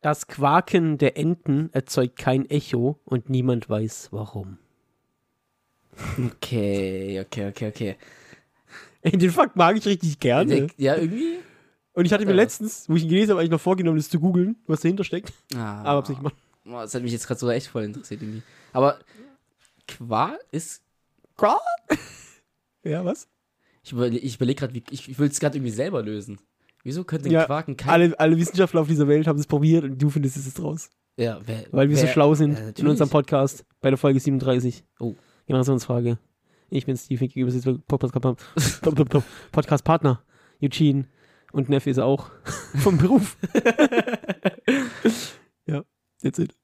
Das 0.00 0.26
Quaken 0.28 0.98
der 0.98 1.16
Enten 1.16 1.70
erzeugt 1.72 2.18
kein 2.18 2.48
Echo 2.48 3.00
und 3.04 3.28
niemand 3.30 3.68
weiß 3.68 4.08
warum. 4.12 4.58
Okay, 6.16 7.20
okay, 7.20 7.48
okay, 7.48 7.68
okay. 7.68 7.96
Ey, 9.02 9.12
den 9.18 9.30
Fakt 9.30 9.56
mag 9.56 9.76
ich 9.76 9.84
richtig 9.86 10.20
gerne. 10.20 10.68
Ja, 10.76 10.96
irgendwie. 10.96 11.38
Und 11.94 12.04
ich 12.04 12.12
hatte 12.12 12.24
mir 12.26 12.30
Ja. 12.32 12.36
letztens, 12.36 12.88
wo 12.88 12.94
ich 12.94 13.02
ihn 13.02 13.08
gelesen 13.08 13.30
habe, 13.32 13.40
eigentlich 13.40 13.50
noch 13.50 13.60
vorgenommen, 13.60 13.96
das 13.96 14.08
zu 14.08 14.20
googeln, 14.20 14.56
was 14.66 14.80
dahinter 14.80 15.02
steckt. 15.02 15.32
Ah, 15.54 15.80
Aber 15.82 15.96
hab's 15.98 16.08
nicht 16.10 16.18
gemacht. 16.18 16.36
Boah, 16.64 16.82
Das 16.82 16.94
hat 16.94 17.02
mich 17.02 17.12
jetzt 17.12 17.26
gerade 17.26 17.40
so 17.40 17.50
echt 17.50 17.66
voll 17.66 17.82
interessiert 17.84 18.22
irgendwie. 18.22 18.42
Aber 18.72 18.98
Quark 19.86 20.38
ist. 20.52 20.82
Ja, 22.84 23.04
was? 23.04 23.28
Ich 23.82 23.92
überlege 23.92 24.18
ich 24.24 24.36
überleg 24.36 24.56
gerade, 24.58 24.80
ich, 24.90 25.08
ich 25.08 25.18
will 25.18 25.28
es 25.28 25.40
gerade 25.40 25.58
irgendwie 25.58 25.72
selber 25.72 26.02
lösen. 26.02 26.38
Wieso 26.84 27.04
könnte 27.04 27.28
Ja, 27.28 27.40
ein 27.42 27.46
Quark 27.46 27.68
ein 27.68 27.76
kein. 27.76 27.90
Alle, 27.90 28.18
alle 28.20 28.36
Wissenschaftler 28.36 28.80
auf 28.80 28.88
dieser 28.88 29.08
Welt 29.08 29.26
haben 29.26 29.38
es 29.38 29.46
probiert 29.46 29.84
und 29.84 30.00
du 30.00 30.10
findest 30.10 30.36
es 30.36 30.46
jetzt 30.46 30.62
raus. 30.62 30.90
ja, 31.16 31.38
wer, 31.44 31.64
Weil 31.72 31.88
wir 31.88 31.96
so 31.96 32.04
wer- 32.04 32.12
schlau 32.12 32.34
sind 32.34 32.52
Ja, 32.52 32.58
in 32.60 32.66
natürlich. 32.66 32.90
unserem 32.90 33.10
Podcast 33.10 33.64
bei 33.80 33.90
der 33.90 33.98
Folge 33.98 34.20
37. 34.20 34.84
Oh. 35.00 35.14
Generationsfrage. 35.46 36.18
Ich 36.70 36.86
bin 36.86 36.96
Steve, 36.96 37.24
ich 37.24 37.34
gebe 37.34 37.50
Podcast- 37.88 38.14
Podcast-Partner. 39.52 40.22
Eugene. 40.62 41.06
Und 41.52 41.68
Neff 41.70 41.86
ist 41.86 41.96
er 41.96 42.04
auch. 42.04 42.30
Vom 42.76 42.98
Beruf. 42.98 43.36
ja, 45.66 45.82
that's 46.22 46.38
it. 46.38 46.54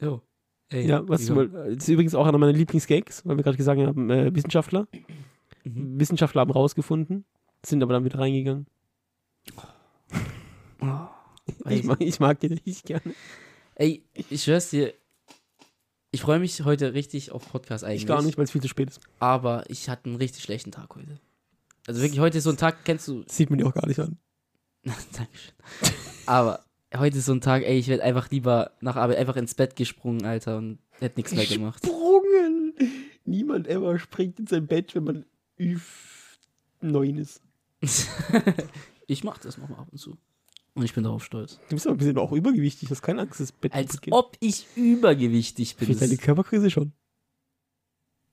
Jo. 0.00 0.20
Ey, 0.68 0.86
Ja, 0.88 1.06
was 1.08 1.28
kommt- 1.28 1.54
das 1.54 1.74
ist 1.84 1.88
übrigens 1.88 2.14
auch 2.14 2.26
einer 2.26 2.38
meiner 2.38 2.52
Lieblingsgags, 2.52 3.24
weil 3.26 3.36
wir 3.36 3.44
gerade 3.44 3.56
gesagt 3.56 3.80
haben, 3.80 4.10
äh, 4.10 4.34
Wissenschaftler. 4.34 4.88
Mhm. 5.64 6.00
Wissenschaftler 6.00 6.40
haben 6.40 6.50
rausgefunden, 6.50 7.24
sind 7.64 7.82
aber 7.82 7.92
dann 7.92 8.04
wieder 8.04 8.18
reingegangen. 8.18 8.66
Oh, 10.80 11.08
Ich 11.68 11.84
mag, 11.84 12.00
ich 12.00 12.20
mag 12.20 12.40
den 12.40 12.52
richtig 12.52 12.84
gerne. 12.84 13.14
Ey, 13.74 14.04
ich 14.14 14.42
schwör's 14.42 14.70
dir, 14.70 14.92
ich 16.10 16.20
freue 16.20 16.38
mich 16.38 16.62
heute 16.64 16.92
richtig 16.94 17.32
auf 17.32 17.50
Podcast 17.50 17.84
eigentlich. 17.84 18.02
Ich 18.02 18.06
gar 18.06 18.22
nicht, 18.22 18.36
weil 18.36 18.44
es 18.44 18.50
viel 18.50 18.60
zu 18.60 18.68
spät 18.68 18.90
ist. 18.90 19.00
Aber 19.18 19.64
ich 19.68 19.88
hatte 19.88 20.06
einen 20.06 20.16
richtig 20.16 20.42
schlechten 20.42 20.70
Tag 20.70 20.94
heute. 20.94 21.20
Also 21.86 22.02
wirklich, 22.02 22.20
heute 22.20 22.38
ist 22.38 22.44
so 22.44 22.50
ein 22.50 22.56
Tag, 22.56 22.84
kennst 22.84 23.08
du. 23.08 23.24
Sieht 23.26 23.50
man 23.50 23.58
dir 23.58 23.66
auch 23.66 23.74
gar 23.74 23.86
nicht 23.86 23.98
an. 23.98 24.18
Dankeschön. 24.84 25.54
Aber 26.26 26.64
heute 26.94 27.18
ist 27.18 27.26
so 27.26 27.32
ein 27.32 27.40
Tag, 27.40 27.62
ey, 27.64 27.78
ich 27.78 27.88
werde 27.88 28.02
einfach 28.02 28.30
lieber 28.30 28.72
nach 28.80 28.96
Arbeit 28.96 29.18
einfach 29.18 29.36
ins 29.36 29.54
Bett 29.54 29.74
gesprungen, 29.76 30.24
Alter, 30.24 30.58
und 30.58 30.78
hätte 31.00 31.18
nichts 31.18 31.32
mehr 31.32 31.46
gemacht. 31.46 31.84
Sprungen! 31.84 32.74
Niemand 33.24 33.68
ever 33.68 33.98
springt 33.98 34.38
in 34.38 34.46
sein 34.46 34.66
Bett, 34.66 34.94
wenn 34.94 35.04
man 35.04 35.24
Ü9 35.58 37.18
ist. 37.18 37.40
ich 39.06 39.24
mach 39.24 39.38
das 39.38 39.58
nochmal 39.58 39.80
ab 39.80 39.88
und 39.90 39.98
zu. 39.98 40.16
Und 40.74 40.84
ich 40.84 40.94
bin 40.94 41.04
darauf 41.04 41.22
stolz. 41.24 41.58
Du 41.68 41.74
bist 41.74 41.86
aber 41.86 41.96
ein 41.96 41.98
bisschen 41.98 42.16
auch 42.18 42.32
übergewichtig, 42.32 42.90
hast 42.90 43.02
keine 43.02 43.20
Angst, 43.22 43.40
das 43.40 43.52
Bett 43.52 43.74
Als 43.74 43.98
ob 44.10 44.36
ich 44.40 44.66
übergewichtig 44.74 45.76
bin. 45.76 45.88
Für 45.88 45.94
deine 45.94 46.16
Körpergröße 46.16 46.70
schon. 46.70 46.92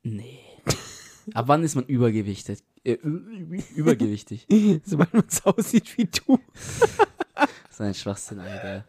Nee. 0.03 0.39
Ab 1.33 1.47
wann 1.49 1.63
ist 1.63 1.75
man 1.75 1.85
übergewichtet? 1.85 2.63
Äh, 2.85 2.93
übergewichtig. 3.75 4.47
Sobald 4.85 5.13
man 5.13 5.25
so 5.27 5.49
aussieht 5.49 5.97
wie 5.97 6.05
du. 6.05 6.39
Das 7.35 7.49
ist 7.71 7.81
ein 7.81 7.93
Schwachsinn, 7.93 8.39
Alter. 8.39 8.85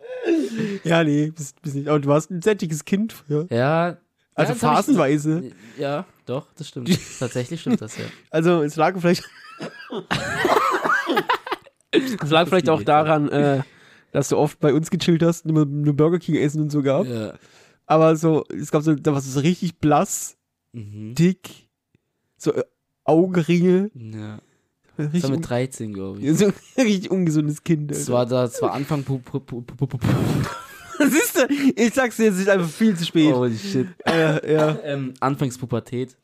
Ja, 0.85 1.03
nee, 1.03 1.31
bist, 1.31 1.61
bist 1.61 1.75
nicht. 1.75 1.89
Aber 1.89 1.99
du 1.99 2.09
warst 2.09 2.31
ein 2.31 2.43
sättiges 2.43 2.85
Kind 2.85 3.13
früher. 3.13 3.47
Ja. 3.51 3.99
Also 4.37 4.45
ja, 4.45 4.49
hab 4.49 4.55
ich- 4.55 4.61
phasenweise. 4.61 5.51
Ja, 5.77 6.07
doch, 6.27 6.53
das 6.55 6.69
stimmt. 6.69 6.89
Tatsächlich 7.19 7.61
stimmt 7.61 7.81
das, 7.81 7.97
ja. 7.99 8.05
Also 8.31 8.63
es 8.63 8.77
lag 8.77 8.95
es 11.93 12.31
lag 12.31 12.47
vielleicht 12.49 12.69
auch 12.69 12.83
daran, 12.83 13.29
äh, 13.29 13.63
dass 14.13 14.29
du 14.29 14.37
oft 14.37 14.59
bei 14.61 14.73
uns 14.75 14.91
gechillt 14.91 15.23
hast 15.23 15.45
und 15.45 15.51
immer 15.51 15.65
nur 15.65 15.95
Burger 15.95 16.19
King 16.19 16.37
essen 16.37 16.63
und 16.63 16.71
so 16.71 16.83
gab. 16.83 17.07
ja. 17.07 17.35
Aber 17.87 18.15
so, 18.15 18.45
es 18.57 18.71
gab 18.71 18.83
so, 18.83 18.95
da 18.95 19.13
warst 19.13 19.27
du 19.27 19.31
so 19.33 19.41
richtig 19.41 19.79
blass, 19.79 20.37
Mhm. 20.73 21.15
dick, 21.17 21.69
so 22.37 22.53
äh, 22.55 22.63
Augenringe. 23.05 23.91
ja. 23.95 24.39
Das 24.97 25.23
war 25.23 25.31
mit 25.31 25.49
13, 25.49 25.95
glaube 25.95 26.21
ich. 26.21 26.37
so 26.39 26.47
ein 26.47 26.53
richtig 26.77 27.11
ungesundes 27.11 27.65
Kind. 27.65 27.91
Das 27.91 28.01
Alter. 28.01 28.13
war 28.13 28.27
da, 28.27 28.43
das 28.43 28.61
war 28.61 28.73
Anfang 28.75 29.03
pu 29.03 29.19
pu 29.19 29.41
pu 29.41 29.63
pu 29.63 29.75
pu 29.75 29.87
pu 29.99 29.99
Was 30.99 31.13
ist 31.15 31.37
da? 31.39 31.47
Ich 31.75 31.95
sag's 31.95 32.17
dir, 32.19 32.31
es 32.31 32.39
ist 32.39 32.49
einfach 32.51 32.69
viel 32.69 32.95
zu 32.95 33.07
spät. 33.07 33.33
Holy 33.35 33.57
shit. 33.57 33.89
Äh, 34.07 34.53
ja. 34.53 34.79
Ähm, 34.85 35.15
Anfangspubertät. 35.21 36.17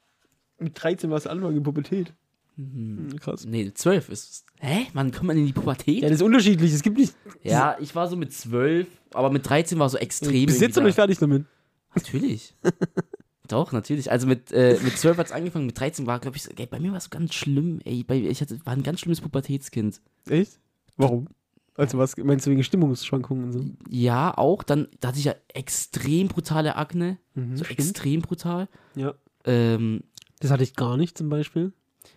Mit 0.58 0.80
13 0.80 1.08
war 1.10 1.16
es 1.16 1.26
Anfang 1.26 1.56
in 1.56 1.62
Pubertät. 1.62 2.12
Mhm. 2.56 3.10
Hm, 3.10 3.18
Krass. 3.20 3.44
Nee, 3.44 3.72
12 3.74 4.08
ist 4.08 4.30
es. 4.30 4.44
Hä? 4.60 4.86
Wann 4.94 5.10
kommt 5.12 5.24
man 5.24 5.36
in 5.36 5.46
die 5.46 5.52
Pubertät? 5.52 6.02
Ja, 6.02 6.08
das 6.08 6.16
ist 6.18 6.22
unterschiedlich. 6.22 6.72
Es 6.72 6.82
gibt 6.82 6.96
nicht. 6.98 7.14
Ja, 7.42 7.76
ich 7.80 7.94
war 7.94 8.08
so 8.08 8.16
mit 8.16 8.32
12, 8.32 8.86
aber 9.12 9.30
mit 9.30 9.48
13 9.48 9.78
war 9.78 9.88
so 9.90 9.98
extrem. 9.98 10.46
Bis 10.46 10.60
jetzt 10.60 10.76
noch 10.76 10.82
nicht 10.84 10.94
fertig 10.94 11.18
damit. 11.18 11.44
da. 11.44 12.00
Natürlich. 12.00 12.54
Doch, 13.48 13.70
natürlich. 13.72 14.10
Also 14.10 14.26
mit, 14.26 14.50
äh, 14.52 14.76
mit 14.82 14.98
12 14.98 15.18
hat 15.18 15.26
es 15.26 15.32
angefangen, 15.32 15.66
mit 15.66 15.78
13 15.78 16.06
war, 16.06 16.18
glaube 16.18 16.36
ich, 16.36 16.42
so, 16.42 16.50
ey, 16.56 16.66
bei 16.66 16.80
mir 16.80 16.90
war 16.90 16.98
es 16.98 17.10
ganz 17.10 17.32
schlimm, 17.34 17.80
ey. 17.84 18.02
Bei, 18.02 18.16
ich 18.16 18.40
hatte, 18.40 18.58
war 18.64 18.72
ein 18.72 18.82
ganz 18.82 19.00
schlimmes 19.00 19.20
Pubertätskind. 19.20 20.00
Echt? 20.28 20.58
Warum? 20.96 21.28
Also 21.76 21.98
was 21.98 22.16
meinst 22.16 22.46
du 22.46 22.50
wegen 22.50 22.64
Stimmungsschwankungen 22.64 23.44
und 23.44 23.52
so? 23.52 23.64
Ja, 23.90 24.36
auch. 24.36 24.62
Dann 24.62 24.88
da 25.00 25.08
hatte 25.08 25.18
ich 25.18 25.26
ja 25.26 25.34
extrem 25.54 26.28
brutale 26.28 26.74
Akne. 26.76 27.18
Mhm, 27.34 27.56
So 27.56 27.64
stimmt. 27.64 27.78
extrem 27.78 28.22
brutal. 28.22 28.66
Ja. 28.96 29.14
Ähm, 29.44 30.02
Das 30.40 30.50
hatte 30.50 30.62
ich 30.64 30.74
gar 30.74 30.96
nicht 30.96 31.16
zum 31.18 31.28
Beispiel. 31.28 31.72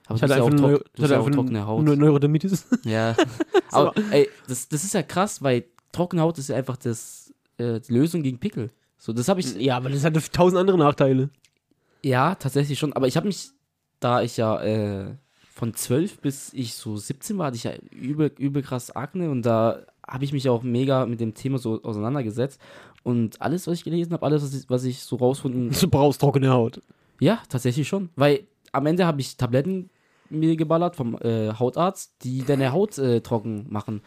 Aber 0.08 0.16
Ich 0.16 0.22
hatte 0.24 0.34
hast 0.34 0.38
ja 0.40 0.44
auch, 0.44 0.48
einfach, 0.52 0.62
Neu- 0.70 0.80
ich 0.96 1.04
hatte 1.04 1.14
ja 1.14 1.20
auch 1.20 1.26
einfach 1.26 1.36
trockene 1.42 1.66
Haut. 1.68 1.80
eine 1.88 1.96
Neurodermitis. 1.98 2.66
Ja. 2.86 3.16
Aber 3.72 3.94
ey, 4.12 4.28
das, 4.48 4.68
das 4.70 4.84
ist 4.84 4.94
ja 4.94 5.04
krass, 5.04 5.42
weil 5.44 5.66
trockene 5.92 6.22
Haut 6.22 6.38
ist 6.40 6.50
ja 6.50 6.56
einfach 6.56 6.78
das, 6.78 7.34
äh, 7.58 7.80
die 7.80 7.94
Lösung 7.94 8.24
gegen 8.24 8.40
Pickel. 8.40 8.72
So, 8.98 9.14
das 9.14 9.28
habe 9.30 9.40
ich. 9.40 9.56
ja, 9.56 9.78
aber 9.78 9.90
das 9.90 10.04
hatte 10.04 10.22
tausend 10.32 10.60
andere 10.60 10.78
Nachteile. 10.78 11.30
Ja, 12.04 12.36
tatsächlich 12.36 12.78
schon. 12.80 12.92
Aber 12.94 13.08
ich 13.08 13.16
habe 13.16 13.28
mich, 13.28 13.50
da 14.00 14.22
ich 14.22 14.36
ja 14.38 14.62
äh, 14.62 15.16
von 15.54 15.74
12 15.74 16.20
bis 16.20 16.52
ich 16.54 16.74
so 16.74 16.98
17 16.98 17.38
war, 17.38 17.48
hatte 17.48 17.58
ich 17.58 17.64
ja 17.64 17.72
übel, 17.92 18.32
übel 18.38 18.62
krass 18.62 18.92
Akne 18.96 19.30
und 19.30 19.44
da 19.44 19.86
habe 20.08 20.24
ich 20.26 20.34
mich 20.34 20.50
auch 20.50 20.64
mega 20.64 21.06
mit 21.06 21.20
dem 21.20 21.34
Thema 21.34 21.60
so 21.60 21.82
auseinandergesetzt. 21.84 22.60
Und 23.04 23.42
alles, 23.42 23.68
was 23.68 23.76
ich 23.76 23.84
gelesen 23.86 24.12
habe, 24.14 24.26
alles, 24.26 24.44
was 24.44 24.54
ich, 24.54 24.70
was 24.70 24.84
ich 24.84 25.00
so 25.02 25.16
rausgefunden 25.16 25.72
Du 25.80 25.88
brauchst 25.88 26.20
trockene 26.20 26.50
Haut. 26.50 26.82
Ja, 27.22 27.40
tatsächlich 27.48 27.88
schon. 27.88 28.10
Weil 28.16 28.42
am 28.72 28.86
Ende 28.86 29.06
habe 29.06 29.22
ich 29.22 29.38
Tabletten 29.38 29.90
mir 30.30 30.56
geballert 30.56 30.96
vom 30.96 31.18
äh, 31.22 31.54
Hautarzt, 31.54 32.14
die 32.24 32.44
deine 32.44 32.72
Haut 32.72 32.98
äh, 32.98 33.22
trocken 33.22 33.66
machen. 33.70 34.02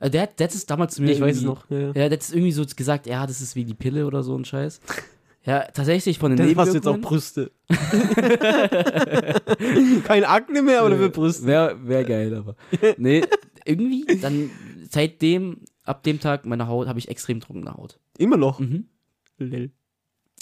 Äh, 0.00 0.10
der, 0.10 0.26
der 0.26 0.48
hat 0.48 0.54
es 0.54 0.66
damals 0.66 0.94
zu 0.94 1.02
mir 1.02 1.12
Ich 1.12 1.20
weiß 1.20 1.38
es 1.38 1.42
noch. 1.42 1.68
Ja, 1.70 1.78
ja. 1.78 1.92
Der 1.92 2.10
hat 2.10 2.20
es 2.20 2.32
irgendwie 2.32 2.52
so 2.52 2.64
gesagt, 2.64 3.06
ja, 3.06 3.26
das 3.26 3.40
ist 3.40 3.54
wie 3.54 3.64
die 3.64 3.74
Pille 3.74 4.06
oder 4.06 4.22
so 4.22 4.36
ein 4.36 4.44
Scheiß. 4.44 4.80
Ja, 5.42 5.60
tatsächlich 5.72 6.18
von 6.18 6.36
den 6.36 6.46
Das 6.46 6.54
passt 6.54 6.74
jetzt 6.74 6.86
auch 6.86 6.96
Nebenwirkungen. 6.96 7.00
Brüste. 7.00 7.50
Kein 10.04 10.24
Akne 10.24 10.60
mehr, 10.60 10.80
aber 10.80 10.90
dafür 10.90 11.08
Brüste. 11.08 11.46
Wäre 11.46 11.78
wär 11.82 12.04
geil, 12.04 12.34
aber. 12.34 12.56
Nee, 12.98 13.22
irgendwie, 13.64 14.04
dann 14.20 14.50
seitdem, 14.90 15.62
ab 15.84 16.02
dem 16.02 16.20
Tag 16.20 16.44
meiner 16.44 16.68
Haut, 16.68 16.88
habe 16.88 16.98
ich 16.98 17.08
extrem 17.08 17.40
trockene 17.40 17.72
Haut. 17.72 17.98
Immer 18.18 18.36
noch. 18.36 18.60
Mhm. 18.60 18.84
Lel. 19.38 19.70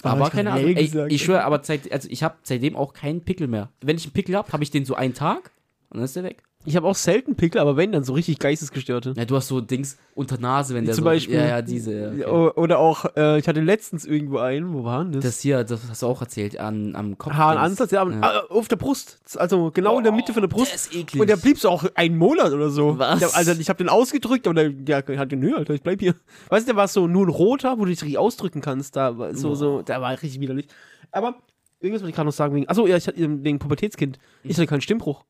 Aber 0.02 0.26
ich 0.26 0.32
keine 0.32 0.52
Ahnung. 0.52 0.76
Ey, 0.76 1.06
ich 1.08 1.22
schwöre, 1.22 1.44
aber 1.44 1.62
seit, 1.64 1.90
also 1.90 2.08
ich 2.10 2.22
habe 2.22 2.36
seitdem 2.42 2.76
auch 2.76 2.92
keinen 2.92 3.24
Pickel 3.24 3.48
mehr. 3.48 3.70
Wenn 3.80 3.96
ich 3.96 4.04
einen 4.04 4.12
Pickel 4.12 4.36
habe, 4.36 4.52
habe 4.52 4.62
ich 4.62 4.70
den 4.70 4.84
so 4.84 4.94
einen 4.94 5.14
Tag 5.14 5.50
und 5.90 5.98
dann 5.98 6.04
ist 6.04 6.16
der 6.16 6.24
weg. 6.24 6.42
Ich 6.64 6.76
habe 6.76 6.86
auch 6.88 6.96
selten 6.96 7.36
Pickel, 7.36 7.60
aber 7.60 7.76
wenn, 7.76 7.92
dann 7.92 8.02
so 8.02 8.12
richtig 8.12 8.40
geistesgestörte. 8.40 9.14
Ja, 9.16 9.24
du 9.24 9.36
hast 9.36 9.46
so 9.48 9.60
Dings 9.60 9.96
unter 10.14 10.38
Nase, 10.38 10.74
wenn 10.74 10.84
der 10.84 10.94
Zum 10.94 11.02
so, 11.04 11.10
Beispiel. 11.10 11.36
Ja, 11.36 11.46
ja, 11.46 11.62
diese. 11.62 12.16
Ja, 12.16 12.28
okay. 12.28 12.60
Oder 12.60 12.78
auch, 12.80 13.06
äh, 13.16 13.38
ich 13.38 13.46
hatte 13.46 13.60
letztens 13.60 14.04
irgendwo 14.04 14.38
einen, 14.38 14.74
wo 14.74 14.82
war 14.84 15.04
denn 15.04 15.12
das? 15.12 15.24
Das 15.24 15.40
hier, 15.40 15.62
das 15.62 15.80
hast 15.88 16.02
du 16.02 16.06
auch 16.06 16.20
erzählt, 16.20 16.58
an, 16.58 16.96
am 16.96 17.16
Kopf. 17.16 17.32
Haaransatz, 17.32 17.92
ja, 17.92 18.06
Ja. 18.06 18.20
ah, 18.20 18.42
auf 18.50 18.66
der 18.66 18.76
Brust. 18.76 19.20
Also 19.36 19.70
genau 19.70 19.98
in 19.98 20.04
der 20.04 20.12
Mitte 20.12 20.32
von 20.32 20.42
der 20.42 20.48
Brust. 20.48 20.68
Der 20.70 20.74
ist 20.74 20.94
eklig. 20.94 21.20
Und 21.20 21.30
der 21.30 21.36
blieb 21.36 21.58
so 21.58 21.70
auch 21.70 21.84
einen 21.94 22.18
Monat 22.18 22.52
oder 22.52 22.70
so. 22.70 22.98
Was? 22.98 23.20
Der, 23.20 23.34
also 23.36 23.52
ich 23.52 23.68
habe 23.68 23.78
den 23.78 23.88
ausgedrückt, 23.88 24.46
aber 24.46 24.68
der, 24.68 25.02
der 25.02 25.18
hat 25.18 25.32
nö, 25.32 25.54
Alter, 25.56 25.74
ich 25.74 25.82
bleib 25.82 26.00
hier. 26.00 26.16
Weißt 26.48 26.66
du, 26.66 26.72
der 26.72 26.76
war 26.76 26.88
so 26.88 27.06
nur 27.06 27.26
ein 27.26 27.30
roter, 27.30 27.78
wo 27.78 27.84
du 27.84 27.90
dich 27.90 28.02
richtig 28.02 28.18
ausdrücken 28.18 28.60
kannst. 28.60 28.96
Da 28.96 29.16
war 29.16 29.34
so, 29.34 29.54
so, 29.54 29.82
der 29.82 30.00
war 30.00 30.10
richtig 30.10 30.40
widerlich. 30.40 30.66
Aber 31.12 31.36
irgendwas 31.80 32.02
wollte 32.02 32.10
ich 32.10 32.16
gerade 32.16 32.26
noch 32.26 32.32
sagen 32.32 32.54
wegen. 32.54 32.68
Achso, 32.68 32.86
ja, 32.86 32.96
ich 32.96 33.06
hatte 33.06 33.18
wegen 33.18 33.58
Pubertätskind. 33.58 34.18
Ich 34.42 34.56
hatte 34.56 34.66
keinen 34.66 34.80
Stimmbruch. 34.80 35.24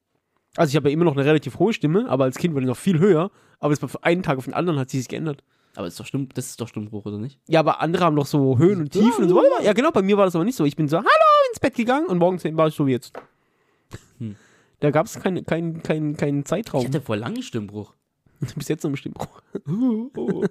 Also 0.57 0.71
ich 0.71 0.77
habe 0.77 0.89
ja 0.89 0.93
immer 0.95 1.05
noch 1.05 1.17
eine 1.17 1.25
relativ 1.25 1.59
hohe 1.59 1.73
Stimme, 1.73 2.09
aber 2.09 2.25
als 2.25 2.37
Kind 2.39 2.55
war 2.55 2.61
die 2.61 2.67
noch 2.67 2.77
viel 2.77 2.99
höher. 2.99 3.31
Aber 3.61 3.73
es 3.73 3.83
war 3.83 3.89
von 3.89 4.03
einem 4.03 4.23
Tag 4.23 4.39
auf 4.39 4.45
den 4.45 4.55
anderen 4.55 4.79
hat 4.79 4.91
sie 4.91 4.99
sich 4.99 5.09
geändert. 5.09 5.43
aber 5.77 5.87
ist 5.87 5.99
doch 6.01 6.07
Stimm, 6.07 6.29
das 6.35 6.47
ist 6.47 6.61
doch 6.61 6.69
Stimmbruch, 6.69 7.05
oder 7.07 7.19
nicht? 7.19 7.39
Ja, 7.49 7.61
aber 7.61 7.81
andere 7.81 8.05
haben 8.05 8.15
noch 8.15 8.27
so 8.27 8.59
Höhen 8.59 8.81
und 8.81 8.91
Tiefen 8.93 9.25
und 9.25 9.29
so. 9.31 9.43
Ja, 9.63 9.73
genau, 9.73 9.91
bei 9.91 10.03
mir 10.03 10.17
war 10.17 10.25
das 10.25 10.35
aber 10.35 10.45
nicht 10.45 10.57
so. 10.57 10.65
Ich 10.65 10.77
bin 10.77 10.89
so, 10.89 10.97
hallo, 10.99 11.07
ins 11.51 11.61
Bett 11.61 11.75
gegangen 11.75 12.07
und 12.07 12.19
morgens 12.19 12.45
war 12.45 12.69
ich 12.69 12.75
so 12.75 12.87
wie 12.87 12.93
jetzt. 12.93 13.13
Hm. 14.19 14.37
Da 14.81 14.91
gab 14.91 15.07
es 15.07 15.19
keinen 15.19 15.45
kein, 15.45 15.83
kein, 15.83 16.17
keinen 16.17 16.45
Zeitraum. 16.45 16.83
Ich 16.83 16.87
hatte 16.89 17.01
vor 17.01 17.17
lange 17.17 17.43
Stimmbruch. 17.43 17.95
Bis 18.57 18.69
jetzt 18.69 18.85
noch 18.85 18.91
im 18.91 18.97
Stimmbruch. 18.97 19.41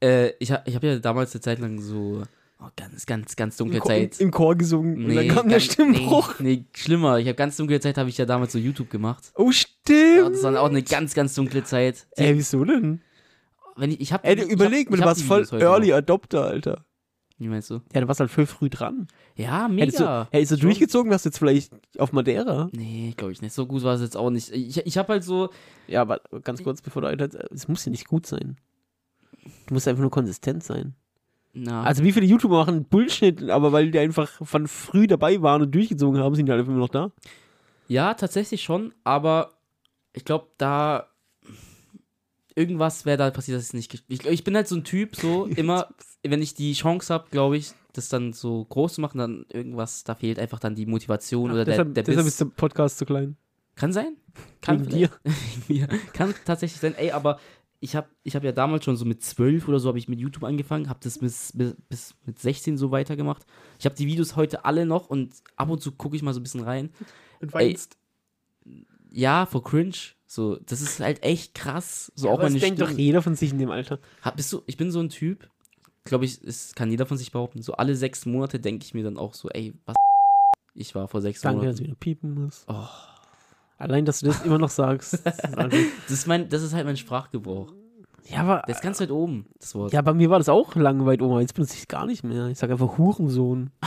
Äh, 0.00 0.30
ich 0.38 0.52
ha- 0.52 0.62
ich 0.64 0.74
habe 0.74 0.86
ja 0.86 0.98
damals 0.98 1.34
eine 1.34 1.40
Zeit 1.40 1.58
lang 1.58 1.80
so 1.80 2.22
oh, 2.60 2.68
ganz, 2.76 3.06
ganz, 3.06 3.36
ganz 3.36 3.56
dunkle 3.56 3.76
Im, 3.78 3.82
Chor- 3.82 3.90
Zeit. 3.90 4.20
Im 4.20 4.30
Chor 4.30 4.54
gesungen 4.56 5.04
und 5.06 5.14
dann 5.14 5.28
kam 5.28 5.48
der 5.48 5.58
ganz- 5.58 5.72
Stimmbruch. 5.72 6.38
Nee, 6.40 6.56
nee, 6.56 6.64
schlimmer. 6.74 7.18
Ich 7.18 7.26
habe 7.26 7.36
ganz 7.36 7.56
dunkle 7.56 7.80
Zeit, 7.80 7.98
habe 7.98 8.08
ich 8.08 8.18
ja 8.18 8.24
damals 8.26 8.52
so 8.52 8.58
YouTube 8.58 8.90
gemacht. 8.90 9.32
Oh, 9.36 9.46
Ja, 9.46 9.52
stimmt. 9.52 10.34
das 10.36 10.42
war 10.42 10.60
auch 10.60 10.68
eine 10.68 10.82
ganz, 10.82 11.14
ganz 11.14 11.34
dunkle 11.34 11.64
Zeit. 11.64 12.06
Die, 12.18 12.22
Ey, 12.22 12.36
wieso 12.36 12.64
denn? 12.64 13.00
wenn 13.76 13.90
ich, 13.92 14.00
ich 14.00 14.12
hab, 14.12 14.24
Ey, 14.26 14.34
ich 14.34 14.42
hab- 14.42 14.58
mal, 14.58 14.96
du 14.98 15.04
warst 15.04 15.22
voll 15.22 15.46
Early 15.52 15.88
noch. 15.90 15.96
Adopter, 15.96 16.44
Alter. 16.44 16.84
Wie 17.40 17.46
meinst 17.46 17.70
du? 17.70 17.80
Ja, 17.94 18.00
du 18.00 18.08
warst 18.08 18.18
halt 18.18 18.32
voll 18.32 18.46
früh 18.46 18.68
dran. 18.68 19.06
Ja, 19.36 19.68
Hättest 19.70 20.00
du, 20.00 20.02
mega. 20.02 20.28
hättest 20.32 20.50
du 20.50 20.56
Schon. 20.56 20.62
durchgezogen, 20.62 21.10
wärst 21.12 21.24
du 21.24 21.28
jetzt 21.28 21.38
vielleicht 21.38 21.72
auf 21.96 22.12
Madeira. 22.12 22.68
Nee, 22.72 23.14
glaube 23.16 23.30
ich 23.32 23.40
nicht. 23.40 23.52
So 23.54 23.64
gut 23.66 23.84
war 23.84 23.94
es 23.94 24.00
jetzt 24.00 24.16
auch 24.16 24.30
nicht. 24.30 24.50
Ich, 24.50 24.84
ich 24.84 24.98
habe 24.98 25.12
halt 25.12 25.22
so, 25.22 25.50
Ja, 25.86 26.00
aber 26.02 26.20
ganz 26.42 26.64
kurz, 26.64 26.82
bevor 26.82 27.02
du 27.02 27.40
es 27.52 27.68
muss 27.68 27.84
ja 27.84 27.92
nicht 27.92 28.08
gut 28.08 28.26
sein. 28.26 28.56
Du 29.68 29.74
musst 29.74 29.86
einfach 29.86 30.00
nur 30.02 30.10
konsistent 30.10 30.64
sein. 30.64 30.96
Na, 31.52 31.82
Also 31.82 32.04
wie 32.04 32.12
viele 32.12 32.26
YouTuber 32.26 32.58
machen 32.58 32.84
Bullshit, 32.84 33.48
aber 33.50 33.72
weil 33.72 33.90
die 33.90 33.98
einfach 33.98 34.30
von 34.44 34.66
früh 34.68 35.06
dabei 35.06 35.40
waren 35.42 35.62
und 35.62 35.74
durchgezogen 35.74 36.20
haben, 36.20 36.34
sind 36.34 36.46
die 36.46 36.52
halt 36.52 36.60
einfach 36.60 36.72
immer 36.72 36.80
noch 36.82 36.88
da. 36.88 37.10
ja, 37.88 38.14
tatsächlich 38.14 38.62
schon, 38.62 38.92
aber 39.04 39.52
ich 40.12 40.24
glaube, 40.24 40.48
da 40.58 41.08
irgendwas 42.54 43.06
wäre 43.06 43.16
da 43.18 43.30
passiert, 43.30 43.58
dass 43.58 43.68
ich 43.68 43.72
nicht. 43.74 44.04
Ich, 44.08 44.26
ich 44.26 44.44
bin 44.44 44.56
halt 44.56 44.66
so 44.68 44.76
ein 44.76 44.84
Typ, 44.84 45.14
so 45.16 45.46
immer, 45.56 45.88
wenn 46.22 46.42
ich 46.42 46.54
die 46.54 46.72
Chance 46.72 47.12
habe, 47.14 47.26
glaube 47.30 47.56
ich, 47.56 47.72
das 47.92 48.08
dann 48.08 48.32
so 48.32 48.64
groß 48.64 48.94
zu 48.94 49.00
machen, 49.00 49.18
dann 49.18 49.46
irgendwas, 49.52 50.04
da 50.04 50.14
fehlt 50.14 50.38
einfach 50.38 50.58
dann 50.58 50.74
die 50.74 50.86
Motivation 50.86 51.50
oder 51.50 51.64
der, 51.64 51.74
deshalb 51.74 51.94
der 51.94 52.02
deshalb 52.02 52.24
Biss. 52.26 52.34
ist 52.34 52.40
der 52.40 52.46
Podcast 52.46 52.98
zu 52.98 53.06
klein. 53.06 53.36
Kann 53.76 53.92
sein. 53.92 54.16
Kann 54.60 54.80
Wegen 54.92 55.10
dir. 55.68 55.88
Kann 56.12 56.34
tatsächlich 56.44 56.80
sein. 56.80 56.94
Ey, 56.96 57.12
aber 57.12 57.38
ich 57.80 57.94
habe 57.94 58.08
ich 58.24 58.34
hab 58.34 58.44
ja 58.44 58.52
damals 58.52 58.84
schon 58.84 58.96
so 58.96 59.04
mit 59.04 59.22
12 59.22 59.68
oder 59.68 59.78
so 59.78 59.88
habe 59.88 59.98
ich 59.98 60.08
mit 60.08 60.18
YouTube 60.18 60.44
angefangen, 60.44 60.88
habe 60.88 60.98
das 61.02 61.18
bis, 61.18 61.52
bis, 61.54 61.76
bis 61.88 62.14
mit 62.26 62.38
16 62.38 62.76
so 62.76 62.90
weitergemacht. 62.90 63.46
Ich 63.78 63.84
habe 63.84 63.94
die 63.94 64.06
Videos 64.06 64.36
heute 64.36 64.64
alle 64.64 64.84
noch 64.84 65.08
und 65.08 65.34
ab 65.56 65.70
und 65.70 65.80
zu 65.80 65.92
gucke 65.92 66.16
ich 66.16 66.22
mal 66.22 66.34
so 66.34 66.40
ein 66.40 66.42
bisschen 66.42 66.62
rein. 66.62 66.90
Und 67.40 67.52
weinst. 67.54 67.96
Ja, 69.10 69.46
for 69.46 69.62
cringe. 69.62 69.96
So, 70.26 70.56
das 70.56 70.80
ist 70.82 71.00
halt 71.00 71.22
echt 71.22 71.54
krass. 71.54 72.12
So 72.14 72.28
auch 72.28 72.34
aber 72.34 72.44
das 72.44 72.52
meine 72.52 72.60
denkt 72.60 72.80
doch 72.80 72.90
jeder 72.90 73.22
von 73.22 73.34
sich 73.34 73.52
in 73.52 73.58
dem 73.58 73.70
Alter. 73.70 74.00
Hab, 74.22 74.36
bist 74.36 74.52
du, 74.52 74.62
ich 74.66 74.76
bin 74.76 74.90
so 74.90 75.00
ein 75.00 75.08
Typ, 75.08 75.48
glaube 76.04 76.24
ich, 76.24 76.42
es 76.42 76.74
kann 76.74 76.90
jeder 76.90 77.06
von 77.06 77.16
sich 77.16 77.30
behaupten. 77.30 77.62
So 77.62 77.74
alle 77.74 77.94
sechs 77.94 78.26
Monate 78.26 78.58
denke 78.58 78.84
ich 78.84 78.92
mir 78.92 79.04
dann 79.04 79.16
auch 79.16 79.34
so, 79.34 79.48
ey, 79.50 79.72
was 79.86 79.94
ich 80.74 80.94
war 80.94 81.08
vor 81.08 81.22
sechs 81.22 81.40
Danke, 81.40 81.66
dass 81.66 81.76
Monaten. 81.76 81.78
du 81.78 81.84
wieder 81.84 81.94
piepen 81.96 82.34
musst. 82.34 82.64
Oh, 82.68 82.86
Allein, 83.78 84.04
dass 84.04 84.20
du 84.20 84.26
das 84.26 84.44
immer 84.44 84.58
noch 84.58 84.68
sagst. 84.70 85.24
das 85.24 85.38
ist 85.38 85.90
das 86.08 86.26
mein, 86.26 86.48
das 86.48 86.62
ist 86.62 86.74
halt 86.74 86.84
mein 86.84 86.96
Sprachgebrauch. 86.96 87.72
ja, 88.28 88.40
aber, 88.40 88.62
Der 88.66 88.74
ist 88.74 88.82
ganz 88.82 89.00
weit 89.00 89.10
oben, 89.10 89.46
das 89.60 89.74
Wort. 89.74 89.92
ja, 89.92 90.02
bei 90.02 90.12
mir 90.14 90.28
war 90.30 90.38
das 90.38 90.48
auch 90.48 90.74
lange 90.74 91.06
weit 91.06 91.22
oben, 91.22 91.32
aber 91.32 91.40
jetzt 91.40 91.54
benutze 91.54 91.74
ich 91.74 91.80
es 91.82 91.88
gar 91.88 92.04
nicht 92.04 92.24
mehr. 92.24 92.48
Ich 92.48 92.58
sage 92.58 92.72
einfach 92.74 92.98
Hurensohn. 92.98 93.70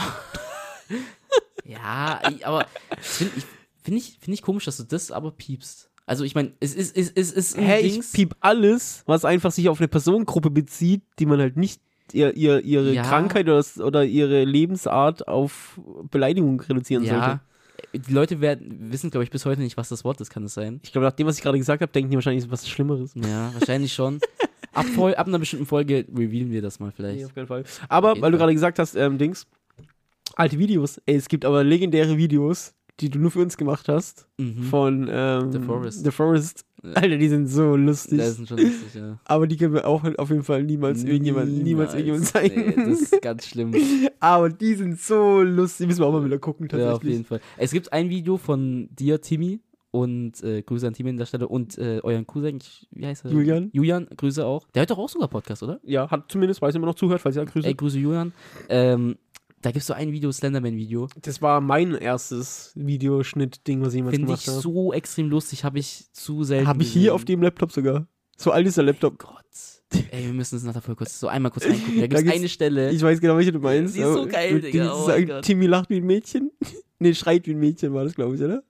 Ja, 1.64 2.20
aber 2.44 2.66
das 2.90 3.16
finde 3.18 3.32
ich, 3.36 3.44
find 3.82 3.96
ich, 3.96 4.18
find 4.20 4.34
ich 4.34 4.42
komisch, 4.42 4.64
dass 4.64 4.76
du 4.78 4.82
das 4.82 5.10
aber 5.12 5.30
piepst. 5.30 5.90
Also 6.06 6.24
ich 6.24 6.34
meine, 6.34 6.52
es 6.60 6.74
ist, 6.74 6.96
es 6.96 7.08
ist, 7.08 7.36
es 7.36 7.52
ist 7.52 7.56
Hä, 7.58 7.78
ich 7.80 8.00
piep 8.12 8.34
alles, 8.40 9.04
was 9.06 9.24
einfach 9.24 9.52
sich 9.52 9.68
auf 9.68 9.78
eine 9.80 9.88
Personengruppe 9.88 10.50
bezieht, 10.50 11.02
die 11.18 11.26
man 11.26 11.38
halt 11.40 11.56
nicht 11.56 11.80
ihr, 12.12 12.36
ihr, 12.36 12.60
ihre 12.64 12.92
Ja. 12.92 13.04
Krankheit 13.04 13.46
oder, 13.48 13.64
oder 13.86 14.04
ihre 14.04 14.44
Lebensart 14.44 15.28
auf 15.28 15.80
Beleidigung 16.10 16.60
reduzieren 16.60 17.06
sollte. 17.06 17.40
Die 17.92 18.12
Leute 18.12 18.40
werden, 18.40 18.90
wissen, 18.92 19.10
glaube 19.10 19.24
ich, 19.24 19.30
bis 19.30 19.44
heute 19.46 19.60
nicht, 19.60 19.76
was 19.76 19.88
das 19.88 20.04
Wort 20.04 20.20
ist, 20.20 20.30
kann 20.30 20.44
es 20.44 20.54
sein? 20.54 20.80
Ich 20.82 20.92
glaube, 20.92 21.06
nach 21.06 21.12
dem, 21.12 21.26
was 21.26 21.36
ich 21.36 21.42
gerade 21.42 21.58
gesagt 21.58 21.82
habe, 21.82 21.92
denken 21.92 22.10
die 22.10 22.16
wahrscheinlich 22.16 22.50
was 22.50 22.68
Schlimmeres. 22.68 23.12
Ja, 23.14 23.52
wahrscheinlich 23.54 23.92
schon. 23.92 24.20
Ab, 24.72 24.86
Vol 24.94 25.14
ab 25.14 25.26
einer 25.26 25.38
bestimmten 25.38 25.66
Folge 25.66 26.06
revealen 26.16 26.50
wir 26.50 26.62
das 26.62 26.80
mal 26.80 26.86
Nee, 26.86 26.92
vielleicht. 26.96 27.24
auf 27.26 27.34
keinen 27.34 27.46
Fall. 27.46 27.64
Aber, 27.88 28.08
weil 28.12 28.30
du 28.30 28.38
Fall. 28.38 28.38
gerade 28.38 28.52
gesagt 28.54 28.78
hast, 28.78 28.94
ähm, 28.96 29.18
Dings, 29.18 29.46
alte 30.34 30.58
Videos. 30.58 30.98
Ey, 31.04 31.16
es 31.16 31.28
gibt 31.28 31.44
aber 31.44 31.62
legendäre 31.62 32.16
Videos, 32.16 32.72
die 33.00 33.10
du 33.10 33.18
nur 33.18 33.30
für 33.30 33.40
uns 33.40 33.56
gemacht 33.56 33.88
hast. 33.88 34.28
Mhm. 34.38 34.62
Von 34.64 35.08
ähm, 35.10 35.52
The 35.52 35.58
Forest. 35.60 36.04
The 36.04 36.10
Forest. 36.10 36.64
Alter, 36.82 37.16
die 37.16 37.28
sind 37.28 37.46
so 37.46 37.76
lustig. 37.76 38.18
Das 38.18 38.36
sind 38.36 38.48
schon 38.48 38.58
lustig, 38.58 38.94
ja. 38.94 39.18
aber 39.24 39.46
die 39.46 39.56
können 39.56 39.72
wir 39.72 39.86
auch 39.86 40.02
auf 40.18 40.30
jeden 40.30 40.42
Fall 40.42 40.64
niemals 40.64 41.04
irgendjemand, 41.04 41.52
niemals 41.52 41.94
irgendjemand 41.94 42.26
zeigen. 42.26 42.74
Nee, 42.76 42.90
das 42.90 43.00
ist 43.02 43.22
ganz 43.22 43.46
schlimm. 43.46 43.72
aber 44.18 44.50
die 44.50 44.74
sind 44.74 45.00
so 45.00 45.42
lustig. 45.42 45.84
Die 45.84 45.86
müssen 45.88 46.00
wir 46.00 46.06
auch 46.06 46.12
mal 46.12 46.24
wieder 46.24 46.38
gucken, 46.38 46.68
ja, 46.70 46.78
auf 46.78 46.84
tatsächlich. 46.84 47.12
jeden 47.12 47.24
Fall. 47.24 47.40
Es 47.56 47.70
gibt 47.70 47.92
ein 47.92 48.10
Video 48.10 48.36
von 48.36 48.88
dir, 48.90 49.20
Timmy, 49.20 49.60
und 49.92 50.42
äh, 50.42 50.62
Grüße 50.62 50.86
an 50.86 50.94
Timmy 50.94 51.10
an 51.10 51.18
der 51.18 51.26
Stelle 51.26 51.46
und 51.46 51.78
äh, 51.78 52.00
euren 52.02 52.26
Cousin, 52.26 52.58
wie 52.90 53.06
heißt 53.06 53.26
er? 53.26 53.30
Julian. 53.30 53.70
Julian, 53.72 54.08
Grüße 54.16 54.44
auch. 54.44 54.66
Der 54.74 54.80
hört 54.80 54.90
doch 54.90 54.98
auch 54.98 55.08
sogar 55.08 55.28
Podcast, 55.28 55.62
oder? 55.62 55.80
Ja, 55.84 56.10
hat 56.10 56.32
zumindest, 56.32 56.62
weiß 56.62 56.74
immer 56.74 56.86
noch 56.86 56.94
zuhört, 56.94 57.20
falls 57.20 57.36
ihr 57.36 57.44
grüße. 57.44 57.68
Ey, 57.68 57.74
Grüße 57.74 57.98
Julian. 57.98 58.32
Ähm, 58.68 59.16
da 59.62 59.70
gibt 59.70 59.82
es 59.82 59.86
so 59.86 59.94
ein 59.94 60.12
Video, 60.12 60.30
Slenderman-Video. 60.30 61.08
Das 61.22 61.40
war 61.40 61.60
mein 61.60 61.94
erstes 61.94 62.72
Videoschnitt-Ding, 62.74 63.80
was 63.80 63.94
ich 63.94 63.98
jemals 63.98 64.14
Finde 64.14 64.26
gemacht 64.26 64.42
ich 64.42 64.48
habe. 64.48 64.60
so 64.60 64.92
extrem 64.92 65.30
lustig, 65.30 65.64
habe 65.64 65.78
ich 65.78 66.06
zu 66.12 66.42
selten. 66.44 66.66
Habe 66.66 66.82
ich 66.82 66.92
hier 66.92 67.02
gesehen. 67.02 67.14
auf 67.14 67.24
dem 67.24 67.42
Laptop 67.42 67.72
sogar. 67.72 68.06
So 68.36 68.50
alt 68.50 68.66
ist 68.66 68.76
der 68.76 68.84
Laptop. 68.84 69.18
Gott. 69.18 69.38
Ey, 70.10 70.24
wir 70.26 70.32
müssen 70.32 70.56
es 70.56 70.64
nachher 70.64 70.80
voll 70.80 70.96
kurz, 70.96 71.20
so 71.20 71.28
einmal 71.28 71.52
kurz 71.52 71.66
reingucken. 71.68 72.00
Da 72.00 72.06
gibt 72.06 72.26
es 72.28 72.34
eine 72.34 72.48
Stelle. 72.48 72.90
Ich 72.90 73.02
weiß 73.02 73.20
genau, 73.20 73.36
welche 73.36 73.52
du 73.52 73.60
meinst. 73.60 73.94
Die 73.94 74.00
ist 74.00 74.12
so 74.12 74.22
aber 74.22 74.28
geil, 74.30 74.60
Digga, 74.60 74.94
oh. 74.94 75.40
Timmy 75.42 75.66
lacht 75.66 75.90
wie 75.90 75.96
ein 75.98 76.04
Mädchen. 76.04 76.50
nee, 76.98 77.14
schreit 77.14 77.46
wie 77.46 77.52
ein 77.52 77.60
Mädchen 77.60 77.94
war 77.94 78.04
das, 78.04 78.14
glaube 78.14 78.34
ich, 78.34 78.42
oder? 78.42 78.64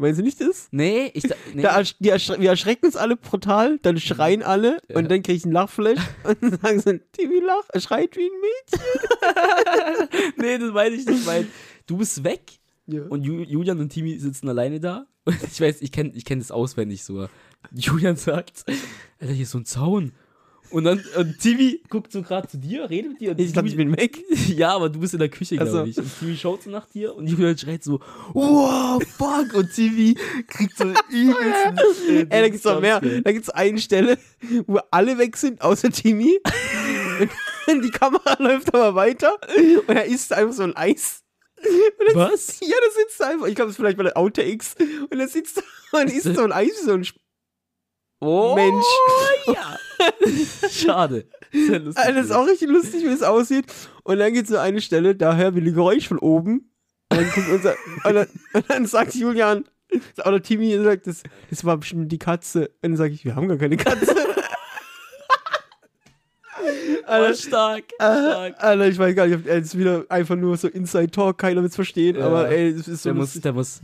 Meinst 0.00 0.20
du 0.20 0.24
nicht 0.24 0.40
das? 0.40 0.68
nee, 0.70 1.10
ich. 1.14 1.24
da- 1.24 1.34
Nee. 1.54 1.62
Da 1.62 1.76
ersch 1.76 1.96
erschre 2.00 2.40
wir 2.40 2.50
erschrecken 2.50 2.86
uns 2.86 2.96
alle 2.96 3.16
brutal, 3.16 3.78
dann 3.82 3.98
schreien 3.98 4.42
alle 4.42 4.78
Ja. 4.88 4.96
und 4.96 5.10
dann 5.10 5.22
kriege 5.22 5.36
ich 5.36 5.44
einen 5.44 5.52
Lachflash 5.52 5.98
und 6.24 6.60
sagen 6.62 6.80
sie, 6.80 7.00
Timmy 7.12 7.40
lacht, 7.40 7.68
er 7.72 7.80
schreit 7.80 8.16
wie 8.16 8.26
ein 8.26 8.40
Mädchen. 8.40 10.32
nee, 10.36 10.58
das 10.58 10.72
meine 10.72 10.94
ich 10.94 11.04
nicht. 11.06 11.26
Mein, 11.26 11.48
du 11.86 11.96
bist 11.96 12.22
weg 12.24 12.58
Ja. 12.86 13.02
und 13.08 13.22
Ju 13.24 13.42
Julian 13.42 13.78
und 13.80 13.90
Timmy 13.90 14.18
sitzen 14.18 14.48
alleine 14.48 14.80
da. 14.80 15.06
Und 15.24 15.36
ich 15.42 15.60
weiß, 15.60 15.82
ich 15.82 15.92
kenne 15.92 16.12
ich 16.14 16.24
kenn 16.24 16.38
das 16.38 16.50
auswendig 16.50 17.04
sogar. 17.04 17.28
Julian 17.72 18.16
sagt, 18.16 18.64
Alter, 19.20 19.32
hier 19.34 19.42
ist 19.42 19.50
so 19.50 19.58
ein 19.58 19.64
Zaun. 19.64 20.12
Und 20.70 20.84
dann, 20.84 21.02
und 21.16 21.38
Timmy 21.38 21.80
guckt 21.88 22.12
so 22.12 22.22
gerade 22.22 22.48
zu 22.48 22.58
dir, 22.58 22.88
redet 22.90 23.12
mit 23.12 23.20
dir. 23.20 23.30
Und 23.32 23.40
ich 23.40 23.52
dachte, 23.52 23.68
ich 23.68 23.76
bin 23.76 23.96
weg. 23.96 24.18
Ja, 24.48 24.74
aber 24.74 24.88
du 24.88 24.98
bist 25.00 25.12
in 25.12 25.20
der 25.20 25.28
Küche, 25.28 25.56
glaube 25.56 25.88
ich. 25.88 25.96
Und 25.98 26.18
Timmy 26.18 26.36
schaut 26.36 26.62
so 26.62 26.70
nach 26.70 26.86
dir 26.86 27.14
und 27.14 27.26
Julian 27.26 27.56
schreit 27.56 27.84
so, 27.84 28.00
wow, 28.32 29.00
fuck. 29.16 29.54
Und 29.54 29.72
Timmy 29.72 30.16
kriegt 30.46 30.76
so 30.76 30.84
übelsten. 31.10 31.78
Äh, 32.08 32.26
Ey, 32.30 32.42
da 32.42 32.48
gibt's 32.48 32.64
noch 32.64 32.80
mehr. 32.80 33.00
Da 33.00 33.32
gibt's 33.32 33.50
eine 33.50 33.78
Stelle, 33.78 34.18
wo 34.66 34.78
alle 34.90 35.18
weg 35.18 35.36
sind, 35.36 35.60
außer 35.60 35.90
Timmy. 35.90 36.40
und 37.66 37.82
die 37.84 37.90
Kamera 37.90 38.36
läuft 38.38 38.74
aber 38.74 38.94
weiter 38.94 39.36
und 39.86 39.94
er 39.94 40.06
isst 40.06 40.32
einfach 40.32 40.54
so 40.54 40.62
ein 40.62 40.76
Eis. 40.76 41.22
Was? 42.14 42.60
Ja, 42.60 42.68
da 42.80 43.00
sitzt 43.00 43.20
er 43.20 43.28
einfach. 43.28 43.46
Ich 43.46 43.54
glaube, 43.54 43.68
das 43.68 43.72
ist 43.72 43.76
vielleicht 43.76 43.96
bei 43.96 44.04
der 44.04 44.16
Outtakes. 44.16 44.74
Und 45.10 45.18
er 45.18 45.28
sitzt 45.28 45.62
da 45.92 46.00
und 46.00 46.10
isst 46.10 46.34
so 46.34 46.42
ein 46.42 46.52
Eis 46.52 46.70
wie 46.80 46.86
so 46.86 46.92
ein 46.94 47.02
Sp 47.06 47.18
Oh, 48.20 48.54
Mensch. 48.54 48.84
ja. 49.46 49.78
Schade. 50.70 51.26
Sehr 51.52 51.78
lustig. 51.78 52.04
Alter, 52.04 52.14
das 52.18 52.26
ist 52.26 52.32
auch 52.32 52.46
richtig 52.46 52.68
lustig, 52.68 53.02
wie 53.04 53.08
es 53.08 53.22
aussieht. 53.22 53.66
Und 54.04 54.18
dann 54.18 54.32
gibt 54.32 54.44
es 54.48 54.50
so 54.54 54.58
eine 54.58 54.80
Stelle, 54.80 55.14
da 55.14 55.36
hören 55.36 55.54
wir 55.54 55.62
ein 55.62 55.74
Geräusch 55.74 56.08
von 56.08 56.18
oben. 56.18 56.70
Und 57.10 57.18
dann, 57.20 57.30
guckt 57.30 57.48
unser, 57.48 57.74
und 58.04 58.14
dann, 58.14 58.26
und 58.52 58.64
dann 58.70 58.86
sagt 58.86 59.14
Julian, 59.14 59.64
oder 60.24 60.42
Timmy 60.42 60.76
sagt, 60.82 61.06
das, 61.06 61.22
das 61.50 61.64
war 61.64 61.76
bestimmt 61.78 62.10
die 62.12 62.18
Katze. 62.18 62.66
Und 62.82 62.90
dann 62.90 62.96
sage 62.96 63.14
ich, 63.14 63.24
wir 63.24 63.34
haben 63.36 63.48
gar 63.48 63.56
keine 63.56 63.76
Katze. 63.76 64.14
oh, 66.54 66.62
Alter, 67.06 67.34
stark. 67.34 67.84
äh, 67.98 68.04
stark. 68.04 68.54
Alter, 68.62 68.86
ich 68.88 68.98
weiß 68.98 69.14
gar 69.14 69.26
nicht, 69.26 69.46
er 69.46 69.58
ist 69.58 69.78
wieder 69.78 70.04
einfach 70.08 70.36
nur 70.36 70.56
so 70.56 70.68
Inside 70.68 71.10
Talk, 71.10 71.38
keiner 71.38 71.62
wird 71.62 71.70
es 71.70 71.76
verstehen, 71.76 72.16
Ja. 72.16 72.26
aber 72.26 72.48
ey, 72.50 72.74
das 72.76 72.88
ist 72.88 73.02
so 73.02 73.10
Der 73.10 73.14
muss, 73.14 73.32
der 73.34 73.52
muss. 73.52 73.80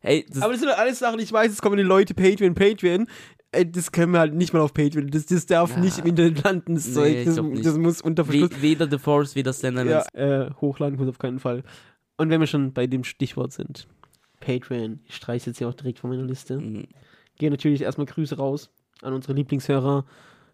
Ey, 0.00 0.24
das, 0.28 0.42
Aber 0.42 0.52
das 0.52 0.60
sind 0.60 0.70
doch 0.70 0.78
alles 0.78 0.98
Sachen, 1.00 1.18
ich 1.18 1.32
weiß, 1.32 1.50
es 1.50 1.60
kommen 1.60 1.76
die 1.76 1.82
Leute, 1.82 2.14
Patreon, 2.14 2.54
Patreon. 2.54 3.08
Ey, 3.50 3.70
das 3.70 3.90
können 3.92 4.12
wir 4.12 4.18
halt 4.20 4.34
nicht 4.34 4.52
mal 4.52 4.60
auf 4.60 4.74
Patreon. 4.74 5.08
Das, 5.08 5.24
das 5.26 5.46
darf 5.46 5.70
Ja. 5.70 5.78
nicht 5.80 5.98
im 5.98 6.06
Internet 6.06 6.44
landen, 6.44 6.74
das 6.74 6.86
Nee, 6.88 6.92
Zeug. 6.94 7.24
Das, 7.24 7.62
das 7.64 7.78
muss 7.78 8.02
unter 8.02 8.24
Verschluss. 8.24 8.50
we, 8.50 8.62
weder 8.62 8.90
The 8.90 8.98
Forest, 8.98 9.36
weder 9.36 9.52
Slenderman. 9.52 10.02
Ja, 10.14 10.44
äh, 10.46 10.50
hochladen 10.60 10.98
muss 10.98 11.08
auf 11.08 11.18
keinen 11.18 11.38
Fall. 11.38 11.62
Und 12.18 12.28
wenn 12.30 12.40
wir 12.40 12.46
schon 12.46 12.72
bei 12.74 12.86
dem 12.86 13.04
Stichwort 13.04 13.52
sind, 13.52 13.86
Patreon, 14.40 15.00
ich 15.06 15.14
streiche 15.16 15.50
jetzt 15.50 15.58
hier 15.58 15.68
auch 15.68 15.74
direkt 15.74 15.98
von 15.98 16.10
meiner 16.10 16.24
Liste. 16.24 16.58
Mhm. 16.60 16.88
Gehen 17.38 17.50
natürlich 17.50 17.80
erstmal 17.82 18.06
Grüße 18.06 18.36
raus 18.36 18.70
an 19.02 19.12
unsere 19.14 19.32
Lieblingshörer, 19.32 20.04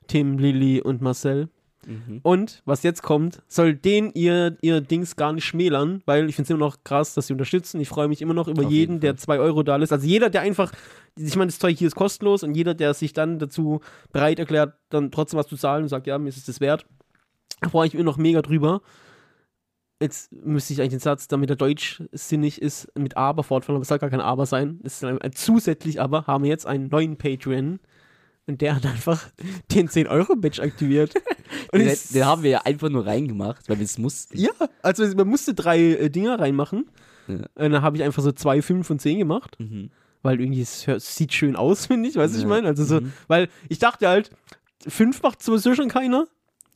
Tim, 0.06 0.38
Lilly 0.38 0.80
und 0.80 1.00
Marcel. 1.02 1.48
Mhm. 1.86 2.20
Und 2.22 2.62
was 2.64 2.82
jetzt 2.82 3.02
kommt, 3.02 3.42
soll 3.46 3.74
den 3.74 4.12
ihr, 4.12 4.56
ihr 4.62 4.80
Dings 4.80 5.16
gar 5.16 5.32
nicht 5.32 5.44
schmälern, 5.44 6.02
weil 6.06 6.28
ich 6.28 6.36
finde 6.36 6.46
es 6.46 6.50
immer 6.50 6.58
noch 6.58 6.84
krass, 6.84 7.14
dass 7.14 7.26
sie 7.26 7.32
unterstützen. 7.32 7.80
Ich 7.80 7.88
freue 7.88 8.08
mich 8.08 8.22
immer 8.22 8.34
noch 8.34 8.48
über 8.48 8.62
jeden, 8.62 8.72
jeden 8.72 9.00
der 9.00 9.12
Fall. 9.14 9.38
2 9.38 9.38
Euro 9.40 9.62
da 9.62 9.76
lässt. 9.76 9.92
Also 9.92 10.06
jeder, 10.06 10.30
der 10.30 10.42
einfach, 10.42 10.72
ich 11.16 11.36
meine, 11.36 11.50
das 11.50 11.58
Zeug 11.58 11.78
hier 11.78 11.88
ist 11.88 11.94
kostenlos 11.94 12.42
und 12.42 12.54
jeder, 12.54 12.74
der 12.74 12.94
sich 12.94 13.12
dann 13.12 13.38
dazu 13.38 13.80
bereit 14.12 14.38
erklärt, 14.38 14.74
dann 14.90 15.10
trotzdem 15.10 15.38
was 15.38 15.46
zu 15.46 15.56
zahlen 15.56 15.82
und 15.82 15.88
sagt, 15.88 16.06
ja, 16.06 16.18
mir 16.18 16.28
ist 16.28 16.36
es 16.36 16.46
das 16.46 16.60
wert, 16.60 16.86
da 17.60 17.68
freue 17.68 17.86
ich 17.86 17.92
mich 17.92 18.00
immer 18.00 18.10
noch 18.10 18.18
mega 18.18 18.42
drüber. 18.42 18.82
Jetzt 20.00 20.32
müsste 20.32 20.72
ich 20.72 20.80
eigentlich 20.80 20.90
den 20.90 21.00
Satz, 21.00 21.28
damit 21.28 21.48
er 21.50 21.56
deutschsinnig 21.56 22.60
ist, 22.60 22.88
mit 22.98 23.16
aber 23.16 23.42
fortfahren, 23.42 23.76
aber 23.76 23.82
es 23.82 23.88
soll 23.88 23.98
gar 23.98 24.10
kein 24.10 24.20
aber 24.20 24.44
sein. 24.44 24.80
Es 24.82 24.94
ist 24.94 25.04
ein, 25.04 25.18
ein 25.22 25.32
zusätzlich 25.32 26.00
aber, 26.00 26.26
haben 26.26 26.44
wir 26.44 26.50
jetzt 26.50 26.66
einen 26.66 26.88
neuen 26.88 27.16
Patreon 27.16 27.78
und 28.46 28.60
der 28.60 28.76
hat 28.76 28.84
einfach 28.86 29.24
den 29.72 29.88
10-Euro-Badge 29.88 30.62
aktiviert. 30.62 31.14
Und 31.72 31.80
Den, 31.80 31.96
den 32.12 32.24
haben 32.26 32.42
wir 32.42 32.50
ja 32.50 32.60
einfach 32.62 32.88
nur 32.88 33.06
reingemacht, 33.06 33.68
weil 33.68 33.78
wir 33.78 33.84
es 33.84 33.96
mussten. 33.98 34.38
ja, 34.38 34.50
also 34.82 35.04
man 35.16 35.28
musste 35.28 35.54
drei 35.54 35.78
äh, 35.80 36.10
Dinger 36.10 36.38
reinmachen. 36.38 36.86
Ja. 37.28 37.34
Und 37.36 37.72
dann 37.72 37.82
habe 37.82 37.96
ich 37.96 38.02
einfach 38.02 38.22
so 38.22 38.32
zwei, 38.32 38.60
fünf 38.60 38.90
und 38.90 39.00
zehn 39.00 39.18
gemacht, 39.18 39.56
Mhm. 39.58 39.90
weil 40.22 40.40
irgendwie 40.40 40.60
es 40.62 40.86
sieht 40.98 41.32
schön 41.32 41.56
aus, 41.56 41.86
finde 41.86 42.08
ich, 42.08 42.16
weißt 42.16 42.32
du, 42.32 42.36
was 42.36 42.36
ich 42.38 42.42
Ja. 42.42 42.48
meine? 42.48 42.68
Also 42.68 42.84
so, 42.84 43.00
Mhm. 43.00 43.12
weil 43.28 43.48
ich 43.68 43.78
dachte 43.78 44.08
halt, 44.08 44.30
fünf 44.86 45.22
macht 45.22 45.42
sowieso 45.42 45.74
schon 45.74 45.88
keiner. 45.88 46.26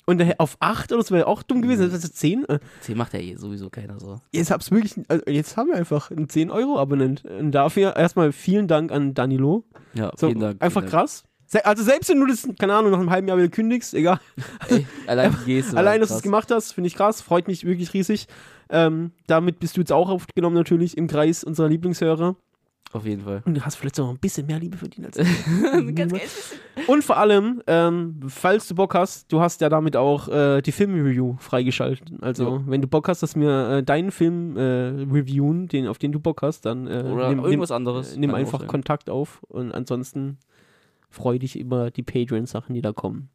Und 0.06 0.22
auf 0.40 0.56
acht 0.60 0.90
oder 0.92 1.02
so 1.02 1.14
wäre 1.14 1.26
auch 1.26 1.42
dumm 1.42 1.60
gewesen. 1.60 1.90
Ist 1.92 2.16
zehn. 2.16 2.44
Äh, 2.48 2.60
10 2.80 2.96
macht 2.96 3.12
ja 3.12 3.20
eh 3.20 3.34
sowieso 3.34 3.68
keiner 3.68 4.00
so. 4.00 4.20
Jetzt 4.32 4.50
hab's 4.50 4.70
wirklich, 4.70 4.94
also 5.08 5.22
jetzt 5.28 5.56
haben 5.58 5.68
wir 5.68 5.76
einfach 5.76 6.10
einen 6.10 6.28
10-Euro-Abonnent. 6.28 7.24
Und 7.26 7.52
dafür 7.52 7.94
erstmal 7.94 8.32
vielen 8.32 8.68
Dank 8.68 8.90
an 8.90 9.12
Danilo. 9.12 9.64
Ja, 9.92 10.12
So, 10.16 10.28
vielen 10.28 10.40
Dank. 10.40 10.62
Einfach 10.62 10.80
vielen 10.80 10.90
krass. 10.90 11.24
Also 11.64 11.82
selbst 11.82 12.10
wenn 12.10 12.20
du 12.20 12.26
das, 12.26 12.46
keine 12.58 12.74
Ahnung, 12.74 12.90
nach 12.90 12.98
einem 12.98 13.10
halben 13.10 13.28
Jahr 13.28 13.38
wieder 13.38 13.48
kündigst, 13.48 13.94
egal. 13.94 14.20
Ey, 14.68 14.86
allein 15.06 15.34
Geste. 15.46 15.72
war 15.72 15.78
Allein, 15.78 16.00
dass 16.00 16.10
du 16.10 16.16
es 16.16 16.22
gemacht 16.22 16.50
hast, 16.50 16.72
finde 16.72 16.88
ich 16.88 16.94
krass, 16.94 17.22
freut 17.22 17.48
mich 17.48 17.64
wirklich 17.64 17.94
riesig. 17.94 18.26
Ähm, 18.70 19.12
damit 19.26 19.58
bist 19.58 19.76
du 19.76 19.80
jetzt 19.80 19.92
auch 19.92 20.10
aufgenommen 20.10 20.54
natürlich 20.56 20.96
im 20.98 21.06
Kreis 21.06 21.44
unserer 21.44 21.68
Lieblingshörer. 21.68 22.36
Auf 22.92 23.04
jeden 23.04 23.22
Fall. 23.22 23.42
Und 23.44 23.54
du 23.54 23.60
hast 23.62 23.76
vielleicht 23.76 23.96
sogar 23.96 24.12
ein 24.12 24.18
bisschen 24.18 24.46
mehr 24.46 24.58
Liebe 24.58 24.78
verdient 24.78 25.06
als 25.06 25.16
Ganz 25.94 26.12
geil. 26.12 26.22
Und 26.86 27.04
vor 27.04 27.18
allem, 27.18 27.62
ähm, 27.66 28.20
falls 28.28 28.66
du 28.68 28.74
Bock 28.74 28.94
hast, 28.94 29.30
du 29.30 29.40
hast 29.40 29.60
ja 29.60 29.68
damit 29.68 29.94
auch 29.94 30.28
äh, 30.28 30.62
die 30.62 30.72
Film-Review 30.72 31.36
freigeschaltet. 31.38 32.10
Also, 32.22 32.44
Jo. 32.44 32.62
wenn 32.66 32.80
du 32.80 32.88
Bock 32.88 33.08
hast, 33.08 33.22
dass 33.22 33.36
wir 33.36 33.68
äh, 33.70 33.82
deinen 33.82 34.10
Film 34.10 34.56
äh, 34.56 34.60
reviewen, 35.12 35.68
den, 35.68 35.86
auf 35.86 35.98
den 35.98 36.12
du 36.12 36.20
Bock 36.20 36.40
hast, 36.40 36.64
dann 36.64 36.86
äh, 36.86 37.02
Oder 37.02 37.28
nimm, 37.28 37.44
irgendwas 37.44 37.72
anderes. 37.72 38.16
äh, 38.16 38.20
nimm 38.20 38.34
einfach. 38.34 38.66
Kontakt 38.66 39.10
auf. 39.10 39.42
Und 39.48 39.72
ansonsten 39.72 40.38
freu 41.18 41.38
dich 41.38 41.58
über 41.58 41.90
die 41.90 42.02
Patreon-Sachen, 42.02 42.74
die 42.74 42.80
da 42.80 42.92
kommen. 42.92 43.28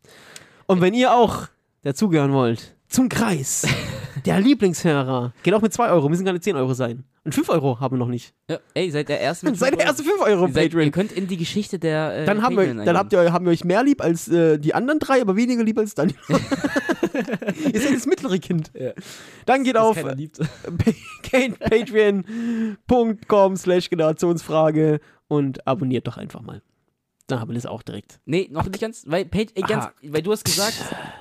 Und 0.66 0.80
wenn 0.82 0.94
ihr 0.94 1.13
auch 1.13 1.48
dazugehören 1.84 2.32
wollt, 2.32 2.75
zum 2.88 3.10
Kreis 3.10 3.68
der 4.25 4.40
Lieblingshörer, 4.40 5.34
geht 5.44 5.54
auch 5.54 5.62
mit 5.62 5.74
2 5.74 5.90
Euro, 5.90 6.08
müssen 6.10 6.24
gerade 6.25 6.40
10 6.40 6.56
Euro 6.56 6.74
sein. 6.74 7.04
Und 7.25 7.34
5 7.36 7.50
Euro 7.50 7.80
haben 7.80 7.96
wir 7.96 8.00
noch 8.00 8.08
nicht. 8.10 8.34
Ja, 8.50 8.60
ey, 8.74 8.90
seid 8.92 9.10
der 9.10 9.20
erste 9.20 9.54
Seid 9.56 9.74
der 9.78 9.86
erste 9.86 10.04
5 10.04 10.22
Euro 10.22 10.48
seid, 10.48 10.56
Patreon. 10.72 10.86
ihr 10.86 10.92
könnt 10.92 11.12
in 11.12 11.28
die 11.28 11.38
Geschichte 11.38 11.80
der. 11.80 12.22
Äh, 12.24 12.25
Dann, 12.25 12.42
haben 12.42 12.58
wir, 12.58 12.74
dann 12.74 12.98
habt 12.98 13.13
ihr, 13.13 13.32
haben 13.32 13.46
wir 13.46 13.52
euch 13.52 13.63
mehr 13.63 13.84
lieb 13.84 14.02
als 14.02 14.28
äh, 14.28 14.58
die 14.60 14.74
anderen 14.74 15.00
drei, 15.00 15.22
aber 15.22 15.36
weniger 15.36 15.63
lieb 15.63 15.78
als 15.78 15.96
Daniel. 15.96 16.18
ihr 16.30 17.80
seid 17.82 17.96
das 17.96 18.06
mittlere 18.06 18.40
Kind. 18.40 18.72
Ja. 18.78 18.92
Dann 19.46 19.63
geht 19.63 19.75
das 19.75 19.84
auf 19.84 19.98
patreon.com 21.70 23.56
slash 23.56 23.90
Generationsfrage 23.90 25.00
und 25.28 25.66
abonniert 25.68 26.08
doch 26.08 26.18
einfach 26.18 26.42
mal. 26.42 26.62
Dann 27.34 27.42
haben 27.42 27.50
wir 27.50 27.56
das 27.56 27.66
auch 27.66 27.82
direkt. 27.82 28.20
Nee, 28.25 28.48
noch 28.52 28.66
nicht 28.66 28.80
ganz, 28.80 29.04
weil, 29.08 29.25
Page, 29.25 29.50
ey, 29.56 29.63
ganz, 29.63 29.86
Aha. 29.86 29.94
weil 30.04 30.22
du 30.22 30.32
hast 30.32 30.46
gesagt. 30.46 30.75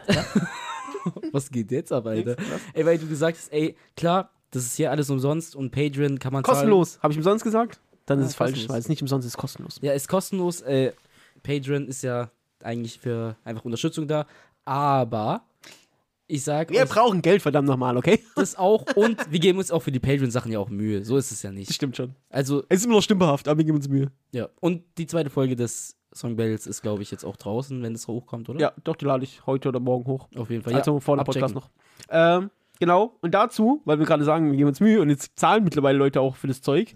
Was 1.33 1.51
geht 1.51 1.71
jetzt 1.73 1.93
ab, 1.93 2.07
Alter? 2.07 2.37
Ey, 2.75 2.85
weil 2.87 2.99
du 2.99 3.07
gesagt 3.09 3.37
hast, 3.39 3.53
ey, 3.53 3.75
klar, 3.97 4.31
das 4.51 4.65
ist 4.65 4.77
hier 4.77 4.91
alles 4.91 5.11
umsonst 5.11 5.57
und 5.57 5.71
Patreon 5.71 6.19
kann 6.19 6.33
man. 6.33 6.43
Kostenlos. 6.43 6.99
Habe 7.03 7.13
ich 7.13 7.19
umsonst 7.19 7.45
gesagt? 7.45 7.81
Dann 8.07 8.19
ist 8.19 8.25
Ja, 8.25 8.29
es 8.31 8.35
falsch, 8.35 8.69
weil 8.69 8.79
es 8.79 8.89
nicht 8.89 9.01
umsonst 9.03 9.27
ist, 9.27 9.37
kostenlos. 9.37 9.79
Ja, 9.81 9.93
ist 9.93 10.09
kostenlos. 10.09 10.61
Äh, 10.63 10.93
Patreon 11.43 11.87
ist 11.89 12.03
ja 12.03 12.31
eigentlich 12.63 12.99
für 13.01 13.37
einfach 13.45 13.65
Unterstützung 13.65 14.07
da. 14.07 14.27
Aber 14.65 15.43
ich 16.29 16.45
sag 16.45 16.71
Wir 16.71 16.83
euch 16.83 16.89
brauchen 16.89 17.21
Geld, 17.23 17.43
verdammt 17.43 17.67
nochmal, 17.69 17.97
okay? 17.97 18.21
das 18.37 18.57
auch 18.57 18.85
und 18.95 19.19
wir 19.31 19.39
geben 19.41 19.59
uns 19.59 19.71
auch 19.71 19.81
für 19.83 19.93
die 19.93 19.99
Patreon-Sachen 20.01 20.53
ja 20.53 20.59
auch 20.59 20.69
Mühe. 20.69 21.05
So 21.05 21.17
ist 21.17 21.33
es 21.33 21.43
ja 21.43 21.51
Das 21.51 21.59
nicht. 21.59 21.73
stimmt 21.73 21.97
schon. 21.97 22.15
Also, 22.29 22.63
Es 22.69 22.81
ist 22.81 22.85
immer 22.87 22.95
noch 22.97 23.03
stümperhaft, 23.03 23.49
aber 23.49 23.59
wir 23.59 23.65
geben 23.65 23.79
uns 23.79 23.89
Mühe. 23.89 24.11
ja. 24.33 24.49
Und 24.61 24.83
die 24.99 25.07
zweite 25.07 25.31
Folge 25.31 25.57
des 25.57 25.97
Song 26.15 26.37
Bells 26.37 26.67
ist, 26.67 26.83
glaube 26.83 27.03
ich, 27.03 27.11
jetzt 27.11 27.25
auch 27.25 27.37
draußen, 27.37 27.83
wenn 27.83 27.95
es 27.95 28.09
hochkommt, 28.09 28.49
oder? 28.49 28.61
Ja, 28.61 28.73
doch, 28.85 28.97
die 28.97 29.05
lade 29.05 29.25
ich 29.25 29.47
heute 29.47 29.69
oder 29.69 29.81
morgen 29.81 30.07
hoch. 30.07 30.29
Auf 30.37 30.51
jeden 30.51 30.63
Fall. 30.63 30.75
Also 30.75 30.95
ja, 30.95 31.01
vor 31.01 31.17
dem. 31.17 31.25
Podcast 31.25 31.55
noch. 31.55 31.71
Ähm, 32.11 32.51
genau. 32.79 33.17
Und 33.21 33.33
dazu, 33.33 33.83
weil 33.85 33.99
wir 33.99 34.07
gerade 34.07 34.25
sagen, 34.25 34.51
wir 34.51 34.57
geben 34.57 34.69
uns 34.69 34.81
Mühe 34.81 35.01
und 35.01 35.11
jetzt 35.11 35.39
zahlen 35.39 35.65
mittlerweile 35.65 35.99
Leute 35.99 36.21
auch 36.21 36.37
für 36.37 36.49
das 36.49 36.63
Zeug. 36.63 36.95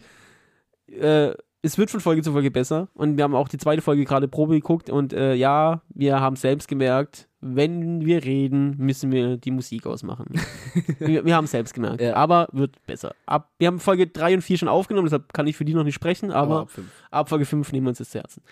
Äh, 0.89 1.35
es 1.63 1.79
wird 1.79 1.91
von 1.91 2.01
Folge 2.01 2.23
zu 2.23 2.33
Folge 2.33 2.51
besser. 2.51 2.89
Und 2.95 3.17
wir 3.17 3.25
haben 3.25 3.35
auch 3.35 3.49
die 3.49 3.59
zweite 3.59 3.83
Folge 3.83 4.05
gerade 4.05 4.29
Probe 4.29 4.55
geguckt. 4.55 4.89
Und 4.89 5.13
äh, 5.13 5.35
ja, 5.35 5.83
wir 5.89 6.21
haben 6.21 6.37
selbst 6.37 6.69
gemerkt, 6.69 7.29
wenn 7.41 8.05
wir 8.05 8.25
reden, 8.25 8.77
müssen 8.79 9.11
wir 9.11 9.37
die 9.37 9.51
Musik 9.51 9.87
ausmachen. 9.87 10.27
wir 10.99 11.25
wir 11.25 11.35
haben 11.35 11.45
es 11.45 11.51
selbst 11.51 11.75
gemerkt. 11.75 12.01
Ja. 12.01 12.15
Aber 12.15 12.49
wird 12.53 12.85
besser. 12.87 13.15
Ab, 13.27 13.51
wir 13.59 13.67
haben 13.67 13.81
Folge 13.81 14.07
3 14.07 14.35
und 14.35 14.43
4 14.43 14.59
schon 14.59 14.69
aufgenommen, 14.69 15.07
deshalb 15.07 15.33
kann 15.33 15.47
ich 15.47 15.57
für 15.57 15.65
die 15.65 15.75
noch 15.75 15.85
nicht 15.85 15.95
sprechen. 15.95 16.31
Aber 16.31 16.63
ab 16.63 16.71
fünf. 16.71 16.89
ab 17.11 17.29
Folge 17.29 17.45
5 17.45 17.73
nehmen 17.73 17.87
wir 17.87 17.91
uns 17.91 17.99
das 17.99 18.11
zu 18.11 18.19
Herzen. 18.19 18.43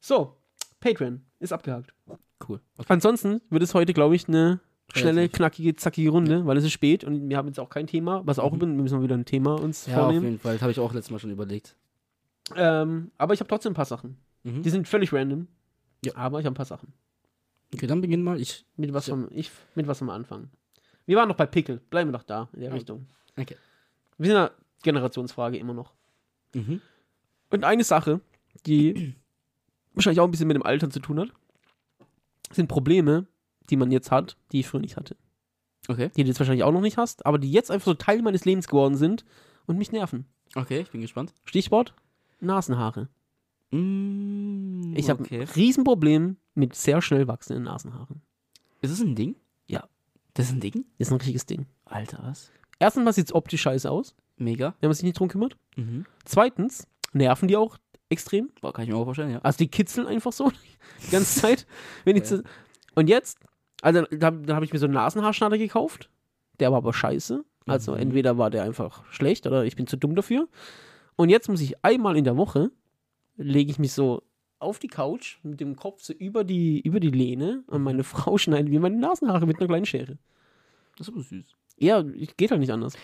So, 0.00 0.36
Patreon 0.80 1.22
ist 1.40 1.52
abgehakt. 1.52 1.92
Cool. 2.48 2.60
Okay. 2.76 2.86
Ansonsten 2.92 3.40
wird 3.50 3.62
es 3.62 3.74
heute, 3.74 3.92
glaube 3.92 4.14
ich, 4.14 4.28
eine 4.28 4.60
schnelle, 4.94 5.28
knackige, 5.28 5.74
zackige 5.76 6.10
Runde, 6.10 6.46
weil 6.46 6.56
es 6.56 6.64
ist 6.64 6.72
spät 6.72 7.02
und 7.02 7.28
wir 7.28 7.36
haben 7.36 7.48
jetzt 7.48 7.58
auch 7.58 7.70
kein 7.70 7.86
Thema, 7.86 8.22
was 8.26 8.38
auch 8.38 8.58
wir 8.58 8.66
müssen 8.66 8.98
mal 8.98 9.02
wieder 9.02 9.16
ein 9.16 9.24
Thema 9.24 9.54
uns 9.60 9.86
Mhm. 9.86 9.92
Ja, 9.92 9.98
auf 9.98 10.04
vornehmen. 10.04 10.24
jeden 10.26 10.38
Fall. 10.38 10.52
Das 10.54 10.62
habe 10.62 10.72
ich 10.72 10.78
auch 10.80 10.92
letztes 10.92 11.10
Mal 11.10 11.18
schon 11.18 11.30
überlegt. 11.30 11.74
Ähm, 12.54 13.10
aber 13.18 13.34
ich 13.34 13.40
habe 13.40 13.48
trotzdem 13.48 13.72
ein 13.72 13.74
paar 13.76 13.84
Sachen. 13.86 14.16
Mhm. 14.44 14.62
Die 14.62 14.70
sind 14.70 14.86
völlig 14.86 15.12
random. 15.12 15.48
Ja. 16.04 16.14
Aber 16.14 16.38
ich 16.38 16.46
habe 16.46 16.52
ein 16.52 16.56
paar 16.56 16.66
Sachen. 16.66 16.92
Okay, 17.74 17.86
dann 17.88 18.00
beginn 18.00 18.22
mal. 18.22 18.40
Ich. 18.40 18.64
Mit 18.76 18.92
was, 18.92 19.08
Ja. 19.08 19.14
vom, 19.16 19.26
ich, 19.32 19.50
mit 19.74 19.88
was 19.88 19.98
vom 19.98 20.10
Anfang. 20.10 20.50
Wir 21.06 21.16
waren 21.16 21.28
noch 21.28 21.36
bei 21.36 21.46
Pickel. 21.46 21.80
Bleiben 21.90 22.10
wir 22.10 22.18
doch 22.18 22.22
da, 22.22 22.48
in 22.52 22.60
der 22.60 22.68
Ja. 22.68 22.74
Richtung. 22.74 23.06
Okay. 23.36 23.56
Wir 24.18 24.26
sind 24.28 24.36
in 24.36 24.42
der 24.42 24.52
Generationsfrage 24.82 25.56
immer 25.58 25.74
noch. 25.74 25.92
Mhm. 26.54 26.80
Und 27.50 27.64
eine 27.64 27.82
Sache, 27.82 28.20
die 28.66 29.14
wahrscheinlich 29.96 30.20
auch 30.20 30.24
ein 30.24 30.30
bisschen 30.30 30.48
mit 30.48 30.54
dem 30.56 30.62
Altern 30.62 30.90
zu 30.90 31.00
tun 31.00 31.18
hat, 31.20 31.28
sind 32.52 32.68
Probleme, 32.68 33.26
die 33.70 33.76
man 33.76 33.90
jetzt 33.90 34.10
hat, 34.10 34.36
die 34.52 34.60
ich 34.60 34.68
früher 34.68 34.80
nicht 34.80 34.96
hatte. 34.96 35.16
Okay. 35.88 36.10
Die 36.16 36.22
du 36.22 36.28
jetzt 36.28 36.38
wahrscheinlich 36.38 36.64
auch 36.64 36.72
noch 36.72 36.80
nicht 36.80 36.96
hast, 36.96 37.26
aber 37.26 37.38
die 37.38 37.50
jetzt 37.50 37.70
einfach 37.70 37.86
so 37.86 37.94
Teil 37.94 38.22
meines 38.22 38.44
Lebens 38.44 38.68
geworden 38.68 38.96
sind 38.96 39.24
und 39.66 39.78
mich 39.78 39.92
nerven. 39.92 40.26
Okay, 40.54 40.80
ich 40.80 40.90
bin 40.90 41.00
gespannt. 41.00 41.32
Stichwort 41.44 41.94
Nasenhaare. 42.40 43.08
Mm, 43.70 44.94
Ich 44.96 45.10
habe 45.10 45.22
okay. 45.22 45.42
ein 45.42 45.48
Riesenproblem 45.48 46.36
mit 46.54 46.74
sehr 46.74 47.02
schnell 47.02 47.26
wachsenden 47.28 47.64
Nasenhaaren. 47.64 48.20
Ist 48.80 48.90
es 48.92 49.00
ein 49.00 49.14
Ding? 49.14 49.36
Ja. 49.66 49.88
Das 50.34 50.46
ist 50.46 50.52
ein 50.52 50.60
Ding? 50.60 50.84
Das 50.98 51.08
ist 51.08 51.12
ein 51.12 51.16
richtiges 51.18 51.46
Ding. 51.46 51.66
Alter, 51.84 52.18
was? 52.22 52.50
Erstens 52.78 53.04
mal 53.04 53.12
sieht 53.12 53.26
es 53.26 53.34
optisch 53.34 53.62
scheiße 53.62 53.90
aus, 53.90 54.14
Mega. 54.36 54.74
wenn 54.80 54.88
man 54.88 54.94
sich 54.94 55.04
nicht 55.04 55.18
drum 55.18 55.28
kümmert. 55.28 55.56
Mhm. 55.76 56.04
Zweitens 56.24 56.86
nerven 57.12 57.48
die 57.48 57.56
auch 57.56 57.78
extrem. 58.08 58.50
Kann 58.62 58.84
ich 58.84 58.88
mir 58.90 58.96
auch 58.96 59.04
vorstellen, 59.04 59.30
ja. 59.30 59.38
Also 59.40 59.58
die 59.58 59.68
kitzeln 59.68 60.06
einfach 60.06 60.32
so 60.32 60.50
die 61.06 61.10
ganze 61.10 61.40
Zeit. 61.40 61.66
Wenn 62.04 62.16
ich 62.16 62.28
Ja. 62.30 62.40
Und 62.94 63.08
jetzt, 63.08 63.38
also 63.82 64.02
da, 64.10 64.30
da 64.30 64.54
habe 64.54 64.64
ich 64.64 64.72
mir 64.72 64.78
so 64.78 64.86
einen 64.86 64.94
Nasenhaarschnatter 64.94 65.58
gekauft. 65.58 66.08
Der 66.60 66.70
war 66.70 66.78
aber 66.78 66.92
scheiße. 66.92 67.44
Also 67.66 67.92
Mhm. 67.92 67.98
entweder 67.98 68.38
war 68.38 68.50
der 68.50 68.62
einfach 68.62 69.04
schlecht 69.12 69.46
oder 69.46 69.64
ich 69.64 69.76
bin 69.76 69.86
zu 69.86 69.96
dumm 69.96 70.14
dafür. 70.14 70.48
Und 71.16 71.28
jetzt 71.30 71.48
muss 71.48 71.60
ich 71.60 71.84
einmal 71.84 72.16
in 72.16 72.24
der 72.24 72.36
Woche, 72.36 72.70
lege 73.36 73.70
ich 73.70 73.78
mich 73.78 73.92
so 73.92 74.22
auf 74.58 74.78
die 74.78 74.88
Couch 74.88 75.38
mit 75.42 75.60
dem 75.60 75.76
Kopf 75.76 76.02
so 76.02 76.12
über 76.14 76.44
die, 76.44 76.80
über 76.80 77.00
die 77.00 77.10
Lehne 77.10 77.64
und 77.66 77.82
meine 77.82 78.04
Frau 78.04 78.38
schneidet 78.38 78.70
mir 78.70 78.80
meine 78.80 78.96
Nasenhaare 78.98 79.46
mit 79.46 79.58
einer 79.58 79.66
kleinen 79.68 79.84
Schere. 79.86 80.16
Das 80.96 81.08
ist 81.08 81.12
aber 81.14 81.22
süß. 81.22 81.44
Ja, 81.78 82.00
geht 82.02 82.50
halt 82.50 82.60
nicht 82.60 82.72
anders. 82.72 82.94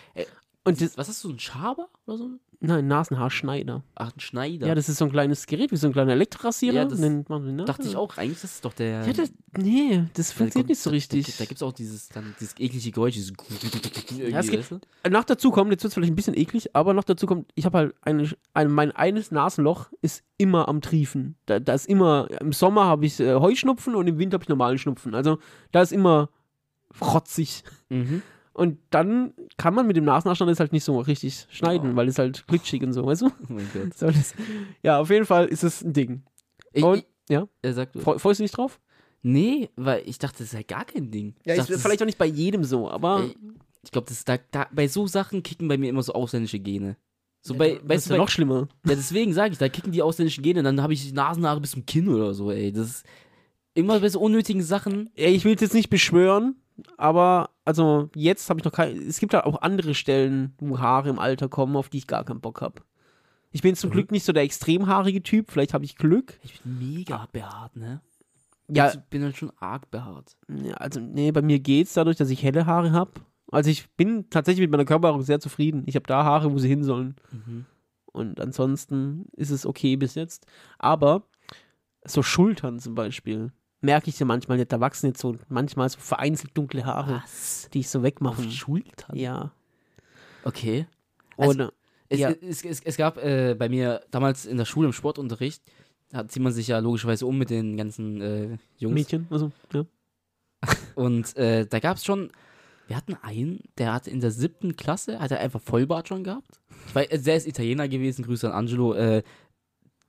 Und 0.65 0.81
das, 0.81 0.97
Was 0.97 1.09
hast 1.09 1.25
du, 1.25 1.31
ein 1.31 1.39
Schaber 1.39 1.89
oder 2.07 2.19
so? 2.19 2.31
nein, 2.61 2.87
Nasenhaarschneider. 2.87 3.83
Ach, 3.97 4.13
ein 4.15 4.21
Schneider. 4.21 4.69
Ja, 4.69 4.77
das 4.77 4.89
ist 4.89 4.99
so 4.99 5.05
ein 5.07 5.11
kleines 5.11 5.47
Gerät, 5.47 5.73
wie 5.73 5.77
so 5.77 5.89
ein 5.89 5.93
kleiner 5.93 6.13
Elektrorasierer. 6.13 6.75
Ja, 6.77 6.85
das 6.85 7.01
nennt 7.01 7.29
man 7.29 7.57
ne? 7.57 7.65
dachte 7.65 7.89
ich 7.89 7.97
auch. 7.97 8.17
Eigentlich 8.17 8.35
ist 8.35 8.45
das 8.45 8.61
doch 8.61 8.73
der. 8.73 9.05
Ja, 9.05 9.13
das, 9.13 9.33
nee, 9.59 10.05
das 10.15 10.29
da 10.29 10.35
funktioniert 10.35 10.69
nicht 10.69 10.81
so 10.81 10.91
da- 10.91 10.95
richtig. 10.95 11.27
Da, 11.27 11.33
da 11.39 11.45
gibt 11.47 11.57
es 11.57 11.63
auch 11.65 11.73
dieses, 11.73 12.09
dann, 12.11 12.37
dieses 12.39 12.55
eklige 12.61 12.93
Geräusch. 12.93 13.15
Dieses 13.15 13.33
Ja, 14.17 14.39
es 14.39 14.49
gibt- 14.51 14.87
Noch 15.11 15.25
dazu 15.25 15.51
kommt, 15.51 15.73
jetzt 15.73 15.83
wird 15.83 15.91
es 15.91 15.95
vielleicht 15.95 16.13
ein 16.13 16.17
bisschen 16.17 16.37
eklig, 16.37 16.77
aber 16.77 16.95
noch 16.95 17.03
dazu 17.03 17.27
kommt, 17.27 17.51
ich 17.57 17.65
habe 17.65 17.79
halt 17.79 17.95
eine, 18.03 18.31
ein, 18.55 18.71
mein 18.71 18.93
eines 18.93 19.33
Nasenloch 19.33 19.91
ist 20.01 20.23
immer 20.39 20.69
am 20.69 20.81
Triefen. 20.81 21.35
Da, 21.47 21.59
da 21.59 21.75
ist 21.75 21.89
immer, 21.89 22.29
im 22.41 22.53
Sommer 22.53 22.85
habe 22.85 23.05
ich 23.07 23.19
äh, 23.19 23.35
Heuschnupfen 23.35 23.97
und 23.97 24.07
im 24.07 24.19
Winter 24.19 24.35
habe 24.37 24.45
ich 24.45 24.49
normalen 24.49 24.79
Schnupfen. 24.79 25.17
Also 25.17 25.39
da 25.73 25.83
ist 25.83 25.91
immer 25.93 26.29
rotzig. 27.01 27.65
Mhm. 27.89 28.23
Und 28.55 28.79
dann 28.91 29.33
kann 29.57 29.75
man 29.75 29.87
mit 29.87 29.97
dem 29.97 30.05
Nasenhaarschnitt 30.05 30.51
das 30.51 30.61
halt 30.61 30.73
nicht 30.73 30.85
so 30.85 30.99
richtig 31.01 31.47
schneiden, 31.51 31.93
Oh. 31.93 31.97
weil 31.97 32.09
es 32.09 32.19
halt 32.19 32.47
glitschig 32.47 32.83
und 32.83 32.93
so, 32.93 33.07
weißt 33.07 33.23
du? 33.23 33.27
Oh 33.27 33.53
mein 33.53 33.69
Gott. 33.73 33.93
So, 33.97 34.07
das, 34.07 34.35
ja, 34.83 34.99
auf 34.99 35.09
jeden 35.11 35.25
Fall 35.27 35.47
ist 35.47 35.63
es 35.65 35.83
ein 35.83 35.93
Ding. 35.93 36.23
Ich, 36.73 36.83
Und, 36.85 36.99
ich, 36.99 37.07
ja, 37.31 37.49
er 37.63 37.73
sagt, 37.73 37.99
freu, 37.99 38.19
freust 38.19 38.41
du 38.41 38.45
dich 38.45 38.53
drauf? 38.53 38.81
nee, 39.25 39.71
weil 39.77 40.03
ich 40.07 40.19
dachte, 40.19 40.39
das 40.43 40.51
sei 40.51 40.65
gar 40.65 40.85
kein 40.85 41.11
Ding. 41.11 41.35
Ja, 41.47 41.55
ich 41.55 41.61
ist 41.61 41.71
dachte, 41.71 41.79
vielleicht 41.81 42.03
auch 42.03 42.07
nicht 42.07 42.19
bei 42.19 42.27
jedem 42.27 42.65
so, 42.65 42.91
aber 42.91 43.21
Ey, 43.23 43.37
ich 43.85 43.91
glaube, 43.93 44.09
das 44.09 44.25
da, 44.25 44.37
da 44.51 44.67
bei 44.73 44.89
so 44.89 45.07
Sachen 45.07 45.43
kicken 45.43 45.69
bei 45.69 45.79
mir 45.79 45.89
immer 45.91 46.03
so 46.03 46.13
ausländische 46.13 46.59
Gene. 46.59 46.97
So 47.41 47.55
bei, 47.55 47.75
das 47.77 47.89
weißt 47.89 47.99
ist 47.99 48.07
du, 48.11 48.15
ja 48.15 48.19
bei, 48.19 48.23
noch 48.25 48.29
schlimmer. 48.31 48.69
ja, 48.87 48.95
deswegen 48.97 49.33
sage 49.33 49.53
ich, 49.53 49.59
da 49.59 49.69
kicken 49.69 49.93
die 49.93 50.03
ausländischen 50.03 50.43
Gene, 50.43 50.63
dann 50.63 50.83
habe 50.83 50.93
ich 50.93 51.13
Nasenhaare 51.13 51.61
bis 51.61 51.71
zum 51.73 51.87
Kinn 51.87 52.09
oder 52.09 52.35
so, 52.35 52.51
ey. 52.51 52.73
Das 52.73 52.87
ist 52.89 53.07
immer 53.75 54.01
bei 54.01 54.09
so 54.09 54.21
unnötigen 54.21 54.63
Sachen. 54.63 55.11
Ey, 55.15 55.33
ich 55.35 55.45
will 55.45 55.55
es 55.55 55.61
jetzt 55.61 55.75
nicht 55.75 55.89
beschwören, 55.91 56.57
aber 56.97 57.51
also 57.65 58.09
jetzt 58.15 58.49
habe 58.51 58.61
ich 58.61 58.65
noch 58.65 58.73
kein. 58.73 58.97
Es 58.97 59.19
gibt 59.21 59.35
halt 59.35 59.45
auch 59.45 59.63
andere 59.63 59.95
Stellen, 59.95 60.55
wo 60.59 60.79
Haare 60.79 61.09
im 61.11 61.19
Alter 61.19 61.49
kommen, 61.49 61.77
auf 61.77 61.89
die 61.89 61.99
ich 61.99 62.07
gar 62.07 62.25
keinen 62.25 62.41
Bock 62.41 62.61
habe. 62.61 62.83
Ich 63.51 63.63
bin 63.63 63.75
zum 63.77 63.91
Mhm. 63.91 63.95
Glück 63.95 64.11
nicht 64.13 64.25
so 64.25 64.33
der 64.33 64.43
extremhaarige 64.45 65.23
Typ, 65.23 65.51
vielleicht 65.51 65.75
habe 65.75 65.85
ich 65.85 65.97
Glück. 65.97 66.39
Ich 66.43 66.61
bin 66.63 66.79
mega 66.95 67.29
behaart, 67.33 67.77
ne? 67.77 68.01
Ja, 68.69 68.89
Ich 68.89 68.99
bin 69.11 69.23
halt 69.23 69.37
schon 69.37 69.53
arg 69.59 69.91
behaart. 69.91 70.37
ja, 70.49 70.75
also 70.75 71.01
nee, 71.01 71.31
bei 71.33 71.43
mir 71.43 71.59
geht's 71.61 71.93
dadurch, 71.95 72.17
dass 72.17 72.31
ich 72.31 72.43
helle 72.43 72.65
Haare 72.67 72.93
habe. 72.93 73.11
Also 73.51 73.69
ich 73.69 73.91
bin 73.97 74.31
tatsächlich 74.31 74.63
mit 74.63 74.71
meiner 74.71 74.87
Körperhaarung 74.87 75.23
sehr 75.23 75.41
zufrieden. 75.41 75.83
Ich 75.87 75.95
habe 75.97 76.07
da 76.07 76.25
Haare, 76.25 76.51
wo 76.53 76.59
sie 76.59 76.69
hin 76.69 76.83
sollen. 76.85 77.17
Mhm. 77.31 77.67
Und 78.07 78.41
ansonsten 78.41 79.27
ist 79.37 79.51
es 79.51 79.67
okay 79.67 79.97
bis 79.97 80.15
jetzt. 80.15 80.47
Aber 80.79 81.25
so 82.07 82.23
Schultern 82.23 82.79
zum 82.79 82.95
Beispiel, 82.95 83.53
merke 83.83 84.09
ich 84.11 84.19
ja 84.19 84.27
manchmal 84.27 84.59
nicht. 84.59 84.73
Da 84.73 84.81
wachsen 84.81 85.07
jetzt 85.07 85.21
so 85.21 85.37
manchmal 85.49 85.89
so 85.89 85.99
vereinzelt 86.01 86.57
dunkle 86.57 86.85
Haare, 86.85 87.23
Was? 87.23 87.69
die 87.73 87.81
ich 87.81 87.89
so 87.89 88.03
wegmache. 88.03 88.51
Schultern? 88.51 89.17
Ja. 89.17 89.53
Okay. 90.45 90.87
Also, 91.37 91.51
Oder 91.53 91.73
Es, 92.09 92.19
Ja. 92.21 92.31
es, 92.31 92.65
es, 92.65 92.81
es 92.81 92.97
gab 92.97 93.19
äh, 93.19 93.55
bei 93.55 93.69
mir 93.69 94.03
damals 94.11 94.47
in 94.47 94.57
der 94.57 94.65
Schule 94.65 94.87
im 94.87 94.93
Sportunterricht, 94.93 95.63
da 96.11 96.27
zieht 96.29 96.43
man 96.43 96.53
sich 96.53 96.69
ja 96.69 96.79
logischerweise 96.79 97.27
um 97.27 97.39
mit 97.39 97.51
den 97.51 97.77
ganzen 97.77 98.21
äh, 98.21 98.59
Jungs. 98.77 98.95
Mädchen, 98.95 99.27
also, 99.31 99.51
ja. 99.73 99.85
Und 100.95 101.37
äh, 101.37 101.67
da 101.67 101.81
gab 101.81 101.97
es 101.97 102.05
schon, 102.05 102.31
wir 102.87 102.97
hatten 102.97 103.17
einen, 103.23 103.61
der 103.79 103.95
hat 103.95 104.07
in 104.07 104.21
der 104.21 104.31
siebten 104.31 104.77
Klasse, 104.77 105.19
hat 105.21 105.31
er 105.31 105.41
einfach 105.41 105.61
Vollbart 105.61 106.09
schon 106.09 106.23
gehabt. 106.23 106.61
Also 106.95 107.25
der 107.25 107.37
ist 107.37 107.47
Italiener 107.47 107.89
gewesen, 107.89 108.25
Grüße 108.25 108.49
an 108.49 108.55
Angelo. 108.55 108.93
Äh, 108.95 109.23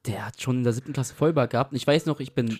der 0.06 0.26
hat 0.28 0.42
schon 0.42 0.58
in 0.58 0.64
der 0.64 0.74
siebten 0.74 0.92
Klasse 0.92 1.14
Vollbart 1.16 1.52
gehabt. 1.52 1.72
Und 1.72 1.78
ich 1.78 1.88
weiß 1.88 2.06
noch, 2.06 2.20
ich 2.20 2.34
bin. 2.34 2.60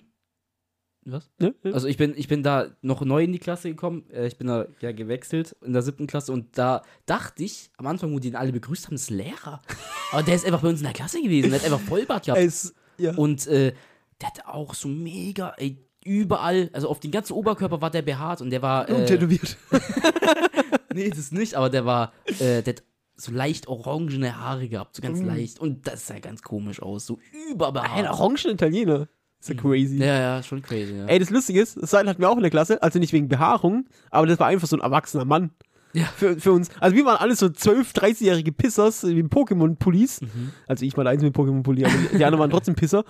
Was? 1.06 1.30
Ja, 1.40 1.50
ja. 1.62 1.72
Also 1.72 1.86
ich 1.86 1.96
bin, 1.96 2.14
ich 2.16 2.28
bin 2.28 2.42
da 2.42 2.68
noch 2.82 3.02
neu 3.04 3.22
in 3.24 3.32
die 3.32 3.38
Klasse 3.38 3.68
gekommen. 3.68 4.08
Äh, 4.10 4.26
ich 4.26 4.36
bin 4.38 4.46
da 4.46 4.66
ja 4.80 4.92
gewechselt 4.92 5.54
in 5.62 5.72
der 5.72 5.82
siebten 5.82 6.06
Klasse 6.06 6.32
und 6.32 6.56
da 6.56 6.82
dachte 7.06 7.42
ich 7.44 7.70
am 7.76 7.86
Anfang, 7.86 8.12
wo 8.12 8.18
die 8.18 8.28
ihn 8.28 8.36
alle 8.36 8.52
begrüßt 8.52 8.86
haben, 8.86 8.94
das 8.94 9.02
ist 9.02 9.10
Lehrer. 9.10 9.60
Aber 10.12 10.22
der 10.22 10.34
ist 10.34 10.46
einfach 10.46 10.62
bei 10.62 10.68
uns 10.68 10.80
in 10.80 10.84
der 10.84 10.92
Klasse 10.94 11.20
gewesen. 11.22 11.50
Der 11.50 11.58
hat 11.60 11.66
einfach 11.66 11.80
Vollbart 11.80 12.24
gehabt. 12.26 12.40
Es, 12.40 12.74
ja. 12.98 13.14
Und 13.16 13.46
äh, 13.48 13.74
der 14.20 14.28
hat 14.28 14.46
auch 14.46 14.72
so 14.74 14.88
mega, 14.88 15.52
ey, 15.58 15.76
überall, 16.04 16.70
also 16.72 16.88
auf 16.88 17.00
den 17.00 17.10
ganzen 17.10 17.32
Oberkörper 17.34 17.80
war 17.80 17.90
der 17.90 18.02
behaart 18.02 18.40
und 18.40 18.50
der 18.50 18.62
war. 18.62 18.88
Und 18.88 18.96
Äh, 19.02 19.06
tätowiert. 19.06 19.56
nee, 20.94 21.10
das 21.10 21.32
nicht, 21.32 21.54
aber 21.54 21.70
der 21.70 21.84
war, 21.84 22.12
äh, 22.38 22.62
der 22.62 22.74
hat 22.74 22.82
so 23.16 23.32
leicht 23.32 23.68
orangene 23.68 24.38
Haare 24.40 24.68
gehabt, 24.68 24.96
so 24.96 25.02
ganz 25.02 25.20
Mm. 25.20 25.26
leicht. 25.26 25.60
Und 25.60 25.86
das 25.86 26.06
sah 26.06 26.18
ganz 26.18 26.42
komisch 26.42 26.82
aus, 26.82 27.06
so 27.06 27.18
Ein 27.32 27.52
überbehaart. 27.52 28.10
orangen 28.10 28.50
Italiener. 28.54 29.08
Ist 29.44 29.50
ja 29.50 29.60
crazy. 29.60 29.98
Ja, 29.98 30.18
ja, 30.18 30.42
schon 30.42 30.62
crazy, 30.62 30.96
ja. 30.96 31.04
Ey, 31.04 31.18
das 31.18 31.28
Lustige 31.28 31.60
ist, 31.60 31.76
das 31.76 31.90
Seil 31.90 32.08
hatten 32.08 32.22
wir 32.22 32.30
auch 32.30 32.36
in 32.36 32.40
der 32.40 32.50
Klasse, 32.50 32.82
also 32.82 32.98
nicht 32.98 33.12
wegen 33.12 33.28
Behaarung, 33.28 33.84
aber 34.10 34.26
das 34.26 34.38
war 34.38 34.46
einfach 34.46 34.66
so 34.66 34.74
ein 34.74 34.80
erwachsener 34.80 35.26
Mann. 35.26 35.50
Ja. 35.92 36.06
Für, 36.16 36.40
für 36.40 36.52
uns. 36.52 36.70
Also 36.80 36.96
wir 36.96 37.04
waren 37.04 37.18
alle 37.18 37.36
so 37.36 37.50
12, 37.50 37.92
30-jährige 37.92 38.52
Pissers 38.52 39.06
wie 39.06 39.22
Pokémon-Pullis. 39.22 40.22
Mhm. 40.22 40.52
Also 40.66 40.86
ich 40.86 40.96
war 40.96 41.04
der 41.04 41.12
Einzige 41.12 41.26
mit 41.26 41.36
Pokémon-Pulli, 41.36 41.84
aber 41.84 41.94
die, 41.94 42.16
die 42.16 42.24
anderen 42.24 42.40
waren 42.40 42.50
trotzdem 42.50 42.74
Pisser. 42.74 43.04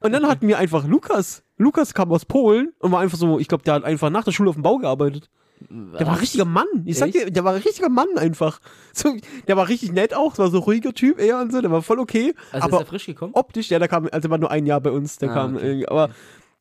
Und 0.00 0.12
dann 0.12 0.26
hatten 0.28 0.46
wir 0.46 0.58
einfach 0.58 0.86
Lukas. 0.86 1.42
Lukas 1.56 1.94
kam 1.94 2.12
aus 2.12 2.26
Polen 2.26 2.74
und 2.78 2.92
war 2.92 3.00
einfach 3.00 3.16
so, 3.16 3.38
ich 3.38 3.48
glaube, 3.48 3.64
der 3.64 3.72
hat 3.72 3.84
einfach 3.84 4.10
nach 4.10 4.24
der 4.24 4.32
Schule 4.32 4.50
auf 4.50 4.56
dem 4.56 4.62
Bau 4.62 4.76
gearbeitet. 4.76 5.30
Der 5.68 6.06
war 6.06 6.14
ein 6.14 6.20
richtiger 6.20 6.44
Mann. 6.46 6.66
Ich 6.86 6.98
sag 6.98 7.08
Echt? 7.08 7.16
dir, 7.26 7.30
der 7.30 7.44
war 7.44 7.54
ein 7.54 7.60
richtiger 7.62 7.88
Mann 7.88 8.08
einfach. 8.16 8.60
So, 8.92 9.14
der 9.46 9.56
war 9.56 9.68
richtig 9.68 9.92
nett 9.92 10.14
auch, 10.14 10.36
war 10.38 10.50
so 10.50 10.58
ein 10.58 10.62
ruhiger 10.64 10.92
Typ 10.92 11.18
eher 11.20 11.38
und 11.40 11.52
so, 11.52 11.60
der 11.60 11.70
war 11.70 11.82
voll 11.82 11.98
okay. 12.00 12.34
Also 12.52 12.64
aber 12.66 12.76
ist 12.78 12.82
er 12.82 12.86
frisch 12.86 13.06
gekommen? 13.06 13.34
optisch, 13.34 13.68
ja, 13.70 13.78
der 13.78 13.88
kam, 13.88 14.08
also 14.10 14.30
war 14.30 14.38
nur 14.38 14.50
ein 14.50 14.66
Jahr 14.66 14.80
bei 14.80 14.90
uns, 14.90 15.18
der 15.18 15.30
Ah, 15.30 15.34
kam 15.34 15.56
okay. 15.56 15.86
aber 15.86 16.10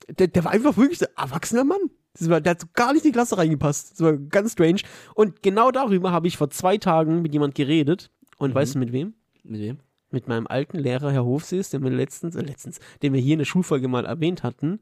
der, 0.10 0.28
der 0.28 0.44
war 0.44 0.52
einfach 0.52 0.76
wirklich 0.78 1.02
ein 1.02 1.08
erwachsener 1.18 1.64
Mann. 1.64 1.80
Das 2.18 2.30
war, 2.30 2.42
der 2.42 2.52
hat 2.52 2.62
so 2.62 2.68
gar 2.74 2.94
nicht 2.94 3.06
in 3.06 3.12
die 3.12 3.14
Klasse 3.14 3.38
reingepasst. 3.38 3.92
Das 3.94 4.02
war 4.02 4.14
ganz 4.18 4.52
strange. 4.54 4.82
Und 5.16 5.42
genau 5.44 5.72
darüber 5.72 6.12
habe 6.12 6.28
ich 6.28 6.38
vor 6.38 6.50
zwei 6.50 6.78
Tagen 6.78 7.22
mit 7.22 7.32
jemand 7.34 7.56
geredet. 7.56 8.10
Und 8.38 8.52
Mhm. 8.52 8.56
weißt 8.56 8.76
du 8.76 8.80
mit 8.80 8.92
wem? 8.92 9.14
Mit 9.44 9.62
wem? 9.62 9.78
Mit 10.12 10.28
meinem 10.28 10.48
alten 10.48 10.78
Lehrer, 10.80 11.12
Herr 11.12 11.24
Hofsees, 11.26 11.70
den 11.70 11.84
wir 11.84 11.92
letztens, 11.92 12.36
äh, 12.36 12.42
letztens, 12.42 12.80
den 13.04 13.14
wir 13.14 13.22
hier 13.22 13.34
in 13.34 13.40
der 13.40 13.46
Schulfolge 13.46 13.88
mal 13.88 14.06
erwähnt 14.06 14.42
hatten, 14.44 14.80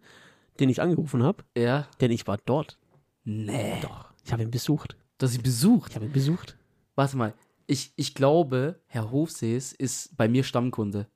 den 0.59 0.69
ich 0.69 0.81
angerufen 0.81 1.21
habe, 1.23 1.43
Ja. 1.57 1.87
denn 1.99 2.11
ich 2.11 2.27
war 2.27 2.37
dort. 2.45 2.77
Nee. 3.25 3.79
Doch. 3.81 4.06
Ich 4.27 4.33
habe 4.33 4.43
ihn 4.43 4.51
besucht. 4.51 4.97
Dass 5.19 5.31
sie 5.31 5.37
besucht. 5.37 5.91
Ich 5.91 5.95
habe 5.95 6.05
ihn 6.05 6.11
besucht. 6.11 6.57
Warte 6.95 7.15
mal. 7.15 7.33
Ich, 7.65 7.93
ich 7.95 8.13
glaube, 8.13 8.75
Herr 8.87 9.09
Hofsees 9.09 9.71
ist 9.71 10.17
bei 10.17 10.27
mir 10.27 10.43
Stammkunde. 10.43 11.07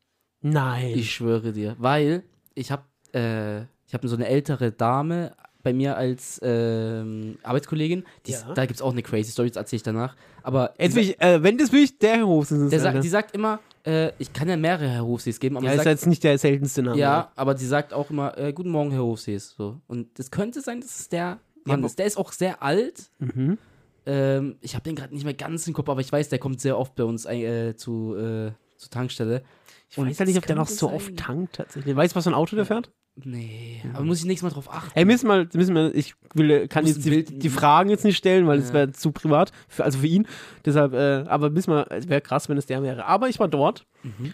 Nein. 0.41 0.93
Ich 0.97 1.11
schwöre 1.13 1.51
dir. 1.51 1.75
Weil 1.77 2.23
ich 2.55 2.71
habe 2.71 2.83
äh, 3.13 3.63
ich 3.85 3.93
hab 3.93 4.05
so 4.05 4.15
eine 4.15 4.27
ältere 4.27 4.71
Dame 4.71 5.35
bei 5.61 5.73
mir 5.73 5.97
als 5.97 6.39
ähm, 6.41 7.37
Arbeitskollegin. 7.43 8.05
Die 8.27 8.31
Ja. 8.31 8.53
da 8.53 8.65
gibt 8.65 8.77
es 8.77 8.81
auch 8.81 8.93
eine 8.93 9.03
crazy 9.03 9.29
Story, 9.31 9.49
das 9.49 9.57
erzähle 9.57 9.77
ich 9.77 9.83
danach. 9.83 10.15
Aber 10.41 10.73
Jetzt 10.79 10.95
will 10.95 11.03
ich, 11.03 11.21
äh, 11.21 11.43
wenn 11.43 11.57
das 11.57 11.73
will 11.73 11.83
ich, 11.83 11.99
der 11.99 12.15
Herr 12.15 12.27
Hofsees 12.27 12.61
ist. 12.61 12.71
der 12.71 12.79
sagt, 12.79 13.03
die 13.03 13.09
sagt 13.09 13.35
immer, 13.35 13.59
äh, 13.85 14.13
ich 14.19 14.31
kann 14.31 14.47
ja 14.47 14.55
mehrere 14.55 14.87
Herr 14.87 15.05
Hofsees 15.05 15.37
geben, 15.37 15.57
aber 15.57 15.65
ja, 15.65 15.73
ist 15.73 15.77
sagt, 15.79 15.87
jetzt 15.89 16.07
nicht 16.07 16.23
der 16.23 16.37
seltenste 16.37 16.81
Name. 16.81 16.97
ja, 16.97 17.29
aber 17.35 17.57
sie 17.57 17.67
sagt 17.67 17.93
auch 17.93 18.09
immer, 18.09 18.37
äh, 18.37 18.53
guten 18.53 18.69
Morgen, 18.69 18.91
Herr 18.91 19.03
Hofsees. 19.03 19.53
So. 19.57 19.81
Und 19.87 20.17
es 20.17 20.31
könnte 20.31 20.61
sein, 20.61 20.79
dass 20.79 20.97
es 21.01 21.09
der 21.09 21.39
Mann 21.65 21.79
aber- 21.79 21.87
ist. 21.87 21.99
Der 21.99 22.05
ist 22.05 22.17
auch 22.17 22.31
sehr 22.31 22.61
alt. 22.63 23.09
Mhm. 23.19 23.57
Ähm, 24.05 24.55
ich 24.61 24.73
habe 24.73 24.83
den 24.83 24.95
gerade 24.95 25.13
nicht 25.13 25.25
mehr 25.25 25.33
ganz 25.35 25.67
im 25.67 25.73
Kopf, 25.73 25.87
aber 25.89 26.01
ich 26.01 26.11
weiß, 26.11 26.29
der 26.29 26.39
kommt 26.39 26.59
sehr 26.59 26.77
oft 26.77 26.95
bei 26.95 27.03
uns 27.03 27.25
äh, 27.25 27.75
zu, 27.75 28.15
äh, 28.15 28.51
zur 28.77 28.89
Tankstelle. 28.89 29.43
Ich 29.89 29.97
weiß 29.97 30.17
ja 30.19 30.25
nicht, 30.25 30.37
ob 30.37 30.45
der 30.47 30.55
noch 30.55 30.67
so 30.67 30.87
sein. 30.87 30.95
oft 30.95 31.17
tankt 31.17 31.55
tatsächlich. 31.57 31.95
Weißt 31.95 32.13
du, 32.13 32.15
was 32.15 32.23
für 32.23 32.31
ein 32.31 32.35
Auto 32.35 32.55
der 32.55 32.65
fährt? 32.65 32.89
Nee, 33.15 33.81
aber 33.93 34.05
muss 34.05 34.19
ich 34.19 34.25
nächstes 34.25 34.49
Mal 34.49 34.53
drauf 34.53 34.73
achten. 34.73 34.97
Ey, 34.97 35.03
müssen 35.03 35.27
wir, 35.27 35.47
müssen 35.53 35.75
wir, 35.75 35.93
ich 35.93 36.15
will, 36.33 36.67
kann 36.69 36.87
jetzt 36.87 37.03
die, 37.05 37.25
die 37.25 37.49
Fragen 37.49 37.89
jetzt 37.89 38.05
nicht 38.05 38.15
stellen, 38.15 38.47
weil 38.47 38.59
es 38.59 38.69
Ja. 38.69 38.73
wäre 38.75 38.91
zu 38.93 39.11
privat, 39.11 39.51
für, 39.67 39.83
also 39.83 39.99
für 39.99 40.07
ihn. 40.07 40.25
Deshalb, 40.65 40.93
äh, 40.93 41.25
aber 41.27 41.49
müssen 41.49 41.71
wir, 41.73 41.87
es 41.91 42.07
wäre 42.07 42.21
krass, 42.21 42.47
wenn 42.47 42.57
es 42.57 42.65
der 42.67 42.81
wäre. 42.81 43.05
Aber 43.05 43.27
ich 43.27 43.37
war 43.39 43.49
dort. 43.49 43.85
Mhm. 44.03 44.33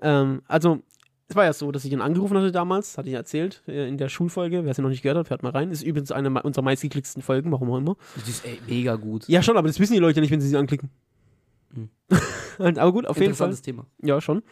Ähm, 0.00 0.42
also, 0.48 0.82
es 1.28 1.36
war 1.36 1.44
ja 1.44 1.52
so, 1.52 1.72
dass 1.72 1.84
ich 1.84 1.92
ihn 1.92 2.00
angerufen 2.00 2.36
hatte 2.36 2.52
damals, 2.52 2.98
hatte 2.98 3.08
ich 3.08 3.14
erzählt, 3.14 3.62
äh, 3.66 3.88
in 3.88 3.96
der 3.96 4.08
Schulfolge. 4.08 4.64
Wer 4.64 4.72
es 4.72 4.78
noch 4.78 4.90
nicht 4.90 5.02
gehört 5.02 5.18
hat, 5.18 5.28
fährt 5.28 5.42
mal 5.42 5.52
rein. 5.52 5.70
Ist 5.70 5.82
übrigens 5.82 6.12
eine 6.12 6.42
unserer 6.42 6.62
meistgeklicksten 6.62 7.22
Folgen, 7.22 7.50
warum 7.50 7.70
auch 7.70 7.78
immer. 7.78 7.96
Das 8.16 8.28
ist 8.28 8.44
ey, 8.44 8.60
mega 8.68 8.96
gut. 8.96 9.26
Ja, 9.28 9.42
schon, 9.42 9.56
aber 9.56 9.68
das 9.68 9.80
wissen 9.80 9.94
die 9.94 10.00
Leute 10.00 10.20
nicht, 10.20 10.30
wenn 10.30 10.40
sie 10.40 10.48
sie 10.48 10.56
anklicken. 10.56 10.90
Mhm. 11.72 11.88
aber 12.58 12.92
gut, 12.92 13.06
auf 13.06 13.16
jeden 13.16 13.34
Fall. 13.34 13.48
Interessantes 13.48 13.62
Thema. 13.62 13.86
Ja, 14.02 14.20
schon. 14.20 14.42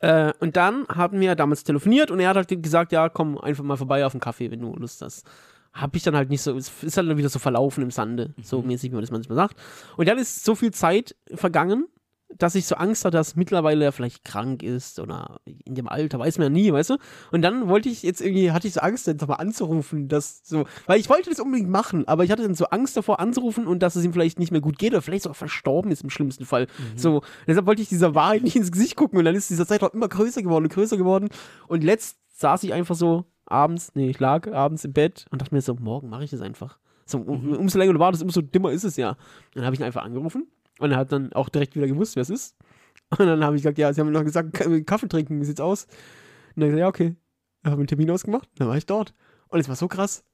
Äh, 0.00 0.32
und 0.40 0.56
dann 0.56 0.86
haben 0.88 1.20
wir 1.20 1.34
damals 1.34 1.62
telefoniert 1.64 2.10
und 2.10 2.20
er 2.20 2.30
hat 2.30 2.36
halt 2.36 2.62
gesagt, 2.62 2.92
ja, 2.92 3.08
komm 3.08 3.38
einfach 3.38 3.64
mal 3.64 3.76
vorbei 3.76 4.04
auf 4.04 4.14
einen 4.14 4.20
Kaffee, 4.20 4.50
wenn 4.50 4.60
du 4.60 4.74
Lust 4.74 5.02
hast. 5.02 5.24
Hab 5.72 5.94
ich 5.94 6.02
dann 6.02 6.16
halt 6.16 6.30
nicht 6.30 6.42
so, 6.42 6.56
es 6.56 6.82
ist 6.82 6.96
halt 6.96 7.16
wieder 7.16 7.28
so 7.28 7.38
verlaufen 7.38 7.82
im 7.82 7.92
Sande, 7.92 8.34
so 8.42 8.60
mäßig, 8.60 8.90
wie 8.90 8.94
man 8.94 9.02
das 9.02 9.12
manchmal 9.12 9.36
sagt. 9.36 9.56
Und 9.96 10.08
dann 10.08 10.18
ist 10.18 10.44
so 10.44 10.56
viel 10.56 10.72
Zeit 10.72 11.14
vergangen, 11.32 11.86
dass 12.36 12.54
ich 12.54 12.66
so 12.66 12.76
Angst 12.76 13.04
hatte, 13.04 13.16
dass 13.16 13.36
mittlerweile 13.36 13.84
er 13.84 13.92
vielleicht 13.92 14.24
krank 14.24 14.62
ist 14.62 15.00
oder 15.00 15.40
in 15.44 15.74
dem 15.74 15.88
Alter, 15.88 16.18
weiß 16.18 16.38
man 16.38 16.46
ja 16.46 16.50
nie, 16.50 16.72
weißt 16.72 16.90
du? 16.90 16.96
Und 17.32 17.42
dann 17.42 17.68
wollte 17.68 17.88
ich 17.88 18.02
jetzt 18.02 18.20
irgendwie, 18.20 18.52
hatte 18.52 18.68
ich 18.68 18.74
so 18.74 18.80
Angst, 18.80 19.06
jetzt 19.06 19.26
mal 19.26 19.34
anzurufen, 19.34 20.08
dass 20.08 20.42
so, 20.44 20.64
weil 20.86 21.00
ich 21.00 21.08
wollte 21.08 21.30
das 21.30 21.40
unbedingt 21.40 21.70
machen, 21.70 22.06
aber 22.06 22.24
ich 22.24 22.30
hatte 22.30 22.42
dann 22.42 22.54
so 22.54 22.66
Angst 22.66 22.96
davor 22.96 23.20
anzurufen 23.20 23.66
und 23.66 23.82
dass 23.82 23.96
es 23.96 24.04
ihm 24.04 24.12
vielleicht 24.12 24.38
nicht 24.38 24.52
mehr 24.52 24.60
gut 24.60 24.78
geht 24.78 24.92
oder 24.92 25.02
vielleicht 25.02 25.24
sogar 25.24 25.34
verstorben 25.34 25.90
ist 25.90 26.02
im 26.02 26.10
schlimmsten 26.10 26.44
Fall. 26.44 26.66
So, 26.96 27.22
deshalb 27.46 27.66
wollte 27.66 27.82
ich 27.82 27.88
dieser 27.88 28.14
Wahrheit 28.14 28.42
nicht 28.42 28.56
ins 28.56 28.72
Gesicht 28.72 28.96
gucken 28.96 29.18
und 29.18 29.24
dann 29.24 29.34
ist 29.34 29.50
dieser 29.50 29.66
Zeitraum 29.66 29.90
immer 29.92 30.08
größer 30.08 30.42
geworden 30.42 30.64
und 30.64 30.72
größer 30.72 30.96
geworden 30.96 31.28
und 31.68 31.82
letzt 31.84 32.18
saß 32.36 32.62
ich 32.64 32.72
einfach 32.72 32.94
so 32.94 33.24
abends, 33.46 33.90
nee, 33.94 34.08
ich 34.08 34.20
lag 34.20 34.50
abends 34.52 34.84
im 34.84 34.92
Bett 34.92 35.26
und 35.30 35.42
dachte 35.42 35.54
mir 35.54 35.60
so, 35.60 35.74
morgen 35.74 36.08
mache 36.08 36.24
ich 36.24 36.30
das 36.30 36.40
einfach. 36.40 36.78
So, 37.04 37.18
um, 37.18 37.56
umso 37.56 37.78
länger 37.78 37.92
du 37.92 37.98
wartest, 37.98 38.22
umso 38.22 38.40
dimmer 38.40 38.70
ist 38.70 38.84
es 38.84 38.96
ja. 38.96 39.16
Dann 39.54 39.64
habe 39.64 39.74
ich 39.74 39.80
ihn 39.80 39.84
einfach 39.84 40.04
angerufen 40.04 40.46
und 40.80 40.90
er 40.92 40.98
hat 40.98 41.12
dann 41.12 41.32
auch 41.32 41.48
direkt 41.48 41.76
wieder 41.76 41.86
gewusst, 41.86 42.16
wer 42.16 42.22
es 42.22 42.30
ist. 42.30 42.56
Und 43.10 43.26
dann 43.26 43.42
habe 43.44 43.56
ich 43.56 43.62
gesagt, 43.62 43.78
ja, 43.78 43.92
sie 43.92 44.00
haben 44.00 44.08
mir 44.08 44.12
noch 44.18 44.24
gesagt, 44.24 44.52
Kaffee 44.86 45.08
trinken, 45.08 45.40
wie 45.40 45.44
sieht's 45.44 45.60
aus? 45.60 45.84
Und 46.54 46.60
dann 46.60 46.68
gesagt, 46.70 46.80
ja, 46.80 46.88
okay. 46.88 47.16
Dann 47.62 47.72
habe 47.72 47.80
ich 47.80 47.84
einen 47.84 47.88
Termin 47.88 48.10
ausgemacht, 48.10 48.48
dann 48.56 48.68
war 48.68 48.76
ich 48.76 48.86
dort. 48.86 49.14
Und 49.48 49.60
es 49.60 49.68
war 49.68 49.76
so 49.76 49.88
krass. 49.88 50.24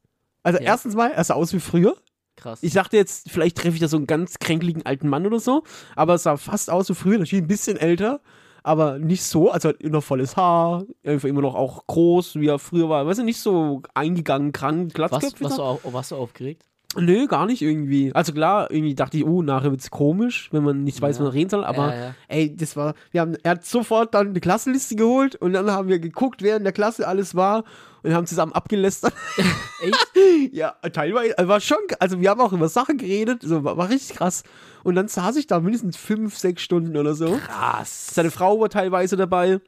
Also 0.42 0.58
Ja. 0.58 0.66
erstens 0.66 0.94
mal, 0.94 1.10
er 1.10 1.24
sah 1.24 1.34
aus 1.34 1.52
wie 1.52 1.60
früher. 1.60 1.96
Krass. 2.36 2.62
Ich 2.62 2.74
dachte 2.74 2.96
jetzt, 2.98 3.30
vielleicht 3.30 3.56
treffe 3.56 3.74
ich 3.76 3.80
da 3.80 3.88
so 3.88 3.96
einen 3.96 4.06
ganz 4.06 4.38
kränkligen 4.38 4.84
alten 4.84 5.08
Mann 5.08 5.26
oder 5.26 5.40
so, 5.40 5.64
aber 5.96 6.14
es 6.14 6.22
sah 6.24 6.36
fast 6.36 6.70
aus 6.70 6.88
wie 6.90 6.94
früher, 6.94 7.18
natürlich 7.18 7.42
ein 7.42 7.48
bisschen 7.48 7.78
älter, 7.78 8.20
aber 8.62 8.98
nicht 8.98 9.22
so, 9.24 9.50
also 9.50 9.70
hat 9.70 9.82
noch 9.82 10.04
volles 10.04 10.36
Haar, 10.36 10.84
einfach 11.02 11.28
immer 11.28 11.40
noch 11.40 11.54
auch 11.54 11.86
groß, 11.86 12.36
wie 12.36 12.48
er 12.48 12.58
früher 12.58 12.90
war. 12.90 13.06
Weißt 13.06 13.20
du, 13.20 13.24
nicht 13.24 13.40
so 13.40 13.82
eingegangen, 13.94 14.52
krank, 14.52 14.92
was, 14.98 15.10
was, 15.12 15.56
du 15.56 15.62
auf, 15.62 15.80
warst 15.92 16.10
du 16.10 16.16
aufgeregt? 16.16 16.66
Nö, 16.98 17.26
gar 17.26 17.46
nicht 17.46 17.62
irgendwie. 17.62 18.12
Also 18.14 18.32
klar, 18.32 18.70
irgendwie 18.70 18.94
dachte 18.94 19.16
ich, 19.18 19.24
oh, 19.24 19.42
nachher 19.42 19.70
wird's 19.70 19.90
komisch, 19.90 20.48
wenn 20.52 20.62
man 20.64 20.84
nicht 20.84 21.00
weiß, 21.00 21.16
Ja. 21.16 21.24
was 21.24 21.28
man 21.30 21.32
reden 21.32 21.50
soll, 21.50 21.64
aber 21.64 21.94
Ja, 21.94 22.00
ja. 22.06 22.14
ey, 22.28 22.54
das 22.56 22.76
war, 22.76 22.94
wir 23.10 23.20
haben, 23.20 23.36
er 23.42 23.52
hat 23.52 23.64
sofort 23.64 24.14
dann 24.14 24.28
eine 24.28 24.40
Klassenliste 24.40 24.96
geholt 24.96 25.36
und 25.36 25.52
dann 25.52 25.70
haben 25.70 25.88
wir 25.88 25.98
geguckt, 25.98 26.42
wer 26.42 26.56
in 26.56 26.64
der 26.64 26.72
Klasse 26.72 27.06
alles 27.06 27.34
war 27.34 27.64
und 28.02 28.14
haben 28.14 28.26
zusammen 28.26 28.52
abgelästert. 28.52 29.12
Echt? 29.82 30.08
ja, 30.52 30.70
teilweise, 30.92 31.34
war 31.48 31.60
schon, 31.60 31.78
also 32.00 32.20
wir 32.20 32.30
haben 32.30 32.40
auch 32.40 32.52
über 32.52 32.68
Sachen 32.68 32.98
geredet, 32.98 33.42
so, 33.42 33.64
war, 33.64 33.76
war 33.76 33.88
richtig 33.90 34.16
krass. 34.16 34.42
Und 34.84 34.94
dann 34.94 35.08
saß 35.08 35.36
ich 35.36 35.46
da 35.46 35.58
mindestens 35.60 35.96
fünf, 35.96 36.36
sechs 36.38 36.62
Stunden 36.62 36.96
oder 36.96 37.14
so. 37.14 37.38
Krass. 37.46 38.14
Seine 38.14 38.30
Frau 38.30 38.60
war 38.60 38.68
teilweise 38.70 39.16
dabei. 39.16 39.60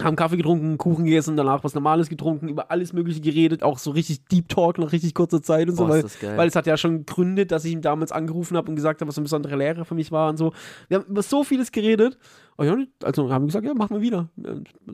Haben 0.00 0.16
Kaffee 0.16 0.38
getrunken, 0.38 0.78
Kuchen 0.78 1.04
gegessen, 1.04 1.36
danach 1.36 1.64
was 1.64 1.74
Normales 1.74 2.08
getrunken, 2.08 2.48
über 2.48 2.70
alles 2.70 2.94
Mögliche 2.94 3.20
geredet, 3.20 3.62
auch 3.62 3.78
so 3.78 3.90
richtig 3.90 4.24
Deep 4.24 4.48
Talk 4.48 4.78
nach 4.78 4.90
richtig 4.90 5.12
kurzer 5.14 5.42
Zeit 5.42 5.68
und 5.68 5.76
so, 5.76 5.84
Boah, 5.86 6.02
weil, 6.22 6.36
weil 6.38 6.48
es 6.48 6.56
hat 6.56 6.66
ja 6.66 6.78
schon 6.78 7.04
Gründe, 7.04 7.44
dass 7.44 7.66
ich 7.66 7.72
ihm 7.72 7.82
damals 7.82 8.10
angerufen 8.10 8.56
habe 8.56 8.70
und 8.70 8.76
gesagt 8.76 9.02
habe, 9.02 9.08
was 9.10 9.18
ein 9.18 9.22
besonderer 9.24 9.56
Lehrer 9.58 9.84
für 9.84 9.94
mich 9.94 10.10
war 10.10 10.30
und 10.30 10.38
so. 10.38 10.54
Wir 10.88 10.98
haben 10.98 11.06
über 11.10 11.22
so 11.22 11.44
vieles 11.44 11.72
geredet. 11.72 12.16
Ja, 12.58 12.74
also 13.02 13.30
haben 13.30 13.42
wir 13.42 13.46
gesagt, 13.48 13.66
ja, 13.66 13.74
machen 13.74 13.94
wir 13.96 14.00
wieder. 14.00 14.30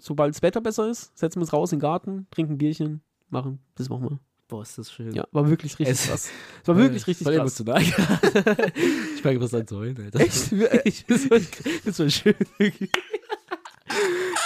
Sobald 0.01 0.35
das 0.35 0.43
Wetter 0.43 0.61
besser 0.61 0.89
ist, 0.91 1.17
setzen 1.17 1.37
wir 1.37 1.43
uns 1.43 1.53
raus 1.53 1.71
in 1.73 1.77
den 1.79 1.83
Garten, 1.83 2.27
trinken 2.33 2.55
ein 2.55 2.59
Bierchen, 2.59 3.01
machen. 3.31 3.61
Das 3.77 3.89
machen 3.89 4.11
wir. 4.11 4.19
Boah, 4.49 4.63
ist 4.63 4.79
das 4.79 4.91
schön. 4.91 5.13
Ja, 5.13 5.27
war 5.31 5.49
wirklich 5.49 5.79
richtig 5.79 5.95
Es- 5.97 6.09
krass. 6.09 6.31
Es 6.63 6.67
war 6.69 6.77
wirklich 6.77 7.07
richtig 7.07 7.25
Voll 7.25 7.37
krass. 7.37 7.61
emotional. 7.61 7.83
ich 9.15 9.23
fange 9.23 9.41
was 9.41 9.55
an 9.55 9.65
zu 9.67 9.77
heulen, 9.77 9.97
Alter. 10.03 10.19
Echt? 10.21 11.05
Das, 11.09 11.31
war, 11.31 11.39
das 11.85 11.99
war 12.01 12.09
schön. 12.11 12.35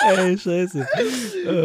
Ey, 0.04 0.38
scheiße. 0.38 0.86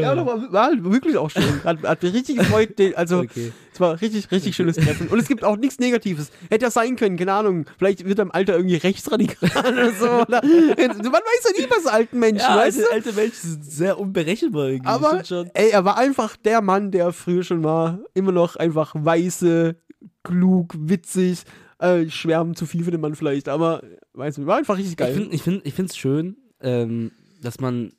Ja, 0.01 0.11
aber 0.11 0.25
war, 0.25 0.51
war 0.51 0.65
halt 0.67 0.83
wirklich 0.83 1.17
auch 1.17 1.29
schön. 1.29 1.63
Hat, 1.63 1.81
hat 1.83 2.03
mich 2.03 2.13
richtig 2.13 2.37
gefreut. 2.37 2.77
den- 2.79 2.95
Also, 2.95 3.19
Okay. 3.19 3.51
es 3.73 3.79
war 3.79 3.99
richtig, 4.01 4.29
richtig 4.31 4.55
schönes 4.55 4.75
Treffen. 4.75 5.07
Und 5.07 5.19
es 5.19 5.27
gibt 5.27 5.43
auch 5.43 5.57
nichts 5.57 5.79
Negatives. 5.79 6.31
Hätte 6.49 6.65
ja 6.65 6.71
sein 6.71 6.95
können, 6.95 7.17
keine 7.17 7.33
Ahnung. 7.33 7.65
Vielleicht 7.77 8.05
wird 8.05 8.19
er 8.19 8.23
im 8.23 8.31
Alter 8.31 8.55
irgendwie 8.55 8.75
rechtsradikal 8.75 9.49
oder 9.73 9.91
so. 9.91 10.05
Oder, 10.05 10.41
man 10.43 11.11
weiß 11.13 11.53
ja 11.57 11.61
nie 11.65 11.67
so 11.83 11.89
alten 11.89 12.19
Menschen, 12.19 12.45
Ja, 12.47 12.57
weißt 12.57 12.77
du? 12.79 12.81
alte, 12.91 13.07
alte 13.09 13.13
Menschen 13.13 13.49
sind 13.51 13.65
sehr 13.65 13.99
unberechenbar 13.99 14.67
irgendwie. 14.69 14.87
Aber, 14.89 15.21
ey, 15.53 15.69
er 15.71 15.85
war 15.85 15.97
einfach 15.97 16.35
der 16.37 16.61
Mann, 16.61 16.91
der 16.91 17.11
früher 17.13 17.43
schon 17.43 17.63
war. 17.63 17.99
Immer 18.13 18.31
noch 18.31 18.55
einfach 18.55 18.93
weise, 18.97 19.75
klug, 20.23 20.73
witzig. 20.77 21.43
Äh, 21.79 22.09
schwärmen 22.09 22.55
zu 22.55 22.65
viel 22.65 22.83
für 22.83 22.89
den 22.89 23.01
Mann 23.01 23.13
vielleicht, 23.13 23.47
aber 23.49 23.83
weiß 24.13 24.39
nicht, 24.39 24.47
war 24.47 24.57
einfach 24.57 24.77
richtig 24.77 24.93
Ich 24.93 24.97
geil. 24.97 25.13
finde 25.13 25.27
es 25.29 25.35
ich 25.35 25.41
find, 25.43 25.63
ich 25.63 25.73
find's 25.75 25.95
schön, 25.95 26.35
ähm, 26.59 27.11
dass 27.39 27.59
man 27.59 27.91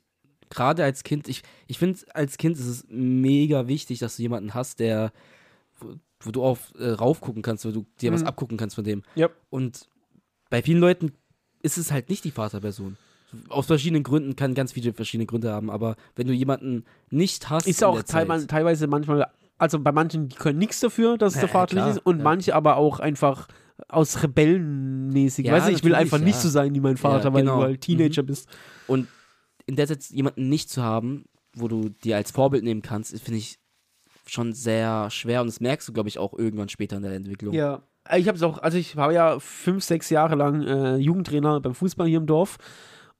gerade 0.51 0.85
als 0.85 1.03
Kind, 1.05 1.29
ich, 1.29 1.43
ich 1.67 1.79
finde, 1.79 2.01
als 2.15 2.37
Kind 2.39 2.57
ist 2.59 2.67
es 2.67 2.85
mega 2.89 3.67
wichtig, 3.69 3.99
dass 3.99 4.17
du 4.17 4.23
jemanden 4.23 4.55
hast, 4.55 4.81
der, 4.81 5.13
wo, 5.79 5.95
wo 6.21 6.31
du 6.31 6.43
auf 6.45 6.73
äh, 6.79 6.91
raufgucken 6.91 7.43
kannst, 7.43 7.65
wo 7.65 7.71
du 7.71 7.87
dir 8.01 8.13
was 8.13 8.23
Mhm. 8.23 8.27
abgucken 8.29 8.57
kannst 8.57 8.75
von 8.75 8.85
dem. 8.85 9.03
Yep. 9.17 9.35
Und 9.51 9.89
bei 10.51 10.63
vielen 10.63 10.81
Leuten 10.81 11.13
ist 11.63 11.79
es 11.79 11.91
halt 11.93 12.09
nicht 12.09 12.25
die 12.25 12.31
Vaterperson. 12.31 12.97
Aus 13.51 13.67
verschiedenen 13.67 14.03
Gründen, 14.05 14.37
kann 14.37 14.55
ganz 14.55 14.73
viele 14.73 14.93
verschiedene 14.95 15.27
Gründe 15.27 15.53
haben, 15.53 15.71
aber 15.71 15.97
wenn 16.17 16.27
du 16.27 16.33
jemanden 16.33 16.85
nicht 17.11 17.51
hast, 17.51 17.67
Ist 17.67 17.85
auch 17.85 18.03
Zeit, 18.03 18.27
teilweise 18.49 18.87
manchmal, 18.87 19.27
also 19.59 19.79
bei 19.79 19.93
manchen, 19.93 20.31
die 20.31 20.37
können 20.37 20.59
nichts 20.59 20.81
dafür, 20.81 21.19
dass 21.19 21.35
es 21.35 21.41
der 21.41 21.49
Vater 21.51 21.75
klar, 21.75 21.89
nicht 21.89 21.99
ist, 21.99 22.07
und 22.07 22.19
ja. 22.19 22.25
manche 22.25 22.55
aber 22.55 22.77
auch 22.77 23.01
einfach 23.01 23.49
aus 23.89 24.23
Rebellenmäßig. 24.23 25.47
Ja, 25.47 25.53
weißt 25.53 25.69
du, 25.69 25.73
ich 25.73 25.85
will 25.85 25.95
einfach 25.95 26.19
nicht 26.19 26.37
ja. 26.37 26.41
so 26.41 26.49
sein 26.49 26.75
wie 26.75 26.81
mein 26.81 26.97
Vater, 26.97 27.27
Ja, 27.27 27.33
weil 27.35 27.43
genau. 27.43 27.57
du 27.59 27.63
halt 27.65 27.81
Teenager 27.83 28.23
bist. 28.23 28.49
Und 28.87 29.09
in 29.69 29.77
der 29.77 29.87
Zeit 29.87 30.05
jemanden 30.11 30.49
nicht 30.49 30.71
zu 30.71 30.83
haben, 30.83 31.27
wo 31.55 31.69
du 31.69 31.91
dir 31.91 32.17
als 32.17 32.31
Vorbild 32.31 32.65
nehmen 32.65 32.83
kannst, 32.83 33.19
finde 33.21 33.39
ich 33.39 33.59
schon 34.27 34.53
sehr 34.53 35.11
schwer 35.11 35.41
und 35.41 35.47
das 35.47 35.61
merkst 35.61 35.87
du, 35.89 35.93
glaube 35.93 36.09
ich, 36.09 36.19
auch 36.19 36.35
irgendwann 36.35 36.69
später 36.69 36.97
in 36.97 37.03
der 37.03 37.13
Entwicklung. 37.13 37.55
Ja. 37.55 37.83
Ich 38.17 38.27
habe 38.27 38.37
es 38.37 38.43
auch, 38.43 38.59
also 38.59 38.79
ich 38.79 38.97
war 38.97 39.13
ja 39.13 39.39
fünf, 39.39 39.85
sechs 39.85 40.09
Jahre 40.09 40.35
lang 40.35 40.63
äh, 40.63 40.97
Jugendtrainer 40.97 41.61
beim 41.61 41.75
Fußball 41.75 42.09
hier 42.09 42.19
im 42.19 42.27
Dorf 42.27 42.57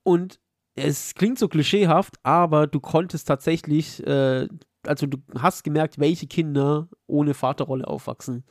und 0.03 0.41
es 0.75 1.15
klingt 1.15 1.39
so 1.39 1.49
klischeehaft, 1.49 2.15
aber 2.23 2.67
du 2.67 2.81
konntest 2.81 3.29
tatsächlich, 3.29 4.07
äh, 4.07 4.49
also 4.87 5.07
du 5.07 5.19
hast 5.39 5.65
gemerkt, 5.65 5.99
welche 5.99 6.27
Kinder 6.27 6.89
ohne 7.07 7.35
Vaterrolle 7.35 7.87
aufwachsen. 7.87 8.45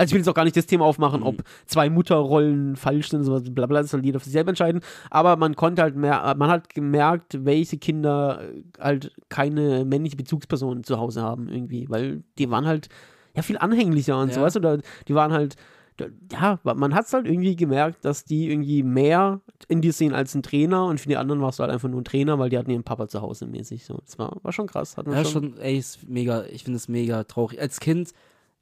Also 0.00 0.10
ich 0.10 0.14
will 0.14 0.20
jetzt 0.20 0.28
auch 0.28 0.34
gar 0.34 0.44
nicht 0.44 0.56
das 0.56 0.66
Thema 0.66 0.84
aufmachen, 0.86 1.20
Mhm. 1.20 1.26
ob 1.26 1.42
zwei 1.66 1.90
Mutterrollen 1.90 2.76
falsch 2.76 3.10
sind, 3.10 3.22
sowas, 3.24 3.42
bla 3.46 3.66
bla, 3.66 3.82
das 3.82 3.90
soll 3.90 4.04
jeder 4.04 4.18
für 4.18 4.24
sich 4.24 4.32
selber 4.32 4.48
entscheiden. 4.48 4.80
Aber 5.10 5.36
man 5.36 5.56
konnte 5.56 5.82
halt 5.82 5.94
mehr, 5.94 6.34
man 6.38 6.48
hat 6.50 6.72
gemerkt, 6.74 7.44
welche 7.44 7.76
Kinder 7.78 8.40
äh, 8.42 8.62
halt 8.80 9.12
keine 9.28 9.84
männliche 9.84 10.16
Bezugsperson 10.16 10.84
zu 10.84 10.98
Hause 10.98 11.22
haben 11.22 11.48
irgendwie, 11.48 11.88
weil 11.90 12.22
die 12.38 12.50
waren 12.50 12.66
halt 12.66 12.88
ja 13.36 13.42
viel 13.42 13.58
anhänglicher 13.58 14.18
und 14.20 14.32
so, 14.32 14.40
Ja. 14.40 14.46
weißt 14.46 14.56
du, 14.56 14.60
oder 14.60 14.78
die 15.06 15.14
waren 15.14 15.32
halt, 15.32 15.56
da- 15.98 16.06
ja, 16.32 16.58
man 16.64 16.94
hat 16.94 17.04
es 17.06 17.12
halt 17.12 17.26
irgendwie 17.26 17.54
gemerkt, 17.54 18.04
dass 18.04 18.24
die 18.24 18.48
irgendwie 18.50 18.82
mehr 18.82 19.40
in 19.68 19.82
dir 19.82 19.92
sehen 19.92 20.14
als 20.14 20.34
ein 20.34 20.42
Trainer 20.42 20.86
und 20.86 20.98
für 20.98 21.08
die 21.08 21.16
anderen 21.18 21.42
warst 21.42 21.58
du 21.58 21.62
halt 21.62 21.72
einfach 21.72 21.90
nur 21.90 22.00
ein 22.00 22.04
Trainer, 22.04 22.38
weil 22.38 22.48
die 22.48 22.56
hatten 22.58 22.70
ihren 22.70 22.84
Papa 22.84 23.06
zu 23.06 23.20
Hause 23.20 23.46
mäßig. 23.46 23.84
So, 23.84 23.98
das 24.06 24.18
war, 24.18 24.34
war 24.42 24.52
schon 24.52 24.66
krass. 24.66 24.96
Hat 24.96 25.06
man 25.06 25.16
Ja, 25.16 25.24
schon, 25.26 25.52
schon, 25.52 25.58
ey, 25.58 25.76
ist 25.76 26.08
mega, 26.08 26.44
ich 26.46 26.64
finde 26.64 26.78
es 26.78 26.88
mega 26.88 27.22
traurig. 27.24 27.60
Als 27.60 27.80
Kind, 27.80 28.12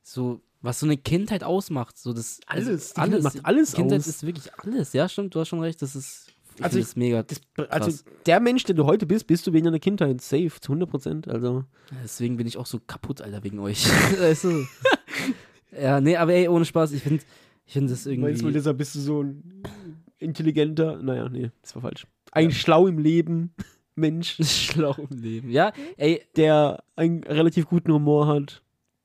so, 0.03 0.40
was 0.61 0.81
so 0.81 0.87
eine 0.87 0.97
Kindheit 0.97 1.44
ausmacht, 1.44 1.99
so 1.99 2.12
das 2.12 2.40
Alles, 2.47 2.68
also, 2.68 3.03
Kindheit 3.03 3.23
macht 3.23 3.44
alles 3.44 3.73
Kindheit 3.73 4.01
aus. 4.01 4.07
ist 4.07 4.27
wirklich 4.27 4.53
alles, 4.59 4.92
ja, 4.92 5.09
stimmt, 5.09 5.35
du 5.35 5.40
hast 5.40 5.49
schon 5.49 5.61
recht, 5.61 5.81
das 5.83 5.94
ist, 5.94 6.29
ich 6.57 6.64
Also 6.64 6.79
es 6.81 6.97
mega, 6.97 7.23
das, 7.23 7.40
also 7.68 7.90
krass. 7.90 8.05
der 8.27 8.40
Mensch, 8.40 8.64
der 8.64 8.75
du 8.75 8.85
heute 8.85 9.07
bist, 9.07 9.27
bist 9.27 9.47
du 9.47 9.53
wegen 9.53 9.66
deiner 9.66 9.79
Kindheit 9.79 10.21
safe, 10.21 10.53
zu 10.61 10.73
100 10.73 10.90
Prozent. 10.90 11.29
Also, 11.29 11.64
deswegen 12.03 12.37
bin 12.37 12.47
ich 12.47 12.57
auch 12.57 12.66
so 12.66 12.81
kaputt, 12.81 13.21
Alter, 13.21 13.44
wegen 13.44 13.61
euch. 13.61 13.87
weißt 14.18 14.44
du? 14.44 14.66
ja, 15.81 16.01
nee, 16.01 16.16
aber 16.16 16.33
ey, 16.33 16.49
ohne 16.49 16.64
Spaß, 16.64 16.92
ich 16.92 17.03
finde, 17.03 17.23
ich 17.64 17.73
finde 17.75 17.90
das 17.90 18.07
irgendwie, 18.07 18.31
meinst 18.31 18.42
du, 18.42 18.51
deshalb 18.51 18.79
bist 18.79 18.97
du 18.97 19.01
so 19.01 19.23
ein 19.23 19.62
intelligenter, 20.18 21.01
naja, 21.01 21.29
nee, 21.29 21.51
das 21.62 21.75
war 21.77 21.83
falsch. 21.83 22.07
Ein 22.33 22.51
schlau 22.51 22.88
im 22.88 22.99
Leben 22.99 23.55
Mensch, 23.94 24.37
schlau 24.42 24.97
im 25.11 25.16
Leben. 25.16 25.51
Ja, 25.51 25.73
ey, 25.97 26.23
der 26.37 26.83
einen 26.97 27.23
relativ 27.23 27.66
guten 27.66 27.92
Humor 27.92 28.27
hat 28.27 28.62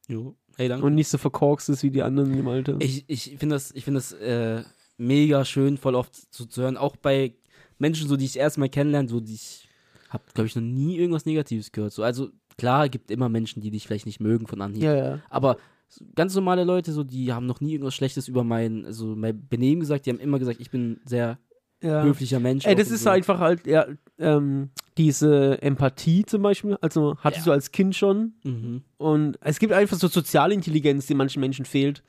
jo, 0.08 0.36
ey, 0.58 0.68
danke. 0.68 0.86
und 0.86 0.96
nicht 0.96 1.08
so 1.08 1.18
verkorkst 1.18 1.70
ist 1.70 1.84
wie 1.84 1.92
die 1.92 2.04
anderen 2.04 2.38
im 2.38 2.48
Alter. 2.48 2.78
Ich, 2.80 3.06
ich 3.08 3.36
finde 3.38 3.56
das, 3.56 3.72
ich 3.72 3.86
find 3.86 3.98
das 3.98 4.14
äh, 4.14 4.64
mega 4.98 5.46
schön, 5.46 5.78
voll 5.78 5.96
oft 5.96 6.16
zu, 6.34 6.46
zu 6.46 6.62
hören. 6.62 6.78
Auch 6.78 6.96
bei 6.96 7.34
Menschen, 7.78 8.08
so 8.08 8.16
die 8.16 8.26
ich 8.26 8.38
erstmal 8.38 8.70
kennenlerne, 8.70 9.10
so 9.10 9.20
die 9.20 9.36
ich 9.36 9.70
habe, 10.10 10.24
glaube 10.34 10.48
ich, 10.48 10.56
noch 10.56 10.62
nie 10.62 10.98
irgendwas 10.98 11.26
Negatives 11.26 11.72
gehört. 11.72 11.94
So, 11.94 12.04
also 12.04 12.30
klar, 12.58 12.88
gibt 12.90 13.12
immer 13.12 13.30
Menschen, 13.30 13.62
die 13.62 13.72
dich 13.72 13.88
vielleicht 13.88 14.06
nicht 14.06 14.20
mögen 14.20 14.48
von 14.48 14.62
Anhieb. 14.62 14.84
ja, 14.84 14.96
ja. 14.96 15.20
Aber 15.30 15.58
so 15.90 16.06
ganz 16.16 16.34
normale 16.36 16.64
Leute, 16.64 16.92
so 16.92 17.04
die 17.04 17.34
haben 17.34 17.46
noch 17.46 17.62
nie 17.62 17.74
irgendwas 17.74 17.96
Schlechtes 17.96 18.28
über 18.28 18.44
mein, 18.44 18.86
also 18.86 19.16
mein 19.16 19.48
Benehmen 19.48 19.80
gesagt. 19.80 20.06
Die 20.06 20.12
haben 20.12 20.20
immer 20.20 20.40
gesagt, 20.40 20.60
ich 20.60 20.72
bin 20.72 20.92
ein 20.92 21.02
sehr 21.06 21.38
ja. 21.82 22.04
höflicher 22.04 22.40
Mensch. 22.40 22.66
Ey, 22.66 22.76
das 22.76 22.90
ist 22.90 23.04
so. 23.04 23.10
einfach 23.10 23.40
halt, 23.40 23.68
ja, 23.68 23.86
ähm, 24.18 24.70
diese 24.98 25.62
Empathie 25.62 26.26
zum 26.26 26.42
Beispiel, 26.44 26.78
also 26.82 27.16
hattest 27.20 27.46
Ja. 27.46 27.52
du 27.52 27.54
als 27.54 27.72
Kind 27.72 27.96
schon 27.96 28.34
Mhm. 28.44 28.84
und 28.98 29.38
es 29.42 29.60
gibt 29.60 29.74
einfach 29.74 29.98
so 29.98 30.08
soziale 30.08 30.54
Intelligenz, 30.54 31.08
die 31.08 31.16
manchen 31.16 31.40
Menschen 31.40 31.66
fehlt. 31.66 32.04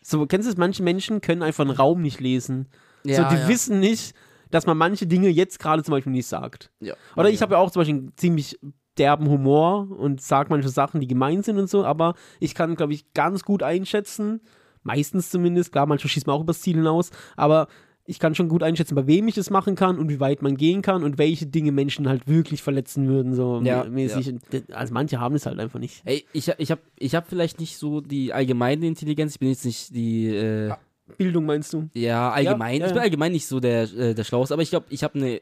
So, 0.00 0.26
kennst 0.26 0.46
du 0.46 0.50
es, 0.52 0.56
manche 0.56 0.82
Menschen 0.82 1.20
können 1.20 1.42
einfach 1.42 1.64
einen 1.64 1.76
Raum 1.76 2.02
nicht 2.02 2.20
lesen. 2.20 2.68
Ja, 3.04 3.28
so, 3.28 3.36
die 3.36 3.40
ja. 3.42 3.48
wissen 3.48 3.80
nicht, 3.80 4.14
dass 4.50 4.66
man 4.66 4.76
manche 4.76 5.06
Dinge 5.06 5.28
jetzt 5.28 5.58
gerade 5.58 5.82
zum 5.82 5.92
Beispiel 5.92 6.12
nicht 6.12 6.26
sagt. 6.26 6.70
Ja. 6.80 6.94
Oder 7.16 7.30
ich 7.30 7.40
habe 7.42 7.54
ja 7.54 7.58
auch 7.58 7.70
zum 7.70 7.80
Beispiel 7.80 7.96
einen 7.96 8.12
ziemlich 8.16 8.58
derben 8.98 9.28
Humor 9.28 9.88
und 9.90 10.20
sage 10.20 10.48
manche 10.50 10.68
Sachen, 10.68 11.00
die 11.00 11.06
gemein 11.06 11.42
sind 11.42 11.58
und 11.58 11.70
so, 11.70 11.84
aber 11.84 12.14
ich 12.40 12.54
kann, 12.54 12.74
glaube 12.74 12.92
ich, 12.92 13.12
ganz 13.14 13.42
gut 13.44 13.62
einschätzen, 13.62 14.40
meistens 14.82 15.30
zumindest, 15.30 15.72
klar, 15.72 15.86
manchmal 15.86 16.10
schießt 16.10 16.26
man 16.26 16.36
auch 16.36 16.42
übers 16.42 16.60
Ziel 16.60 16.76
hinaus, 16.76 17.10
aber 17.36 17.68
ich 18.04 18.18
kann 18.18 18.34
schon 18.34 18.48
gut 18.48 18.62
einschätzen, 18.62 18.94
bei 18.96 19.06
wem 19.06 19.28
ich 19.28 19.38
es 19.38 19.48
machen 19.50 19.74
kann 19.76 19.98
und 19.98 20.08
wie 20.08 20.18
weit 20.18 20.42
man 20.42 20.56
gehen 20.56 20.82
kann 20.82 21.04
und 21.04 21.18
welche 21.18 21.46
Dinge 21.46 21.70
Menschen 21.72 22.08
halt 22.08 22.26
wirklich 22.26 22.60
verletzen 22.62 23.06
würden, 23.08 23.34
so 23.34 23.60
Ja, 23.62 23.84
mäßig. 23.84 24.34
D- 24.52 24.64
Also 24.72 24.92
manche 24.92 25.20
haben 25.20 25.34
es 25.36 25.46
halt 25.46 25.58
einfach 25.60 25.78
nicht. 25.78 26.02
Ey, 26.04 26.24
ich, 26.32 26.48
ich 26.58 26.70
habe 26.70 26.80
ich 26.98 27.14
hab 27.14 27.28
vielleicht 27.28 27.60
nicht 27.60 27.76
so 27.78 28.00
die 28.00 28.32
allgemeine 28.32 28.86
Intelligenz. 28.86 29.34
Ich 29.34 29.38
bin 29.40 29.48
jetzt 29.50 29.64
nicht 29.64 29.94
die. 29.94 30.26
Äh, 30.28 30.72
Bildung 31.18 31.44
meinst 31.46 31.72
du? 31.74 31.88
Ja, 31.94 32.30
allgemein. 32.30 32.80
ja, 32.80 32.86
Ich 32.86 32.92
bin 32.92 32.96
ja. 32.98 33.02
allgemein 33.02 33.32
nicht 33.32 33.46
so 33.46 33.60
der, 33.60 33.82
äh, 33.92 34.14
der 34.14 34.24
Schlauste, 34.24 34.54
aber 34.54 34.62
ich 34.62 34.70
glaube, 34.70 34.86
ich 34.88 35.04
habe 35.04 35.18
eine, 35.18 35.40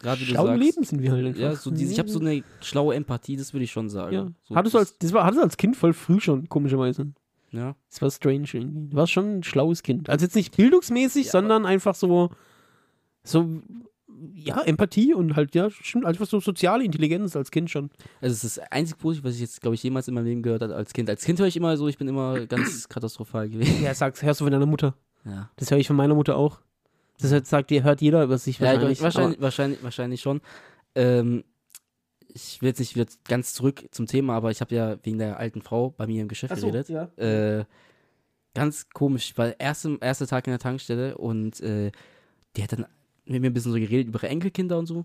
gerade 0.00 0.20
Schlau 0.22 0.46
sagst, 0.46 0.62
Leben 0.62 0.84
sind 0.84 1.02
wir 1.02 1.10
halt 1.12 1.26
einfach. 1.26 1.40
ja, 1.40 1.54
so 1.56 1.70
diese, 1.70 1.92
ich 1.92 1.98
habe 1.98 2.08
so 2.08 2.20
eine 2.20 2.42
schlaue 2.62 2.94
Empathie, 2.94 3.36
das 3.36 3.52
würde 3.52 3.64
ich 3.64 3.72
schon 3.72 3.88
sagen. 3.88 4.14
ja. 4.14 4.28
So, 4.44 4.54
hattest 4.54 4.74
du 4.74 4.78
als, 4.78 4.96
das 4.98 5.12
war, 5.12 5.24
hattest 5.24 5.40
du 5.40 5.44
als 5.44 5.56
Kind 5.56 5.76
voll 5.76 5.92
früh 5.92 6.20
schon, 6.20 6.48
komischerweise. 6.48 7.08
Ja. 7.50 7.74
Das 7.90 8.02
war 8.02 8.10
strange 8.10 8.48
irgendwie. 8.52 8.90
Du 8.90 8.96
warst 8.96 9.12
schon 9.12 9.38
ein 9.38 9.42
schlaues 9.42 9.82
Kind. 9.82 10.08
Also 10.10 10.24
jetzt 10.24 10.34
nicht 10.36 10.56
bildungsmäßig, 10.56 11.26
Ja, 11.26 11.32
sondern 11.32 11.66
einfach 11.66 11.94
so, 11.94 12.30
so, 13.22 13.60
ja, 14.34 14.60
Empathie 14.62 15.14
und 15.14 15.36
halt, 15.36 15.54
ja, 15.54 15.70
stimmt, 15.70 16.04
einfach 16.04 16.26
so 16.26 16.40
soziale 16.40 16.84
Intelligenz 16.84 17.36
als 17.36 17.50
Kind 17.50 17.70
schon. 17.70 17.90
Also 18.20 18.34
es 18.34 18.44
ist 18.44 18.56
das 18.58 18.72
einzig 18.72 18.98
Positive, 18.98 19.28
was 19.28 19.34
ich 19.36 19.40
jetzt, 19.40 19.60
glaube 19.60 19.74
ich, 19.74 19.82
jemals 19.82 20.08
in 20.08 20.14
meinem 20.14 20.26
Leben 20.26 20.42
gehört 20.42 20.62
habe 20.62 20.74
als 20.74 20.92
Kind. 20.92 21.08
Als 21.08 21.24
Kind 21.24 21.38
höre 21.38 21.46
ich 21.46 21.56
immer 21.56 21.76
so, 21.76 21.88
ich 21.88 21.98
bin 21.98 22.08
immer 22.08 22.46
ganz 22.46 22.88
katastrophal 22.88 23.48
gewesen. 23.48 23.82
Ja, 23.82 23.94
sagst, 23.94 24.22
hörst 24.22 24.40
du 24.40 24.44
von 24.44 24.52
deiner 24.52 24.66
Mutter. 24.66 24.94
Ja, 25.24 25.50
Das 25.56 25.70
höre 25.70 25.78
ich 25.78 25.86
von 25.86 25.96
meiner 25.96 26.14
Mutter 26.14 26.36
auch. 26.36 26.60
Das 27.20 27.30
sagt 27.48 27.70
dir, 27.70 27.82
hört 27.82 28.00
jeder 28.00 28.22
über 28.22 28.38
sich 28.38 28.58
ja 28.60 28.66
wahrscheinlich. 28.66 29.02
wahrscheinlich, 29.02 29.40
wahrscheinlich, 29.40 29.40
wahrscheinlich, 29.42 29.82
wahrscheinlich 29.82 30.20
schon. 30.20 30.40
Ähm, 30.94 31.44
ich 32.38 32.62
will 32.62 32.68
jetzt 32.68 32.78
nicht 32.78 32.94
wieder 32.94 33.06
ganz 33.24 33.52
zurück 33.52 33.84
zum 33.90 34.06
Thema, 34.06 34.34
aber 34.34 34.50
ich 34.50 34.60
habe 34.60 34.74
ja 34.74 34.96
wegen 35.02 35.18
der 35.18 35.38
alten 35.38 35.62
Frau 35.62 35.90
bei 35.90 36.06
mir 36.06 36.22
im 36.22 36.28
Geschäft 36.28 36.52
aber, 36.52 36.60
geredet. 36.60 36.88
ja. 36.88 37.04
Äh, 37.16 37.64
ganz 38.54 38.88
komisch, 38.90 39.32
weil 39.36 39.56
erster 39.58 40.26
Tag 40.26 40.46
in 40.46 40.52
der 40.52 40.58
Tankstelle 40.58 41.18
und 41.18 41.60
äh, 41.60 41.90
die 42.56 42.62
hat 42.62 42.72
dann 42.72 42.86
mit 43.26 43.40
mir 43.42 43.50
ein 43.50 43.54
bisschen 43.54 43.72
so 43.72 43.78
geredet 43.78 44.08
über 44.08 44.20
ihre 44.20 44.28
Enkelkinder 44.28 44.78
und 44.78 44.86
so. 44.86 45.04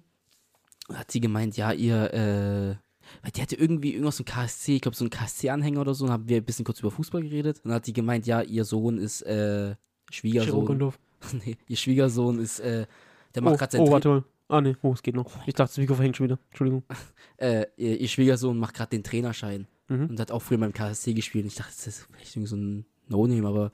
Und 0.87 0.97
hat 0.97 1.11
sie 1.11 1.21
gemeint, 1.21 1.57
ja, 1.57 1.71
ihr, 1.71 2.13
äh, 2.13 2.75
weil 3.21 3.31
die 3.35 3.41
hatte 3.41 3.55
irgendwie 3.55 3.93
irgendwas 3.93 4.17
so 4.17 4.23
ein 4.23 4.25
KSC, 4.25 4.75
ich 4.75 4.81
glaube 4.81 4.95
so 4.95 5.05
ein 5.05 5.09
KSC-Anhänger 5.09 5.81
oder 5.81 5.93
so, 5.93 6.05
und 6.05 6.11
haben 6.11 6.27
wir 6.27 6.37
ein 6.37 6.45
bisschen 6.45 6.65
kurz 6.65 6.79
über 6.79 6.91
Fußball 6.91 7.21
geredet. 7.21 7.57
Und 7.57 7.69
dann 7.69 7.75
hat 7.75 7.87
die 7.87 7.93
gemeint, 7.93 8.25
ja, 8.27 8.41
ihr 8.41 8.65
Sohn 8.65 8.97
ist 8.97 9.21
äh, 9.23 9.75
Schwiegersohn. 10.11 10.93
Nee, 11.45 11.55
ihr 11.69 11.77
Schwiegersohn 11.77 12.37
ist, 12.37 12.59
äh, 12.59 12.85
der 13.33 13.41
macht 13.41 13.53
Oh, 13.53 13.57
gerade 13.57 13.71
sein 13.71 13.81
oh. 13.81 14.23
Ah, 14.53 14.61
nee, 14.61 14.75
oh, 14.81 14.93
es 14.93 15.01
geht 15.03 15.15
noch. 15.15 15.31
Ich 15.47 15.53
dachte, 15.55 15.69
das 15.71 15.77
Mikro 15.77 15.95
verhängt 15.95 16.15
schon 16.17 16.25
wieder. 16.25 16.39
Entschuldigung. 16.49 16.83
äh, 17.37 17.65
ihr, 17.77 17.99
ihr 17.99 18.07
Schwiegersohn 18.07 18.57
macht 18.57 18.75
gerade 18.75 18.89
den 18.91 19.03
Trainerschein 19.03 19.67
Mhm. 19.89 20.05
und 20.11 20.19
hat 20.19 20.31
auch 20.31 20.41
früher 20.41 20.57
beim 20.59 20.71
KSC 20.71 21.13
gespielt. 21.13 21.43
Und 21.43 21.49
ich 21.49 21.55
dachte, 21.57 21.73
das 21.75 21.87
ist 21.87 22.07
vielleicht 22.15 22.35
irgendwie 22.35 22.49
so 22.49 22.55
ein 22.55 22.85
No-Name, 23.09 23.45
aber 23.47 23.71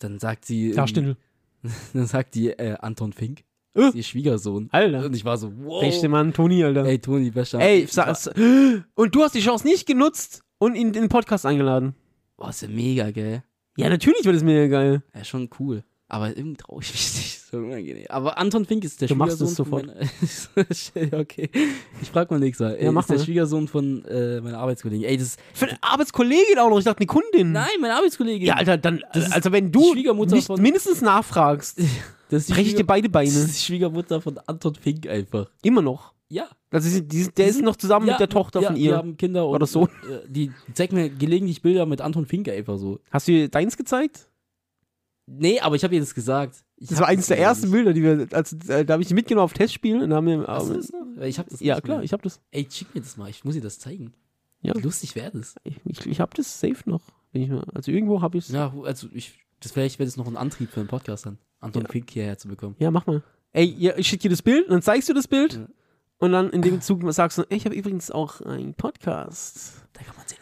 dann 0.00 0.18
sagt 0.18 0.44
sie, 0.44 0.72
Ja, 0.72 0.84
ähm, 0.96 1.16
dann 1.94 2.06
sagt 2.06 2.34
die 2.34 2.48
äh, 2.50 2.76
Anton 2.80 3.12
Fink, 3.12 3.44
ist 3.74 3.94
ihr 3.94 4.02
Schwiegersohn. 4.02 4.68
Alter. 4.72 5.06
Und 5.06 5.14
ich 5.14 5.24
war 5.24 5.36
so, 5.38 5.52
wow. 5.58 5.80
Beste 5.80 6.08
Mann, 6.08 6.32
Toni, 6.32 6.64
Alter. 6.64 6.84
Ey, 6.84 6.98
Toni, 6.98 7.30
bester. 7.30 7.60
Ey, 7.60 7.86
und 8.94 9.14
du 9.14 9.22
hast 9.22 9.34
die 9.36 9.40
Chance 9.40 9.64
nicht 9.66 9.86
genutzt 9.86 10.42
und 10.58 10.74
ihn 10.74 10.88
in 10.88 10.92
den 10.94 11.08
Podcast 11.08 11.46
eingeladen. 11.46 11.94
boah, 12.36 12.50
ist 12.50 12.62
ja 12.62 12.68
mega, 12.68 13.10
gell? 13.12 13.44
Ja, 13.76 13.88
natürlich 13.88 14.24
wird 14.24 14.36
es 14.36 14.42
mega 14.42 14.66
geil. 14.66 15.02
Ja, 15.14 15.24
schon 15.24 15.48
cool. 15.60 15.84
Aber 16.12 16.28
irgendwie 16.36 16.56
traue 16.58 16.80
ich 16.82 16.92
mich 16.92 17.14
nicht. 17.14 17.40
So 17.50 17.56
unangenehm. 17.56 18.04
Aber 18.10 18.36
Anton 18.36 18.66
Fink 18.66 18.84
ist 18.84 19.00
der 19.00 19.08
Du 19.08 19.14
machst 19.14 19.40
es 19.40 19.56
Schwiegersohn 19.56 19.66
von 19.66 19.86
meiner- 19.86 21.20
okay. 21.20 21.50
Ich 22.02 22.10
frag 22.10 22.30
mal 22.30 22.38
nächstes 22.38 22.66
Mal. 22.66 22.76
Ja, 22.76 22.84
Ja, 22.84 22.92
mach 22.92 23.00
ist 23.02 23.08
der 23.10 23.16
mal. 23.16 23.24
Schwiegersohn 23.24 23.66
von 23.68 24.04
äh, 24.04 24.40
meiner 24.42 24.58
Arbeitskollegin. 24.58 25.08
Ey, 25.08 25.16
das 25.16 25.28
ist. 25.28 25.40
Für 25.54 25.68
eine 25.68 25.78
Arbeitskollegin 25.82 26.58
auch 26.58 26.68
noch. 26.68 26.78
Ich 26.78 26.84
dachte, 26.84 26.98
eine 27.00 27.06
Kundin. 27.06 27.52
Nein, 27.52 27.66
meine 27.80 27.94
Arbeitskollegin. 27.94 28.46
Ja, 28.46 28.54
Alter, 28.56 28.76
dann, 28.76 29.02
Das 29.14 29.32
also 29.32 29.52
wenn 29.52 29.66
die 29.72 29.72
du 29.72 29.94
nicht 30.26 30.46
von- 30.46 30.60
mindestens 30.60 31.00
nachfragst, 31.00 31.80
das 32.28 32.44
die 32.46 32.52
breche 32.52 32.68
ich 32.68 32.74
dir 32.74 32.86
beide 32.86 33.08
Das 33.08 33.12
Beine. 33.12 33.28
ist 33.30 33.56
die 33.58 33.62
Schwiegermutter 33.64 34.20
von 34.20 34.38
Anton 34.46 34.74
Fink 34.74 35.06
einfach. 35.08 35.46
Immer 35.62 35.80
noch. 35.80 36.12
Ja. 36.28 36.48
Also 36.70 36.90
sie- 36.90 37.08
die, 37.08 37.28
der 37.32 37.46
ist 37.48 37.62
noch 37.62 37.76
zusammen 37.76 38.06
ja, 38.06 38.12
mit 38.14 38.20
der 38.20 38.28
Tochter 38.28 38.60
ja, 38.60 38.66
von 38.68 38.76
Die 38.76 38.82
ihr. 38.84 38.96
haben 38.98 39.16
Kinder 39.16 39.46
und 39.48 39.54
Oder 39.54 39.66
Sohn. 39.66 39.88
äh, 40.10 40.28
die 40.28 40.50
zeigen 40.74 40.94
mir 40.96 41.08
gelegentlich 41.08 41.62
Bilder 41.62 41.86
mit 41.86 42.00
Anton 42.02 42.26
Fink 42.26 42.48
einfach 42.50 42.76
so. 42.78 43.00
Hast 43.10 43.28
du 43.28 43.32
ihr 43.32 43.48
deins 43.48 43.76
gezeigt? 43.78 44.28
Nee, 45.26 45.60
aber 45.60 45.76
ich 45.76 45.84
habe 45.84 45.94
ihr 45.94 46.00
das 46.00 46.14
gesagt. 46.14 46.56
Ich 46.76 46.88
Das 46.88 46.98
war 47.00 47.06
eines 47.08 47.26
der 47.28 47.38
ersten 47.38 47.66
nicht. 47.66 47.72
Bilder, 47.72 47.92
die 47.92 48.02
wir, 48.02 48.26
also, 48.32 48.56
äh, 48.68 48.84
da 48.84 48.94
habe 48.94 49.02
ich 49.02 49.08
die 49.08 49.14
mitgenommen 49.14 49.44
auf 49.44 49.52
Testspielen 49.52 50.02
und 50.02 50.12
haben 50.12 50.26
wir, 50.26 50.44
Hast 50.46 50.68
du 50.68 50.74
das 50.74 50.90
noch? 50.90 51.22
Ich 51.22 51.38
hab 51.38 51.48
das 51.48 51.60
ja 51.60 51.80
klar, 51.80 51.98
mehr. 51.98 52.04
ich 52.04 52.12
habe 52.12 52.22
das. 52.22 52.40
Ey, 52.50 52.66
schick 52.70 52.92
mir 52.94 53.00
das 53.00 53.16
mal. 53.16 53.30
Ich 53.30 53.44
muss 53.44 53.54
ihr 53.54 53.60
das 53.62 53.78
zeigen. 53.78 54.12
Ja. 54.62 54.74
Wie 54.76 54.80
lustig 54.80 55.14
wäre 55.14 55.30
das? 55.30 55.54
Ich, 55.64 55.76
ich, 55.84 56.06
ich 56.06 56.20
habe 56.20 56.32
das 56.36 56.60
safe 56.60 56.82
noch. 56.86 57.02
Mal, 57.32 57.64
also 57.72 57.90
irgendwo 57.90 58.20
habe 58.20 58.36
ich 58.38 58.46
es. 58.46 58.50
Ja. 58.52 58.72
Ja, 58.74 58.82
also 58.82 59.08
ich, 59.12 59.38
das 59.60 59.72
vielleicht 59.72 59.98
wäre 59.98 60.06
das 60.06 60.16
noch 60.16 60.26
ein 60.26 60.36
Antrieb 60.36 60.70
für 60.70 60.80
einen 60.80 60.88
Podcast 60.88 61.24
dann, 61.26 61.38
Anton 61.60 61.82
Ja. 61.84 61.88
Fink 61.88 62.10
hierher 62.10 62.36
zu 62.38 62.48
bekommen. 62.48 62.76
mach 62.78 63.06
mal. 63.06 63.22
Ey, 63.52 63.64
ja, 63.78 63.96
ich 63.96 64.08
schicke 64.08 64.22
dir 64.22 64.30
das 64.30 64.42
Bild 64.42 64.66
und 64.66 64.72
dann 64.72 64.82
zeigst 64.82 65.08
du 65.08 65.14
das 65.14 65.28
Bild 65.28 65.54
Ja. 65.54 65.66
und 66.18 66.32
dann 66.32 66.50
in 66.50 66.62
dem 66.62 66.80
Zug 66.80 67.00
sagst 67.12 67.38
du, 67.38 67.42
ey, 67.48 67.56
ich 67.56 67.64
habe 67.64 67.74
übrigens 67.74 68.10
auch 68.10 68.40
einen 68.40 68.74
Podcast. 68.74 69.72
Da 69.94 70.02
kann 70.02 70.16
man 70.16 70.26
10 70.26 70.38
Euro 70.38 70.41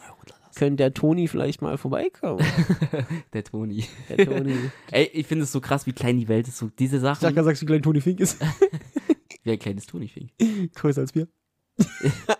Könnte 0.55 0.77
der 0.77 0.93
Toni 0.93 1.27
vielleicht 1.27 1.61
mal 1.61 1.77
vorbeikommen? 1.77 2.43
Der 3.33 3.43
Toni. 3.43 3.85
Der 4.09 4.25
Toni. 4.25 4.55
Ey, 4.91 5.09
ich 5.13 5.27
finde 5.27 5.43
es 5.43 5.51
so 5.51 5.61
krass, 5.61 5.85
wie 5.85 5.93
klein 5.93 6.17
die 6.17 6.27
Welt 6.27 6.47
ist. 6.47 6.57
So 6.57 6.69
diese 6.77 6.97
Ich 6.97 7.01
dachte, 7.03 7.21
Sachen. 7.21 7.35
gerade 7.35 7.45
sagst 7.45 7.61
du, 7.61 7.65
wie 7.65 7.67
klein 7.71 7.81
Toni 7.81 8.01
Fink 8.01 8.19
ist. 8.19 8.37
Wie 9.43 9.51
ein 9.51 9.57
kleines 9.59 9.87
Toni 9.87 10.07
Fink. 10.07 10.29
Größer 10.75 11.01
als 11.01 11.15
wir. 11.15 11.27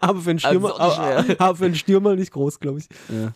aber 0.01 0.19
für 0.21 0.29
einen 0.29 0.39
Also 0.43 0.49
Stürmer, 0.69 0.79
aber, 0.79 1.35
aber 1.39 1.55
für 1.55 1.65
einen 1.65 1.73
Stürmer 1.75 2.15
nicht 2.15 2.31
groß, 2.31 2.59
glaube 2.59 2.77
ich. 2.79 2.85
Ja, 3.09 3.33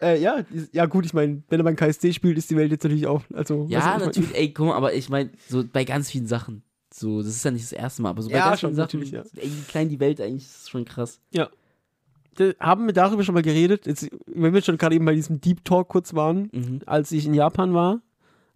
Äh, 0.00 0.20
ja, 0.20 0.44
ja 0.72 0.86
gut, 0.86 1.04
ich 1.06 1.12
meine, 1.12 1.42
wenn 1.48 1.58
er 1.60 1.64
beim 1.64 1.74
KSC 1.74 2.12
spielt, 2.12 2.38
ist 2.38 2.50
die 2.50 2.56
Welt 2.56 2.70
jetzt 2.70 2.84
natürlich 2.84 3.06
auch, 3.08 3.22
also 3.34 3.66
ja 3.68 3.96
ich 3.98 4.04
natürlich. 4.06 4.34
Ey, 4.36 4.52
guck 4.52 4.66
mal, 4.68 4.76
aber 4.76 4.94
ich 4.94 5.08
meine, 5.08 5.30
so 5.48 5.64
bei 5.64 5.84
ganz 5.84 6.08
vielen 6.10 6.26
Sachen. 6.28 6.62
So, 6.94 7.18
das 7.18 7.28
ist 7.34 7.44
ja 7.44 7.50
nicht 7.50 7.64
das 7.64 7.72
erste 7.72 8.02
Mal, 8.02 8.10
aber 8.10 8.22
so 8.22 8.28
bei 8.30 8.36
Ja, 8.36 8.48
ganz 8.50 8.60
schon, 8.60 8.74
vielen 8.74 9.06
Sachen. 9.06 9.12
ja. 9.12 9.42
Ey, 9.42 9.50
wie 9.50 9.62
klein 9.68 9.88
die 9.88 9.98
Welt 10.00 10.20
eigentlich 10.20 10.44
ist, 10.44 10.56
ist 10.62 10.70
schon 10.70 10.84
krass. 10.84 11.20
Da 11.32 11.50
haben 12.60 12.86
wir 12.86 12.92
darüber 12.92 13.22
schon 13.24 13.34
mal 13.34 13.42
geredet. 13.42 13.86
Jetzt, 13.86 14.08
wenn 14.26 14.52
wir 14.54 14.62
schon 14.62 14.78
gerade 14.78 14.94
eben 14.94 15.04
bei 15.04 15.14
diesem 15.14 15.40
Deep 15.40 15.64
Talk 15.64 15.88
kurz 15.88 16.14
waren, 16.14 16.48
Mhm. 16.52 16.80
als 16.86 17.12
ich 17.12 17.26
in 17.26 17.34
Japan 17.34 17.74
war, 17.74 18.00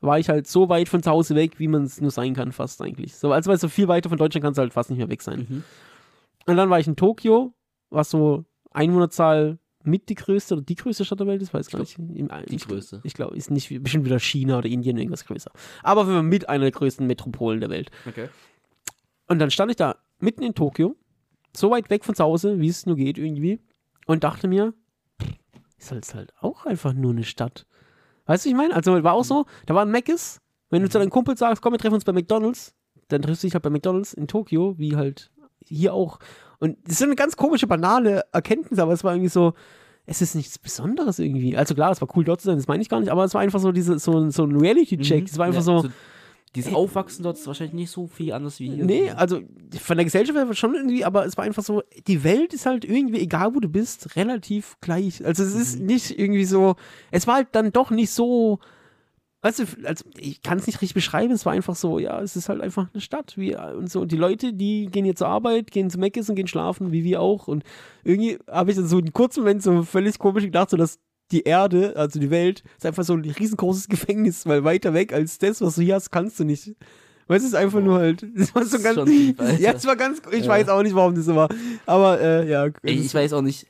war 0.00 0.18
ich 0.18 0.28
halt 0.28 0.46
so 0.46 0.68
weit 0.68 0.88
von 0.88 1.02
zu 1.02 1.10
Hause 1.10 1.34
weg, 1.34 1.58
wie 1.58 1.68
man 1.68 1.84
es 1.84 2.00
nur 2.00 2.10
sein 2.10 2.34
kann, 2.34 2.52
fast 2.52 2.82
eigentlich. 2.82 3.14
So, 3.16 3.32
also 3.32 3.50
weil 3.50 3.58
so 3.58 3.68
viel 3.68 3.88
weiter 3.88 4.08
von 4.10 4.18
Deutschland 4.18 4.44
kannst 4.44 4.58
du 4.58 4.62
halt 4.62 4.72
fast 4.74 4.90
nicht 4.90 4.98
mehr 4.98 5.08
weg 5.08 5.22
sein. 5.22 5.46
Mhm. 5.48 5.64
Und 6.46 6.56
dann 6.56 6.68
war 6.68 6.78
ich 6.78 6.86
in 6.86 6.96
Tokio, 6.96 7.54
was 7.90 8.10
so 8.10 8.44
Einwohnerzahl 8.72 9.58
mit 9.82 10.08
die 10.08 10.14
größte 10.14 10.54
oder 10.54 10.62
die 10.62 10.74
größte 10.74 11.04
Stadt 11.04 11.20
der 11.20 11.26
Welt 11.26 11.40
ist, 11.42 11.52
weiß 11.54 11.68
gar 11.70 11.78
nicht. 11.78 11.98
Im- 11.98 12.28
Die 12.48 12.54
ich- 12.56 12.66
größte. 12.66 13.00
Ich 13.04 13.14
glaube, 13.14 13.36
ist 13.36 13.50
nicht 13.50 13.68
bestimmt 13.82 14.04
wieder 14.06 14.18
China 14.18 14.58
oder 14.58 14.68
Indien 14.68 14.96
irgendwas 14.96 15.24
größer. 15.26 15.50
Aber 15.82 16.06
Fall 16.06 16.22
mit 16.22 16.48
einer 16.48 16.64
der 16.64 16.70
größten 16.72 17.06
Metropolen 17.06 17.60
der 17.60 17.70
Welt. 17.70 17.90
Okay. 18.06 18.28
Und 19.28 19.38
dann 19.38 19.50
stand 19.50 19.70
ich 19.70 19.76
da 19.76 19.96
mitten 20.20 20.42
in 20.42 20.54
Tokio, 20.54 20.96
so 21.56 21.70
weit 21.70 21.88
weg 21.90 22.04
von 22.04 22.14
zu 22.14 22.24
Hause, 22.24 22.60
wie 22.60 22.68
es 22.68 22.84
nur 22.86 22.96
geht 22.96 23.16
irgendwie, 23.18 23.60
und 24.06 24.24
dachte 24.24 24.48
mir, 24.48 24.74
ist 25.78 25.90
halt, 25.92 26.14
halt 26.14 26.32
auch 26.40 26.66
einfach 26.66 26.92
nur 26.92 27.12
eine 27.12 27.24
Stadt. 27.24 27.66
Weißt 28.26 28.44
du, 28.44 28.48
ich 28.48 28.54
meine? 28.54 28.74
Also 28.74 29.02
war 29.02 29.12
auch 29.12 29.24
so, 29.24 29.46
da 29.66 29.74
war 29.74 29.84
ein 29.84 29.90
Mc's, 29.90 30.40
wenn 30.70 30.82
du 30.82 30.88
zu 30.88 30.98
deinem 30.98 31.10
Kumpel 31.10 31.36
sagst, 31.36 31.62
komm, 31.62 31.72
wir 31.72 31.78
treffen 31.78 31.94
uns 31.94 32.04
bei 32.04 32.12
McDonalds, 32.12 32.74
dann 33.08 33.22
triffst 33.22 33.42
du 33.42 33.46
dich 33.46 33.54
halt 33.54 33.62
bei 33.62 33.70
McDonalds 33.70 34.14
in 34.14 34.26
Tokio, 34.26 34.78
wie 34.78 34.96
halt 34.96 35.30
hier 35.60 35.92
auch. 35.94 36.18
Und 36.58 36.78
das 36.84 36.92
ist 36.92 36.98
so 37.00 37.04
eine 37.04 37.16
ganz 37.16 37.36
komische, 37.36 37.66
banale 37.66 38.22
Erkenntnis, 38.32 38.78
aber 38.78 38.92
es 38.92 39.04
war 39.04 39.12
irgendwie 39.12 39.28
so, 39.28 39.52
es 40.06 40.22
ist 40.22 40.34
nichts 40.34 40.58
Besonderes 40.58 41.18
irgendwie. 41.18 41.56
Also 41.56 41.74
klar, 41.74 41.90
es 41.90 42.00
war 42.00 42.08
cool 42.16 42.24
dort 42.24 42.40
zu 42.40 42.46
sein, 42.46 42.56
das 42.56 42.66
meine 42.66 42.82
ich 42.82 42.88
gar 42.88 43.00
nicht, 43.00 43.10
aber 43.10 43.24
es 43.24 43.34
war 43.34 43.40
einfach 43.40 43.60
so 43.60 43.72
diese, 43.72 43.98
so, 43.98 44.30
so 44.30 44.44
ein 44.44 44.56
Reality-Check. 44.56 45.28
Es 45.28 45.38
war 45.38 45.46
einfach 45.46 45.62
Mhm. 45.62 45.76
Ja, 45.76 45.82
so, 45.82 45.88
Dieses 46.54 46.72
Aufwachsen 46.72 47.22
dort 47.22 47.36
ist 47.36 47.46
wahrscheinlich 47.46 47.74
nicht 47.74 47.90
so 47.90 48.06
viel 48.06 48.32
anders 48.32 48.60
wie 48.60 48.70
hier. 48.70 48.84
Nee, 48.84 49.10
also 49.10 49.40
von 49.80 49.96
der 49.96 50.04
Gesellschaft 50.04 50.38
her 50.38 50.54
schon 50.54 50.74
irgendwie, 50.74 51.04
aber 51.04 51.26
es 51.26 51.36
war 51.36 51.44
einfach 51.44 51.64
so, 51.64 51.82
die 52.06 52.22
Welt 52.22 52.54
ist 52.54 52.66
halt 52.66 52.84
irgendwie, 52.84 53.20
egal 53.20 53.54
wo 53.54 53.60
du 53.60 53.68
bist, 53.68 54.16
relativ 54.16 54.76
gleich. 54.80 55.24
Also 55.24 55.42
es 55.42 55.54
ist 55.54 55.80
nicht 55.80 56.16
irgendwie 56.18 56.44
so, 56.44 56.76
es 57.10 57.26
war 57.26 57.36
halt 57.36 57.48
dann 57.52 57.72
doch 57.72 57.90
nicht 57.90 58.10
so, 58.10 58.60
weißt 59.42 59.58
du, 59.58 59.64
also 59.84 60.04
ich 60.16 60.42
kann 60.42 60.58
es 60.58 60.66
nicht 60.66 60.80
richtig 60.80 60.94
beschreiben, 60.94 61.32
es 61.32 61.44
war 61.44 61.52
einfach 61.52 61.74
so, 61.74 61.98
ja, 61.98 62.20
es 62.20 62.36
ist 62.36 62.48
halt 62.48 62.60
einfach 62.60 62.88
eine 62.92 63.00
Stadt, 63.00 63.36
wie 63.36 63.56
und 63.56 63.90
so. 63.90 64.00
Und 64.00 64.12
die 64.12 64.16
Leute, 64.16 64.52
die 64.52 64.86
gehen 64.86 65.04
jetzt 65.04 65.18
zur 65.18 65.28
Arbeit, 65.28 65.70
gehen 65.70 65.90
zu 65.90 65.98
Meckes 65.98 66.30
und 66.30 66.36
gehen 66.36 66.46
schlafen, 66.46 66.92
wie 66.92 67.04
wir 67.04 67.20
auch. 67.20 67.48
Und 67.48 67.64
irgendwie 68.04 68.38
habe 68.48 68.70
ich 68.70 68.76
dann 68.76 68.86
so 68.86 68.98
einen 68.98 69.12
kurzen 69.12 69.40
Moment 69.40 69.62
so 69.62 69.82
völlig 69.82 70.18
komisch 70.18 70.44
gedacht, 70.44 70.70
so 70.70 70.76
dass 70.76 70.98
die 71.32 71.42
Erde, 71.42 71.94
also 71.96 72.20
die 72.20 72.30
Welt, 72.30 72.62
ist 72.76 72.86
einfach 72.86 73.04
so 73.04 73.14
ein 73.14 73.20
riesengroßes 73.24 73.88
Gefängnis, 73.88 74.46
weil 74.46 74.64
weiter 74.64 74.94
weg 74.94 75.12
als 75.12 75.38
das, 75.38 75.60
was 75.60 75.76
du 75.76 75.82
hier 75.82 75.94
hast, 75.96 76.10
kannst 76.10 76.38
du 76.40 76.44
nicht. 76.44 76.74
Weil 77.26 77.38
es 77.38 77.44
ist 77.44 77.54
einfach 77.54 77.80
nur 77.80 77.98
halt, 77.98 78.26
das 78.36 78.54
war 78.54 78.64
so 78.66 78.78
ganz, 78.78 79.10
ja, 79.58 79.72
es 79.72 79.86
war 79.86 79.96
ganz, 79.96 80.20
ich 80.30 80.44
Ja. 80.44 80.48
weiß 80.50 80.68
auch 80.68 80.82
nicht, 80.82 80.94
warum 80.94 81.14
das 81.14 81.24
so 81.24 81.34
war, 81.34 81.48
aber 81.86 82.20
äh, 82.20 82.48
ja. 82.50 82.64
Ey, 82.82 82.94
ich 82.94 83.14
weiß 83.14 83.32
auch 83.32 83.42
nicht. 83.42 83.66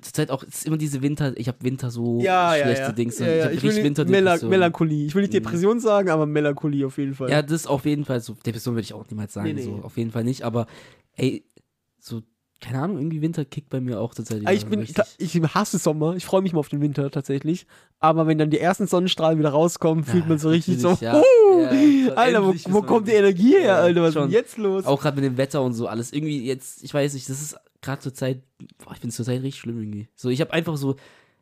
Zurzeit 0.00 0.30
auch, 0.30 0.42
es 0.44 0.56
ist 0.56 0.66
immer 0.66 0.76
diese 0.76 1.02
Winter, 1.02 1.32
ich 1.36 1.48
habe 1.48 1.58
Winter 1.62 1.90
so 1.90 2.20
ja, 2.20 2.54
schlechte 2.54 2.82
ja. 2.82 2.92
Dings. 2.92 3.18
Ja, 3.18 3.26
ja. 3.26 3.34
Ich 3.50 3.56
habe 3.58 3.68
richtig 3.68 3.84
Winterdepression. 3.84 4.50
Melancholie. 4.50 5.06
Ich 5.06 5.14
will 5.14 5.22
nicht 5.22 5.32
Mhm. 5.32 5.38
Depression 5.38 5.80
sagen, 5.80 6.10
aber 6.10 6.26
Melancholie 6.26 6.86
auf 6.86 6.96
jeden 6.98 7.14
Fall. 7.14 7.30
Ja, 7.30 7.42
das 7.42 7.66
auf 7.66 7.84
jeden 7.86 8.04
Fall 8.04 8.20
so. 8.20 8.34
Depression 8.44 8.74
würde 8.74 8.82
ich 8.82 8.92
auch 8.94 9.04
niemals 9.10 9.32
sagen, 9.32 9.48
Nee, 9.48 9.54
nee. 9.54 9.62
so 9.62 9.80
auf 9.82 9.96
jeden 9.96 10.12
Fall 10.12 10.22
nicht. 10.22 10.42
Aber 10.42 10.66
ey, 11.16 11.44
so 11.98 12.22
keine 12.60 12.80
Ahnung, 12.80 12.98
irgendwie 12.98 13.20
Winter 13.22 13.44
kickt 13.44 13.68
bei 13.68 13.80
mir 13.80 14.00
auch 14.00 14.14
zurzeit. 14.14 14.42
Ah, 14.44 14.52
Ich, 14.52 14.66
bin, 14.66 14.80
ich 14.80 14.94
hasse 15.54 15.78
Sommer. 15.78 16.16
Ich 16.16 16.24
freue 16.24 16.42
mich 16.42 16.52
mal 16.52 16.60
auf 16.60 16.68
den 16.68 16.80
Winter 16.80 17.10
tatsächlich. 17.10 17.66
Aber 17.98 18.26
wenn 18.26 18.38
dann 18.38 18.50
die 18.50 18.58
ersten 18.58 18.86
Sonnenstrahlen 18.86 19.38
wieder 19.38 19.50
rauskommen, 19.50 20.04
fühlt 20.04 20.24
Ja, 20.24 20.28
man 20.30 20.38
so 20.38 20.48
richtig 20.48 20.80
so, 20.80 20.96
ja. 21.00 21.14
"Huh, 21.20 21.60
Ja, 21.60 22.14
Alter, 22.14 22.46
wo, 22.46 22.54
wo 22.68 22.82
kommt 22.82 23.08
die 23.08 23.12
Energie 23.12 23.52
her, 23.58 23.76
Alter? 23.76 24.02
Was 24.02 24.08
ist 24.10 24.16
denn 24.16 24.30
jetzt 24.30 24.56
los? 24.58 24.84
Auch 24.86 25.00
gerade 25.00 25.16
mit 25.16 25.24
dem 25.24 25.36
Wetter 25.36 25.62
und 25.62 25.74
so 25.74 25.86
alles. 25.86 26.12
Irgendwie 26.12 26.44
jetzt, 26.46 26.82
ich 26.82 26.92
weiß 26.92 27.14
nicht, 27.14 27.28
das 27.28 27.40
ist 27.42 27.56
gerade 27.82 28.00
zur 28.00 28.14
Zeit, 28.14 28.42
boah, 28.78 28.92
ich 28.92 28.98
finde 29.00 29.08
es 29.10 29.16
zurzeit 29.16 29.42
richtig 29.42 29.60
schlimm 29.60 29.78
irgendwie. 29.78 30.08
So, 30.14 30.30
ich 30.30 30.40
habe 30.40 30.52
einfach 30.52 30.76
so, 30.76 30.96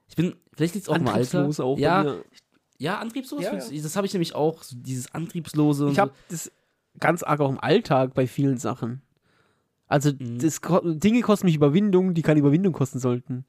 ich 0.09 0.17
bin, 0.17 0.35
vielleicht 0.55 0.75
liegt 0.75 0.87
es 0.87 0.93
auch 0.93 0.97
im 0.97 1.07
Alter. 1.07 1.19
Antriebslos 1.39 1.61
auch 1.61 1.79
ja, 1.79 2.17
ja, 2.79 2.99
antriebslos. 2.99 3.45
Das 3.83 3.97
habe 3.97 4.07
ich 4.07 4.13
nämlich 4.13 4.35
auch, 4.35 4.63
so 4.63 4.77
dieses 4.77 5.15
Antriebslose 5.15 5.89
Ich 5.91 5.99
habe 5.99 6.13
das 6.29 6.51
ganz 7.01 7.23
arg 7.23 7.41
auch 7.41 7.51
im 7.51 7.61
Alltag 7.61 8.15
bei 8.15 8.27
vielen 8.27 8.59
Sachen. 8.59 9.01
Also 9.87 10.11
Mhm. 10.19 10.39
das, 10.39 10.61
Dinge 10.85 11.21
kosten 11.23 11.47
mich 11.47 11.55
Überwindung, 11.57 12.15
die 12.15 12.23
keine 12.23 12.41
Überwindung 12.41 12.73
kosten 12.73 12.99
sollten. 12.99 13.45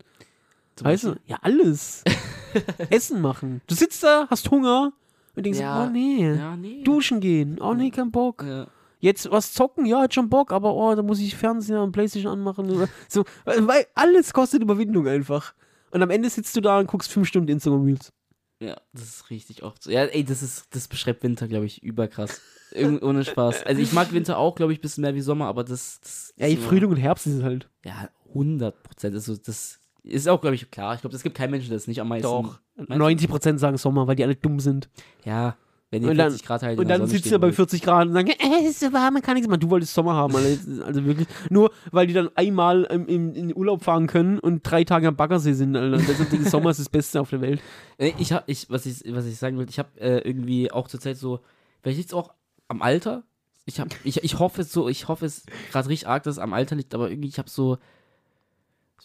so. 0.77 0.85
Weißt 0.85 1.03
du? 1.05 1.15
Ja, 1.25 1.37
alles. 1.41 2.03
Essen 2.89 3.21
machen. 3.21 3.61
Du 3.67 3.75
sitzt 3.75 4.03
da, 4.03 4.27
hast 4.29 4.49
Hunger 4.51 4.93
und 5.35 5.45
denkst, 5.45 5.59
Ja. 5.59 5.85
oh 5.85 5.89
nee. 5.89 6.27
Ja, 6.35 6.55
nee. 6.55 6.83
Duschen 6.83 7.19
gehen. 7.19 7.59
Oh 7.61 7.73
nee, 7.73 7.89
kein 7.91 8.11
Bock. 8.11 8.43
Ja. 8.43 8.67
Jetzt 8.99 9.29
was 9.29 9.53
zocken, 9.53 9.85
ja, 9.85 10.01
hat 10.01 10.13
schon 10.13 10.29
Bock, 10.29 10.51
aber 10.51 10.73
oh, 10.73 10.95
da 10.95 11.03
muss 11.03 11.19
ich 11.19 11.35
Fernseher 11.35 11.83
und 11.83 11.91
Playstation 11.91 12.31
anmachen. 12.31 12.87
So, 13.07 13.23
weil 13.45 13.85
alles 13.93 14.33
kostet 14.33 14.61
Überwindung 14.63 15.07
einfach. 15.07 15.53
Und 15.91 16.01
am 16.01 16.09
Ende 16.09 16.29
sitzt 16.29 16.55
du 16.55 16.61
da 16.61 16.79
und 16.79 16.87
guckst 16.87 17.11
fünf 17.11 17.27
Stunden 17.27 17.49
Instagram 17.49 17.83
Reels. 17.85 18.11
Ja, 18.59 18.77
das 18.93 19.03
ist 19.03 19.29
richtig 19.29 19.63
oft 19.63 19.83
so. 19.83 19.91
Ja, 19.91 20.05
ey, 20.05 20.23
das 20.23 20.41
ist, 20.41 20.65
das 20.73 20.87
beschreibt 20.87 21.23
Winter, 21.23 21.47
glaube 21.47 21.65
ich, 21.65 21.83
überkrass. 21.83 22.41
Ohne 23.01 23.23
Spaß. 23.23 23.63
Also 23.65 23.81
ich 23.81 23.93
mag 23.93 24.11
Winter 24.13 24.37
auch, 24.37 24.55
glaube 24.55 24.73
ich, 24.73 24.79
ein 24.79 24.81
bisschen 24.81 25.01
mehr 25.03 25.15
wie 25.15 25.21
Sommer, 25.21 25.45
aber 25.47 25.63
das, 25.63 25.99
das 26.01 26.33
Ey, 26.37 26.55
so- 26.55 26.61
Frühling 26.63 26.89
und 26.89 26.97
Herbst 26.97 27.27
ist 27.27 27.35
es 27.35 27.43
halt. 27.43 27.69
Ja, 27.85 28.09
100 28.33 28.83
Prozent. 28.83 29.15
Also 29.15 29.35
das 29.37 29.79
ist 30.03 30.27
auch, 30.27 30.41
glaube 30.41 30.55
ich, 30.55 30.69
klar. 30.71 30.93
Ich 30.95 31.01
glaube, 31.01 31.15
es 31.15 31.23
gibt 31.23 31.35
keinen 31.37 31.51
Menschen, 31.51 31.69
der 31.69 31.77
es 31.77 31.87
nicht 31.87 32.01
am 32.01 32.09
meisten. 32.09 32.23
Doch. 32.27 32.59
Meinst 32.75 33.23
du? 33.23 33.27
90% 33.27 33.57
sagen 33.57 33.77
Sommer, 33.77 34.07
weil 34.07 34.15
die 34.15 34.23
alle 34.23 34.35
dumm 34.35 34.59
sind. 34.59 34.89
Ja, 35.23 35.55
wenn 35.91 36.01
die 36.01 36.09
Und 36.09 36.17
dann- 36.17 36.31
40 36.31 36.45
Grad 36.45 36.63
halt 36.63 36.77
Und 36.79 36.89
dann 36.89 37.07
sitzt 37.07 37.31
da 37.31 37.37
bei 37.37 37.47
würden. 37.47 37.55
40 37.55 37.81
Grad 37.81 38.07
und 38.07 38.13
sagen, 38.13 38.27
äh, 38.27 38.33
es 38.63 38.71
ist 38.71 38.79
so 38.81 38.91
warm, 38.91 39.13
man 39.13 39.23
kann 39.23 39.35
nichts 39.35 39.47
machen. 39.47 39.61
Du 39.61 39.69
wolltest 39.69 39.93
Sommer 39.93 40.13
haben, 40.15 40.35
also, 40.35 40.83
also 40.83 41.05
wirklich. 41.05 41.27
Nur 41.49 41.71
weil 41.91 42.07
die 42.07 42.13
dann 42.13 42.29
einmal 42.35 42.83
im, 42.85 43.07
im, 43.07 43.33
in 43.35 43.47
den 43.49 43.55
Urlaub 43.57 43.83
fahren 43.83 44.07
können 44.07 44.39
und 44.39 44.63
drei 44.63 44.83
Tage 44.83 45.07
am 45.07 45.15
Baggersee 45.15 45.53
sind, 45.53 45.75
Alter. 45.77 45.97
Deshalb 45.97 46.29
denke 46.29 46.45
ich, 46.45 46.51
Sommer 46.51 46.71
ist 46.71 46.79
das 46.81 46.89
Beste 46.89 47.21
auf 47.21 47.29
der 47.29 47.39
Welt. 47.39 47.61
Nee, 47.97 48.13
Ich 48.17 48.33
hab, 48.33 48.43
ich, 48.49 48.69
was 48.69 48.85
ich, 48.85 49.03
was 49.15 49.25
ich 49.25 49.37
sagen 49.37 49.55
wollte, 49.57 49.69
ich 49.69 49.79
habe 49.79 49.89
äh, 50.01 50.17
irgendwie 50.27 50.69
auch 50.71 50.87
zurzeit 50.89 51.15
so, 51.17 51.39
vielleicht 51.81 51.97
liegt 51.99 52.09
es 52.09 52.13
auch 52.13 52.33
am 52.67 52.81
Alter. 52.81 53.23
Ich 53.65 53.79
hab, 53.79 53.89
ich, 54.03 54.23
ich 54.23 54.37
hoffe 54.39 54.61
es 54.61 54.71
so, 54.71 54.87
ich 54.89 55.07
hoffe 55.07 55.25
es 55.25 55.43
gerade 55.71 55.89
richtig 55.89 56.07
arg, 56.07 56.23
dass 56.23 56.35
es 56.35 56.39
am 56.39 56.53
Alter 56.53 56.75
liegt, 56.75 56.93
aber 56.93 57.09
irgendwie, 57.09 57.27
ich 57.29 57.39
habe 57.39 57.49
so, 57.49 57.77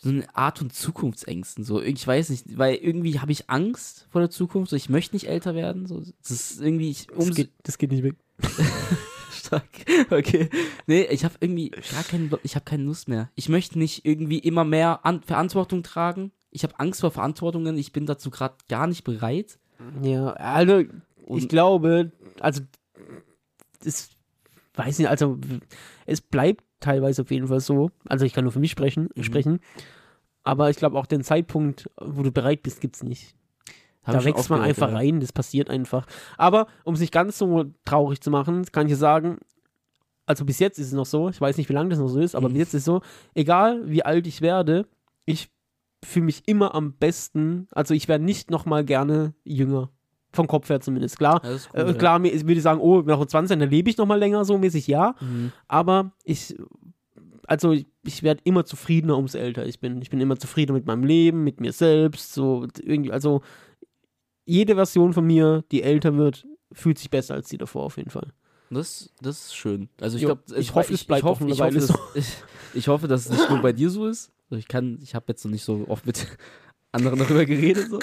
so 0.02 0.08
eine 0.10 0.34
Art 0.36 0.58
von 0.58 0.70
Zukunftsängsten. 0.70 1.64
So, 1.64 1.80
ich 1.80 2.06
weiß 2.06 2.30
nicht, 2.30 2.58
weil 2.58 2.74
irgendwie 2.76 3.20
habe 3.20 3.32
ich 3.32 3.48
Angst 3.50 4.06
vor 4.10 4.20
der 4.20 4.30
Zukunft. 4.30 4.70
So, 4.70 4.76
ich 4.76 4.88
möchte 4.88 5.14
nicht 5.16 5.28
älter 5.28 5.54
werden. 5.54 5.86
So, 5.86 6.00
das 6.22 6.30
ist 6.30 6.60
irgendwie, 6.60 6.90
ich, 6.90 7.06
Das 7.06 7.34
geht, 7.34 7.50
das 7.62 7.78
geht 7.78 7.90
nicht 7.92 8.02
weg. 8.02 8.16
stark. 9.32 9.64
Okay. 10.10 10.48
Nee, 10.86 11.02
ich 11.10 11.24
habe 11.24 11.34
irgendwie 11.40 11.70
gar 11.70 12.02
keine, 12.04 12.30
ich 12.42 12.54
habe 12.54 12.64
keine 12.64 12.84
Lust 12.84 13.08
mehr. 13.08 13.30
Ich 13.34 13.48
möchte 13.48 13.78
nicht 13.78 14.04
irgendwie 14.04 14.38
immer 14.38 14.64
mehr 14.64 15.04
An 15.04 15.22
Verantwortung 15.22 15.82
tragen. 15.82 16.32
Ich 16.50 16.62
habe 16.64 16.78
Angst 16.78 17.00
vor 17.00 17.10
Verantwortungen. 17.10 17.78
Ich 17.78 17.92
bin 17.92 18.06
dazu 18.06 18.30
gerade 18.30 18.54
gar 18.68 18.86
nicht 18.86 19.04
bereit. 19.04 19.58
Ja, 20.02 20.32
also 20.34 20.80
ich 20.80 20.88
Und- 21.26 21.48
glaube, 21.48 22.12
also, 22.40 22.62
das 23.84 24.10
weiß 24.74 24.98
nicht, 24.98 25.08
also, 25.08 25.38
es 26.06 26.20
bleibt 26.20 26.64
teilweise 26.80 27.22
auf 27.22 27.30
jeden 27.30 27.48
Fall 27.48 27.60
so. 27.60 27.90
Also, 28.08 28.24
ich 28.24 28.32
kann 28.32 28.44
nur 28.44 28.52
für 28.52 28.60
mich 28.60 28.70
sprechen, 28.70 29.08
Mhm. 29.14 29.22
sprechen. 29.22 29.60
Aber 30.42 30.70
ich 30.70 30.76
glaube, 30.76 30.98
auch 30.98 31.06
den 31.06 31.22
Zeitpunkt, 31.22 31.90
wo 32.00 32.22
du 32.22 32.32
bereit 32.32 32.62
bist, 32.62 32.80
gibt 32.80 32.96
es 32.96 33.02
nicht. 33.02 33.34
Hab 34.02 34.14
da 34.14 34.24
wächst 34.24 34.48
man 34.48 34.62
einfach 34.62 34.88
ja. 34.88 34.96
rein, 34.96 35.20
das 35.20 35.32
passiert 35.32 35.68
einfach. 35.68 36.06
Aber 36.38 36.66
um 36.84 36.94
es 36.94 37.00
nicht 37.00 37.12
ganz 37.12 37.36
so 37.36 37.66
traurig 37.84 38.22
zu 38.22 38.30
machen, 38.30 38.64
kann 38.72 38.86
ich 38.88 38.96
sagen, 38.96 39.38
also 40.24 40.46
bis 40.46 40.58
jetzt 40.58 40.78
ist 40.78 40.86
es 40.86 40.92
noch 40.94 41.04
so, 41.04 41.28
ich 41.28 41.38
weiß 41.40 41.58
nicht, 41.58 41.68
wie 41.68 41.74
lange 41.74 41.90
das 41.90 41.98
noch 41.98 42.08
so 42.08 42.18
ist, 42.20 42.34
aber 42.34 42.48
Mhm. 42.48 42.52
bis 42.54 42.58
jetzt 42.60 42.68
ist 42.74 42.80
es 42.82 42.84
so, 42.86 43.02
egal 43.34 43.82
wie 43.90 44.02
alt 44.02 44.26
ich 44.26 44.40
werde, 44.40 44.86
ich 45.26 45.50
fühle 46.02 46.24
mich 46.26 46.48
immer 46.48 46.74
am 46.74 46.94
besten, 46.94 47.68
also 47.72 47.92
ich 47.92 48.08
werde 48.08 48.24
nicht 48.24 48.50
nochmal 48.50 48.84
gerne 48.86 49.34
jünger. 49.44 49.90
Vom 50.32 50.46
Kopf 50.46 50.68
her 50.68 50.80
zumindest, 50.80 51.18
klar. 51.18 51.40
Ja, 51.44 51.50
ist 51.52 51.68
cool, 51.74 51.80
Äh, 51.80 51.86
ja. 51.88 51.92
klar, 51.94 52.18
mir- 52.18 52.32
würde 52.32 52.52
ich 52.54 52.62
sagen, 52.62 52.80
oh, 52.80 53.02
nach 53.02 53.24
20 53.24 53.58
dann 53.58 53.68
lebe 53.70 53.90
ich 53.90 53.96
nochmal 53.96 54.18
länger, 54.18 54.44
so 54.44 54.56
mäßig, 54.58 54.86
ja. 54.86 55.14
Mhm. 55.20 55.50
Aber 55.66 56.12
ich, 56.24 56.56
also 57.46 57.72
ich, 57.72 57.86
ich 58.04 58.22
werde 58.22 58.40
immer 58.44 58.64
zufriedener, 58.64 59.16
umso 59.18 59.38
älter 59.38 59.66
ich 59.66 59.80
bin. 59.80 60.00
Ich 60.02 60.10
bin 60.10 60.20
immer 60.20 60.36
zufriedener 60.38 60.78
mit 60.78 60.86
meinem 60.86 61.02
Leben, 61.04 61.42
mit 61.42 61.60
mir 61.60 61.72
selbst, 61.72 62.32
so 62.32 62.66
irgendwie, 62.80 63.10
also 63.12 63.42
jede 64.44 64.74
Version 64.76 65.12
von 65.12 65.26
mir, 65.26 65.64
die 65.72 65.82
älter 65.82 66.16
wird, 66.16 66.46
fühlt 66.72 66.98
sich 66.98 67.10
besser 67.10 67.34
als 67.34 67.48
die 67.48 67.58
davor 67.58 67.82
auf 67.84 67.96
jeden 67.96 68.10
Fall. 68.10 68.28
Das, 68.70 69.12
das 69.20 69.46
ist 69.46 69.56
schön. 69.56 69.88
Also 70.00 70.16
ich 70.16 70.24
glaube, 70.24 70.42
ich 70.56 70.72
hoffe, 70.74 70.94
es 70.94 71.02
bleibt 71.04 71.22
ich 71.22 71.24
hoffe, 71.28 71.44
ich 71.48 71.60
hoffe, 71.60 71.74
dass, 71.74 71.92
ich, 72.14 72.36
ich 72.74 72.86
hoffe, 72.88 73.08
dass 73.08 73.24
es 73.26 73.30
nicht 73.32 73.50
nur 73.50 73.60
bei 73.60 73.72
dir 73.72 73.90
so 73.90 74.06
ist. 74.06 74.30
Also 74.48 74.58
ich 74.60 74.68
kann, 74.68 75.00
ich 75.02 75.16
habe 75.16 75.24
jetzt 75.28 75.44
noch 75.44 75.50
nicht 75.50 75.64
so 75.64 75.84
oft 75.88 76.06
mit 76.06 76.24
anderen 76.92 77.18
darüber 77.18 77.44
geredet, 77.44 77.88
so. 77.90 77.98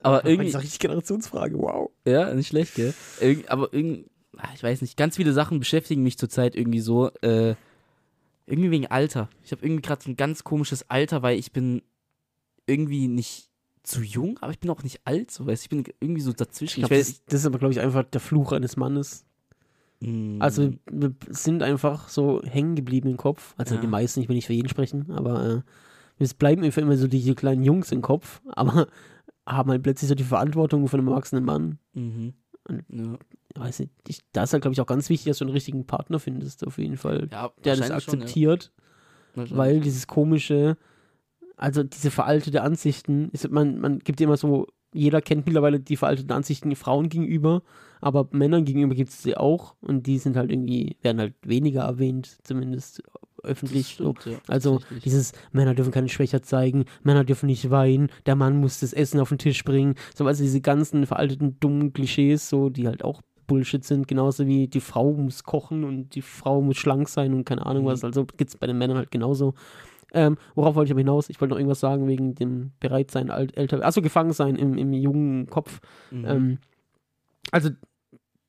Aber 0.00 0.24
irgendwie, 0.24 0.44
Das 0.44 0.48
ist 0.50 0.54
eine 0.56 0.64
richtig 0.64 0.78
Generationsfrage, 0.80 1.58
wow. 1.58 1.90
ja, 2.06 2.32
nicht 2.34 2.48
schlecht, 2.48 2.74
gell? 2.74 2.94
Irg 3.20 3.44
aber 3.50 3.72
irgendwie, 3.72 4.06
ah, 4.36 4.48
ich 4.54 4.62
weiß 4.62 4.80
nicht, 4.82 4.96
ganz 4.96 5.16
viele 5.16 5.32
Sachen 5.32 5.58
beschäftigen 5.58 6.02
mich 6.02 6.18
zurzeit 6.18 6.56
irgendwie 6.56 6.80
so, 6.80 7.10
äh, 7.22 7.54
irgendwie 8.46 8.70
wegen 8.70 8.86
Alter. 8.86 9.28
Ich 9.44 9.52
habe 9.52 9.64
irgendwie 9.64 9.82
gerade 9.82 10.02
so 10.02 10.10
ein 10.10 10.16
ganz 10.16 10.42
komisches 10.44 10.88
Alter, 10.90 11.22
weil 11.22 11.38
ich 11.38 11.52
bin 11.52 11.82
irgendwie 12.66 13.08
nicht 13.08 13.48
zu 13.82 14.02
jung, 14.02 14.38
aber 14.40 14.52
ich 14.52 14.58
bin 14.60 14.70
auch 14.70 14.82
nicht 14.82 15.00
alt, 15.04 15.30
so 15.30 15.46
weißt 15.46 15.62
du, 15.62 15.64
ich 15.64 15.68
bin 15.84 15.94
irgendwie 16.00 16.20
so 16.20 16.30
Ich 16.30 16.36
dazwischen. 16.36 16.80
glaub, 16.80 16.90
Ich, 16.92 16.98
das, 16.98 17.24
das 17.26 17.40
ist 17.40 17.46
aber, 17.46 17.58
glaube 17.58 17.72
ich, 17.72 17.80
einfach 17.80 18.04
der 18.04 18.20
Fluch 18.20 18.52
eines 18.52 18.76
Mannes. 18.76 19.24
Mm, 20.00 20.40
Also 20.40 20.70
wir 20.90 21.14
sind 21.28 21.62
einfach 21.62 22.08
so 22.08 22.42
hängen 22.44 22.74
geblieben 22.74 23.08
im 23.08 23.16
Kopf. 23.16 23.54
Also 23.56 23.74
Ja. 23.76 23.80
die 23.80 23.86
meisten, 23.86 24.20
ich 24.20 24.28
will 24.28 24.36
nicht 24.36 24.46
für 24.46 24.52
jeden 24.52 24.68
sprechen, 24.68 25.10
aber 25.10 25.46
äh, 25.46 25.60
es 26.22 26.34
bleiben 26.34 26.62
einfach 26.62 26.82
immer 26.82 26.96
so 26.96 27.06
diese 27.08 27.34
kleinen 27.34 27.62
Jungs 27.64 27.90
im 27.92 28.02
Kopf, 28.02 28.40
aber 28.48 28.86
haben 29.50 29.70
halt 29.70 29.82
plötzlich 29.82 30.08
so 30.08 30.14
die 30.14 30.24
Verantwortung 30.24 30.88
von 30.88 31.00
einem 31.00 31.08
erwachsenen 31.08 31.44
Mann. 31.44 31.78
mhm. 31.94 32.34
ja. 32.88 33.18
weiß 33.56 33.80
nicht, 33.80 33.92
ich, 34.06 34.20
da 34.32 34.44
ist 34.44 34.52
halt, 34.52 34.62
glaube 34.62 34.74
ich, 34.74 34.80
auch 34.80 34.86
ganz 34.86 35.08
wichtig, 35.08 35.30
dass 35.30 35.38
du 35.38 35.44
einen 35.44 35.54
richtigen 35.54 35.86
Partner 35.86 36.18
findest, 36.18 36.66
auf 36.66 36.78
jeden 36.78 36.96
Fall, 36.96 37.28
ja, 37.30 37.50
der 37.64 37.76
das 37.76 37.90
wahrscheinlich 37.90 38.04
schon, 38.04 38.14
ja. 38.14 38.24
akzeptiert, 38.24 38.72
weil 39.34 39.80
dieses 39.80 40.06
komische, 40.06 40.76
also 41.56 41.82
diese 41.82 42.10
veraltete 42.10 42.62
Ansichten, 42.62 43.30
ist, 43.30 43.50
man, 43.50 43.80
man 43.80 43.98
gibt 43.98 44.20
immer 44.20 44.36
so, 44.36 44.66
jeder 44.92 45.20
kennt 45.20 45.46
mittlerweile 45.46 45.80
die 45.80 45.96
veralteten 45.96 46.32
Ansichten 46.32 46.74
Frauen 46.74 47.08
gegenüber, 47.08 47.62
aber 48.00 48.28
Männern 48.32 48.64
gegenüber 48.64 48.94
gibt 48.94 49.10
es 49.10 49.22
sie 49.22 49.36
auch 49.36 49.74
und 49.80 50.06
die 50.06 50.18
sind 50.18 50.36
halt 50.36 50.50
irgendwie, 50.50 50.96
werden 51.02 51.20
halt 51.20 51.34
weniger 51.42 51.82
erwähnt, 51.82 52.38
zumindest 52.42 53.02
öffentlich. 53.42 53.96
So. 53.96 54.14
Stimmt, 54.18 54.26
ja, 54.36 54.40
Also 54.48 54.80
dieses 55.04 55.32
Männer 55.52 55.74
dürfen 55.74 55.92
keine 55.92 56.08
Schwäche 56.08 56.40
zeigen, 56.42 56.84
Männer 57.02 57.24
dürfen 57.24 57.46
nicht 57.46 57.70
weinen, 57.70 58.08
der 58.26 58.36
Mann 58.36 58.58
muss 58.58 58.80
das 58.80 58.92
Essen 58.92 59.20
auf 59.20 59.28
den 59.30 59.38
Tisch 59.38 59.64
bringen. 59.64 59.94
So, 60.14 60.26
also 60.26 60.42
diese 60.42 60.60
ganzen 60.60 61.06
veralteten, 61.06 61.58
dummen 61.60 61.92
Klischees, 61.92 62.48
so, 62.48 62.68
die 62.70 62.86
halt 62.86 63.04
auch 63.04 63.22
Bullshit 63.46 63.84
sind, 63.84 64.06
genauso 64.06 64.46
wie 64.46 64.68
die 64.68 64.80
Frau 64.80 65.12
muss 65.12 65.42
kochen 65.42 65.82
und 65.82 66.14
die 66.14 66.22
Frau 66.22 66.60
muss 66.62 66.76
schlank 66.76 67.08
sein 67.08 67.34
und 67.34 67.44
keine 67.44 67.66
Ahnung 67.66 67.82
Mhm. 67.84 67.88
was. 67.88 68.04
Also 68.04 68.24
gibt 68.24 68.50
es 68.50 68.56
bei 68.56 68.66
den 68.68 68.78
Männern 68.78 68.96
halt 68.96 69.10
genauso. 69.10 69.54
Ähm, 70.12 70.36
worauf 70.54 70.74
wollte 70.76 70.88
ich 70.88 70.92
aber 70.92 71.00
hinaus? 71.00 71.30
Ich 71.30 71.40
wollte 71.40 71.50
noch 71.54 71.58
irgendwas 71.58 71.80
sagen 71.80 72.06
wegen 72.06 72.34
dem 72.34 72.72
Bereitsein, 72.80 73.30
alt, 73.30 73.56
älter, 73.56 73.84
also 73.84 74.02
gefangen 74.02 74.32
sein 74.32 74.56
im, 74.56 74.76
im 74.78 74.92
jungen 74.92 75.46
Kopf. 75.48 75.80
Mhm. 76.10 76.24
Ähm, 76.26 76.58
also 77.52 77.70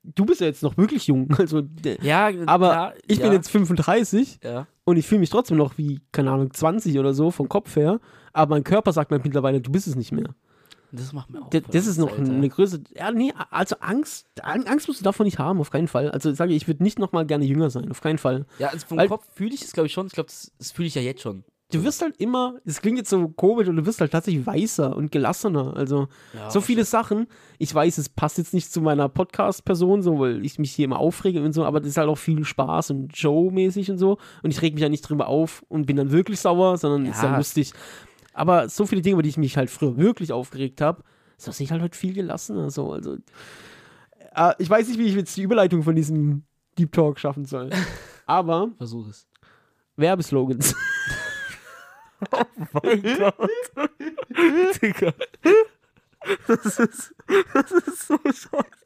du 0.04 0.26
bist 0.26 0.42
ja 0.42 0.48
jetzt 0.48 0.64
noch 0.64 0.78
wirklich 0.78 1.08
jung, 1.08 1.30
also 1.38 1.64
ja, 2.02 2.30
aber 2.46 2.70
klar, 2.70 2.94
ich 3.08 3.20
ja, 3.20 3.26
bin 3.26 3.34
jetzt 3.34 3.50
35 3.52 4.40
ja. 4.44 4.68
und 4.84 4.98
ich 4.98 5.06
fühle 5.08 5.20
mich 5.20 5.30
trotzdem 5.30 5.58
noch 5.58 5.78
wie, 5.78 6.02
keine 6.12 6.32
Ahnung, 6.32 6.52
20 6.52 6.98
oder 7.00 7.14
so 7.14 7.32
vom 7.32 7.50
Kopf 7.50 7.76
her, 7.76 8.00
aber 8.34 8.56
mein 8.56 8.64
Körper 8.64 8.94
sagt 8.94 9.12
mir 9.12 9.20
mittlerweile, 9.24 9.62
du 9.62 9.72
bist 9.72 9.88
es 9.88 9.96
nicht 9.96 10.12
mehr. 10.12 10.36
Das 10.94 11.14
macht 11.14 11.30
mir 11.30 11.42
auch. 11.42 11.50
D 11.50 11.62
das 11.62 11.88
ist 11.88 11.98
noch 11.98 12.12
Alter. 12.12 12.34
eine 12.34 12.50
Größe. 12.50 12.82
Ja, 12.98 13.12
nee, 13.12 13.32
also 13.50 13.78
Angst, 13.80 14.28
Ang- 14.42 14.68
Angst 14.68 14.90
musst 14.90 15.00
du 15.00 15.06
davon 15.06 15.24
nicht 15.26 15.40
haben, 15.40 15.62
auf 15.62 15.70
keinen 15.72 15.88
Fall. 15.88 16.12
Also 16.12 16.34
sage 16.34 16.52
ich, 16.52 16.64
ich 16.64 16.68
würde 16.68 16.84
nicht 16.84 17.00
nochmal 17.00 17.26
gerne 17.26 17.46
jünger 17.46 17.70
sein, 17.70 17.90
auf 17.92 18.02
keinen 18.02 18.18
Fall. 18.18 18.46
Ja, 18.60 18.68
also 18.70 18.86
vom 18.86 18.98
Weil- 18.98 19.08
Kopf 19.08 19.26
fühle 19.34 19.54
ich 19.54 19.62
es, 19.62 19.72
glaube 19.72 19.88
ich, 19.88 19.94
schon. 19.94 20.08
Ich 20.08 20.14
glaube, 20.14 20.28
das, 20.28 20.52
das 20.58 20.72
fühle 20.72 20.90
ich 20.90 20.96
ja 20.96 21.02
jetzt 21.02 21.22
schon. 21.22 21.46
Du 21.74 21.84
wirst 21.84 22.02
halt 22.02 22.18
immer, 22.18 22.56
es 22.66 22.82
klingt 22.82 22.98
jetzt 22.98 23.10
so 23.10 23.28
komisch, 23.30 23.68
und 23.68 23.76
du 23.78 23.86
wirst 23.86 24.02
halt 24.02 24.12
tatsächlich 24.12 24.46
weißer 24.46 24.96
und 24.96 25.12
gelassener. 25.12 25.76
Also 25.76 26.08
Ja, 26.34 26.50
so 26.50 26.62
viele 26.62 26.86
Sachen. 26.86 27.28
Ich 27.60 27.74
weiß, 27.74 27.98
es 27.98 28.10
passt 28.10 28.38
jetzt 28.38 28.54
nicht 28.54 28.72
zu 28.72 28.82
meiner 28.82 29.10
Podcast-Person, 29.10 30.02
so, 30.02 30.20
weil 30.20 30.46
ich 30.46 30.60
mich 30.60 30.72
hier 30.74 30.86
immer 30.86 31.00
aufrege 31.00 31.42
und 31.44 31.54
so, 31.54 31.64
aber 31.66 31.80
das 31.80 31.90
ist 31.90 31.98
halt 31.98 32.10
auch 32.10 32.18
viel 32.18 32.44
Spaß 32.44 32.92
und 32.92 33.16
Show-mäßig 33.18 33.90
und 33.92 33.98
so. 33.98 34.18
Und 34.44 34.52
ich 34.52 34.62
reg 34.62 34.74
mich 34.74 34.84
ja 34.84 34.90
nicht 34.90 35.02
drüber 35.08 35.28
auf 35.28 35.64
und 35.70 35.86
bin 35.86 35.98
dann 35.98 36.12
wirklich 36.12 36.40
sauer, 36.40 36.78
sondern 36.78 37.06
ist 37.06 37.22
ja 37.24 37.32
Ja. 37.32 37.38
lustig. 37.38 37.74
Aber 38.34 38.70
so 38.70 38.86
viele 38.86 39.02
Dinge, 39.02 39.14
über 39.14 39.24
die 39.24 39.30
ich 39.30 39.38
mich 39.38 39.58
halt 39.58 39.70
früher 39.70 39.98
wirklich 39.98 40.32
aufgeregt 40.32 40.82
habe, 40.82 41.04
so 41.38 41.52
sehe 41.52 41.66
ich 41.66 41.72
halt 41.72 41.82
heute 41.82 41.98
viel 41.98 42.14
gelassener. 42.14 42.70
So. 42.70 42.92
Also, 42.94 43.18
äh, 44.36 44.54
ich 44.60 44.70
weiß 44.70 44.88
nicht, 44.88 45.00
wie 45.00 45.06
ich 45.08 45.16
jetzt 45.16 45.36
die 45.36 45.42
Überleitung 45.42 45.84
von 45.84 45.96
diesem 45.96 46.44
Deep 46.78 46.92
Talk 46.92 47.20
schaffen 47.20 47.46
soll. 47.46 47.70
Aber 48.26 48.70
Versuch 48.78 49.08
es. 49.10 49.28
Werbeslogans. 49.98 50.76
Mein 52.84 53.02
Gott. 53.18 53.50
Digga. 54.82 55.14
Das 56.48 56.80
ist, 56.80 57.16
das 57.54 57.72
ist 57.72 58.08
so 58.08 58.18
scheiße. 58.24 58.82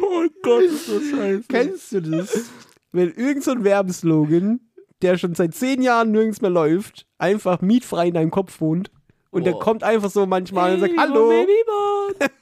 Oh 0.00 0.26
Gott, 0.42 0.62
ist 0.62 0.88
das 0.88 1.02
scheiße. 1.10 1.44
Kennst 1.48 1.92
du 1.92 2.00
das? 2.00 2.50
Wenn 2.92 3.12
irgend 3.12 3.44
so 3.44 3.62
Werbeslogan, 3.62 4.60
der 5.02 5.18
schon 5.18 5.34
seit 5.34 5.54
zehn 5.54 5.82
Jahren 5.82 6.12
nirgends 6.12 6.40
mehr 6.40 6.50
läuft, 6.50 7.06
einfach 7.18 7.60
mietfrei 7.60 8.08
in 8.08 8.14
deinem 8.14 8.30
Kopf 8.30 8.60
wohnt 8.60 8.90
und 9.30 9.44
der 9.44 9.52
Boah. 9.52 9.60
kommt 9.60 9.82
einfach 9.84 10.10
so 10.10 10.24
manchmal 10.26 10.74
und 10.74 10.80
sagt, 10.80 10.94
hallo. 10.96 11.28
Babybot. 11.28 12.30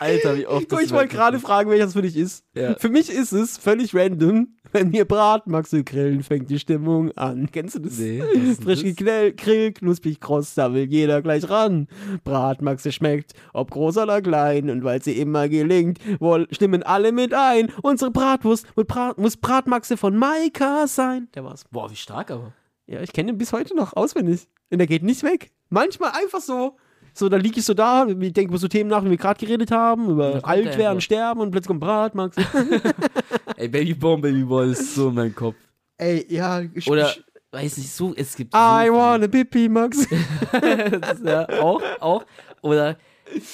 Alter, 0.00 0.36
wie 0.36 0.46
oft 0.46 0.68
Guck, 0.68 0.82
ich 0.82 0.90
wollte 0.90 1.14
gerade 1.14 1.38
fragen, 1.38 1.70
welches 1.70 1.92
für 1.92 2.02
dich 2.02 2.16
ist. 2.16 2.44
Ja. 2.54 2.74
Für 2.76 2.88
mich 2.88 3.10
ist 3.10 3.32
es 3.32 3.58
völlig 3.58 3.94
random, 3.94 4.56
wenn 4.72 4.90
mir 4.90 5.04
Bratmaxe 5.04 5.84
grillen, 5.84 6.22
fängt 6.22 6.50
die 6.50 6.58
Stimmung 6.58 7.12
an. 7.12 7.50
Kennst 7.52 7.76
du 7.76 7.78
das? 7.80 7.98
Nee, 7.98 8.22
Frisch 8.62 8.82
gegrillt, 8.82 9.78
knusprig 9.78 10.20
kross, 10.20 10.54
da 10.54 10.72
will 10.72 10.84
jeder 10.84 11.22
gleich 11.22 11.48
ran. 11.48 11.88
Bratmaxe 12.24 12.92
schmeckt, 12.92 13.34
ob 13.52 13.70
groß 13.70 13.98
oder 13.98 14.20
klein, 14.20 14.70
und 14.70 14.84
weil 14.84 15.02
sie 15.02 15.18
immer 15.18 15.48
gelingt, 15.48 15.98
wohl 16.20 16.46
stimmen 16.50 16.82
alle 16.82 17.12
mit 17.12 17.34
ein. 17.34 17.70
Unsere 17.82 18.10
Bratwurst 18.10 18.66
muss, 18.76 18.86
Brat, 18.86 19.18
muss 19.18 19.36
Bratmaxe 19.36 19.96
von 19.96 20.16
Maika 20.16 20.86
sein. 20.86 21.28
Der 21.34 21.44
war's. 21.44 21.64
Boah, 21.70 21.90
wie 21.90 21.96
stark 21.96 22.30
aber. 22.30 22.52
Ja, 22.86 23.00
ich 23.00 23.12
kenne 23.12 23.32
ihn 23.32 23.38
bis 23.38 23.52
heute 23.52 23.76
noch 23.76 23.94
auswendig. 23.94 24.48
Und 24.70 24.78
der 24.78 24.86
geht 24.86 25.02
nicht 25.02 25.22
weg. 25.22 25.52
Manchmal 25.68 26.12
einfach 26.12 26.40
so. 26.40 26.76
So, 27.14 27.28
da 27.28 27.36
liege 27.36 27.58
ich 27.60 27.64
so 27.66 27.74
da, 27.74 28.06
ich 28.06 28.16
denke 28.32 28.50
über 28.50 28.58
so 28.58 28.68
Themen 28.68 28.88
nach, 28.90 29.04
wie 29.04 29.10
wir 29.10 29.16
gerade 29.16 29.38
geredet 29.44 29.70
haben, 29.70 30.08
über 30.10 30.40
alt 30.44 30.78
werden, 30.78 31.00
sterben 31.00 31.40
und 31.40 31.50
plötzlich 31.50 31.68
kommt 31.68 31.80
Bratmaxe. 31.80 32.40
Ey, 33.56 33.68
Babybomb, 33.68 34.22
Babyball 34.22 34.70
ist 34.70 34.94
so 34.94 35.08
in 35.08 35.14
meinem 35.14 35.34
Kopf. 35.34 35.56
Ey, 35.98 36.24
ja. 36.28 36.62
ich- 36.74 36.88
Oder, 36.90 37.10
ich- 37.10 37.22
weiß 37.50 37.76
nicht, 37.76 37.90
so, 37.92 38.14
es 38.16 38.34
gibt. 38.34 38.54
I 38.54 38.86
so 38.86 38.94
wanna 38.94 39.28
Pipi 39.28 39.68
Max. 39.68 40.06
das 40.52 41.18
ist 41.18 41.26
ja 41.26 41.46
auch, 41.60 41.82
auch. 42.00 42.24
Oder, 42.62 42.96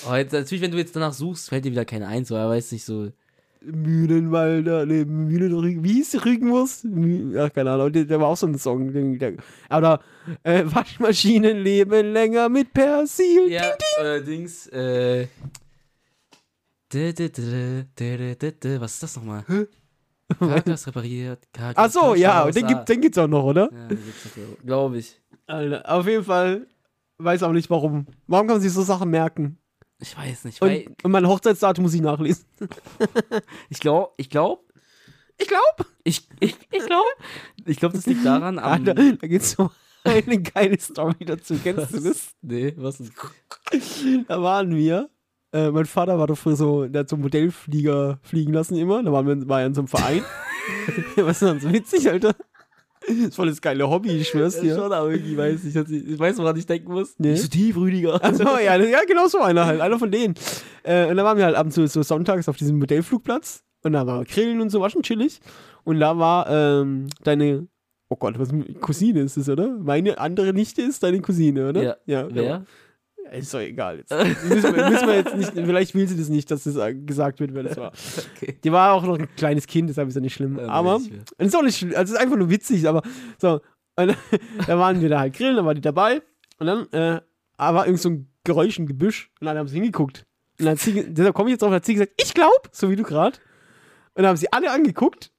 oh, 0.08 0.14
jetzt, 0.14 0.32
natürlich, 0.32 0.62
wenn 0.62 0.70
du 0.70 0.78
jetzt 0.78 0.94
danach 0.94 1.12
suchst, 1.12 1.48
fällt 1.48 1.64
dir 1.64 1.72
wieder 1.72 1.84
kein 1.84 2.02
ein, 2.04 2.24
so, 2.24 2.36
er 2.36 2.48
weiß 2.48 2.70
nicht 2.72 2.84
so. 2.84 3.08
Mühlenwalder, 3.60 4.86
ne, 4.86 5.04
Mühlen, 5.04 5.82
wie 5.84 5.94
hieß 5.94 6.10
die 6.12 6.16
Rügenwurst? 6.18 6.86
Ach, 7.38 7.52
keine 7.52 7.72
Ahnung, 7.72 7.92
der, 7.92 8.04
der 8.04 8.20
war 8.20 8.28
auch 8.28 8.36
so 8.36 8.46
ein 8.46 8.56
Song. 8.58 8.92
Der, 9.18 9.34
oder 9.70 10.00
äh, 10.42 10.64
Waschmaschinen 10.66 11.58
leben 11.58 12.12
länger 12.12 12.48
mit 12.48 12.72
Persil. 12.72 13.50
Ja, 13.50 13.72
allerdings, 13.98 14.66
äh. 14.68 15.26
Was 16.90 18.94
ist 18.94 19.02
das 19.02 19.16
nochmal? 19.16 19.44
Karkas 20.38 20.86
repariert. 20.86 21.42
Karkas 21.52 21.96
Ach 21.96 22.02
so, 22.02 22.14
ja, 22.14 22.50
den, 22.50 22.64
außer- 22.64 22.68
gibt, 22.68 22.88
den 22.88 23.00
gibt's 23.00 23.18
auch 23.18 23.28
noch, 23.28 23.44
oder? 23.44 23.68
Ja, 23.72 23.88
den 23.88 23.98
gibt's 24.04 24.24
noch, 24.36 24.64
glaube 24.64 24.98
ich. 24.98 25.20
Alter, 25.46 25.90
auf 25.90 26.06
jeden 26.06 26.24
Fall, 26.24 26.66
weiß 27.18 27.42
auch 27.42 27.52
nicht 27.52 27.70
warum. 27.70 28.06
Warum 28.26 28.46
kann 28.46 28.56
man 28.56 28.62
sich 28.62 28.72
so 28.72 28.82
Sachen 28.82 29.10
merken? 29.10 29.58
Ich 30.00 30.16
weiß 30.16 30.44
nicht, 30.44 30.60
weil 30.60 30.86
Und, 30.86 31.04
und 31.04 31.10
mein 31.10 31.26
Hochzeitsdatum 31.26 31.82
muss 31.84 31.94
ich 31.94 32.00
nachlesen. 32.00 32.44
ich 33.68 33.80
glaube, 33.80 34.12
ich 34.16 34.30
glaube, 34.30 34.62
Ich 35.38 35.48
glaube. 35.48 35.90
ich, 36.04 36.28
ich, 36.40 36.56
ich 36.70 36.86
glaube, 36.86 37.08
ich 37.64 37.78
glaube, 37.78 37.96
das 37.96 38.06
liegt 38.06 38.24
daran 38.24 38.58
am. 38.60 38.86
Alter, 38.86 38.94
da 38.94 39.26
gibt's 39.26 39.52
so 39.52 39.70
eine 40.04 40.40
geile 40.40 40.78
Story 40.78 41.24
dazu. 41.24 41.58
Kennst 41.62 41.92
du 41.92 42.00
das? 42.00 42.30
Nee, 42.42 42.74
was 42.76 43.00
ist? 43.00 43.12
Da 44.28 44.40
waren 44.42 44.74
wir 44.74 45.10
Äh, 45.52 45.70
mein 45.70 45.86
Vater 45.86 46.18
war 46.18 46.26
doch 46.26 46.36
früher 46.38 46.56
so, 46.56 46.86
der 46.86 47.00
hat 47.00 47.08
so 47.08 47.16
einen 47.16 47.22
Modellflieger 47.22 48.18
fliegen 48.22 48.52
lassen 48.52 48.76
immer. 48.76 49.02
Da 49.02 49.10
waren 49.12 49.26
wir, 49.26 49.48
war 49.48 49.64
in 49.64 49.74
so 49.74 49.80
einem 49.80 49.88
Verein. 49.88 50.22
Was 51.16 51.40
ist 51.42 51.48
denn 51.48 51.60
so 51.60 51.72
witzig, 51.72 52.08
Alter? 52.08 52.34
Das 53.08 53.16
ist 53.28 53.34
voll 53.34 53.48
das 53.48 53.60
geile 53.60 53.88
Hobby, 53.88 54.10
ich 54.10 54.28
schwör's 54.28 54.60
dir. 54.60 54.74
Schon, 54.74 54.92
aber 54.92 55.10
irgendwie 55.10 55.36
weiß 55.36 55.64
ich, 55.64 55.74
dass 55.74 55.90
ich, 55.90 56.06
ich 56.06 56.18
weiß, 56.18 56.38
woran 56.38 56.56
ich 56.56 56.66
denken 56.66 56.92
muss. 56.92 57.14
Nee. 57.18 57.32
Nicht 57.32 57.42
so 57.42 57.48
tief, 57.48 57.76
Rüdiger. 57.76 58.22
Also, 58.22 58.44
ja, 58.44 58.76
ja, 58.76 59.00
genau 59.06 59.26
so 59.28 59.38
einer 59.38 59.66
halt, 59.66 59.80
einer 59.80 59.98
von 59.98 60.10
denen. 60.10 60.34
Äh, 60.82 61.06
und 61.08 61.16
dann 61.16 61.24
waren 61.24 61.38
wir 61.38 61.44
halt 61.44 61.56
abends 61.56 61.76
so, 61.76 61.86
so 61.86 62.02
sonntags 62.02 62.48
auf 62.48 62.56
diesem 62.56 62.78
Modellflugplatz 62.78 63.64
und 63.82 63.92
da 63.92 64.06
war 64.06 64.24
Grillen 64.24 64.60
und 64.60 64.70
so, 64.70 64.80
war 64.80 64.90
schon 64.90 65.02
chillig. 65.02 65.40
Und 65.84 66.00
da 66.00 66.18
war 66.18 66.48
ähm, 66.50 67.06
deine, 67.22 67.66
oh 68.08 68.16
Gott, 68.16 68.38
was 68.38 68.50
Cousine 68.80 69.20
ist 69.20 69.36
es, 69.36 69.48
oder? 69.48 69.68
Meine 69.78 70.18
andere 70.18 70.52
Nichte 70.52 70.82
ist 70.82 71.02
deine 71.02 71.20
Cousine, 71.20 71.68
oder? 71.68 71.82
Ja. 71.82 71.96
ja 72.06 72.28
Wer? 72.30 72.42
Ja, 72.42 72.64
ist 73.32 73.54
doch 73.54 73.60
egal. 73.60 73.98
Jetzt. 73.98 74.10
müssen, 74.48 74.74
wir, 74.74 74.90
müssen 74.90 75.06
wir 75.06 75.14
jetzt 75.16 75.36
nicht, 75.36 75.52
vielleicht 75.52 75.94
will 75.94 76.08
sie 76.08 76.16
das 76.16 76.28
nicht, 76.28 76.50
dass 76.50 76.64
das 76.64 76.74
gesagt 77.06 77.40
wird, 77.40 77.54
wer 77.54 77.62
das 77.62 77.76
war. 77.76 77.92
Okay. 78.36 78.58
Die 78.62 78.72
war 78.72 78.92
auch 78.92 79.04
noch 79.04 79.18
ein 79.18 79.28
kleines 79.36 79.66
Kind, 79.66 79.88
deshalb 79.90 80.08
ist 80.08 80.14
ja 80.14 80.20
nicht 80.20 80.34
schlimm. 80.34 80.58
Ja, 80.58 80.68
aber, 80.68 80.96
und 80.96 81.26
ist 81.38 81.56
auch 81.56 81.62
nicht 81.62 81.78
schlimm, 81.78 81.90
also 81.90 82.02
es 82.02 82.10
ist 82.10 82.24
einfach 82.24 82.36
nur 82.36 82.50
witzig, 82.50 82.88
aber 82.88 83.02
so. 83.38 83.60
Und 83.96 84.16
da 84.66 84.78
waren 84.78 85.00
wir 85.00 85.08
da 85.08 85.20
halt 85.20 85.34
grillen, 85.34 85.56
dann 85.56 85.66
war 85.66 85.74
die 85.74 85.80
dabei 85.80 86.22
und 86.58 86.66
dann 86.66 86.92
äh, 86.92 87.20
war 87.56 87.86
irgend 87.86 88.00
so 88.00 88.10
ein 88.10 88.32
Geräusch 88.44 88.78
im 88.78 88.86
Gebüsch 88.86 89.30
und 89.40 89.46
dann 89.46 89.58
haben 89.58 89.68
sie 89.68 89.74
hingeguckt. 89.74 90.24
Und 90.58 90.66
dann 90.66 90.72
hat 90.72 90.80
sie, 90.80 91.12
deshalb 91.12 91.34
komme 91.34 91.50
ich 91.50 91.52
jetzt 91.52 91.62
drauf, 91.62 91.72
hat 91.72 91.84
sie 91.84 91.94
gesagt, 91.94 92.12
ich 92.16 92.34
glaub, 92.34 92.68
so 92.72 92.90
wie 92.90 92.96
du 92.96 93.02
gerade. 93.02 93.38
Und 94.14 94.22
dann 94.22 94.26
haben 94.26 94.36
sie 94.36 94.52
alle 94.52 94.70
angeguckt 94.70 95.30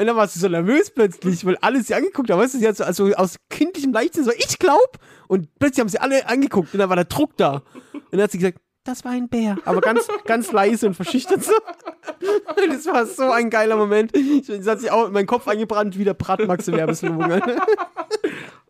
und 0.00 0.06
dann 0.06 0.16
war 0.16 0.26
sie 0.26 0.38
so 0.38 0.48
nervös 0.48 0.90
plötzlich, 0.90 1.44
weil 1.44 1.56
alle 1.60 1.82
sie 1.82 1.94
angeguckt 1.94 2.30
haben. 2.30 2.40
Weißt 2.40 2.54
du, 2.54 2.58
sie 2.58 2.66
hat 2.66 2.76
so 2.76 2.84
also 2.84 3.12
aus 3.14 3.36
kindlichem 3.50 3.92
Leichtsinn 3.92 4.24
so, 4.24 4.32
ich 4.32 4.58
glaub. 4.58 4.98
Und 5.28 5.48
plötzlich 5.58 5.80
haben 5.80 5.90
sie 5.90 5.98
alle 6.00 6.26
angeguckt 6.26 6.72
und 6.72 6.80
dann 6.80 6.88
war 6.88 6.96
der 6.96 7.04
Druck 7.04 7.36
da. 7.36 7.62
Und 7.92 8.02
dann 8.12 8.22
hat 8.22 8.30
sie 8.30 8.38
gesagt, 8.38 8.58
das 8.84 9.04
war 9.04 9.12
ein 9.12 9.28
Bär. 9.28 9.58
Aber 9.66 9.82
ganz, 9.82 10.08
ganz 10.24 10.52
leise 10.52 10.86
und 10.86 10.94
verschüchtert 10.94 11.44
so. 11.44 11.52
Und 11.52 12.68
das 12.72 12.86
war 12.86 13.04
so 13.04 13.30
ein 13.30 13.50
geiler 13.50 13.76
Moment. 13.76 14.12
Das 14.48 14.66
hat 14.66 14.80
sich 14.80 14.90
auch 14.90 15.08
in 15.08 15.12
meinen 15.12 15.26
Kopf 15.26 15.46
eingebrannt 15.46 15.98
wie 15.98 16.04
der 16.04 16.14
Bratmaxe-Werbeslogan. 16.14 17.42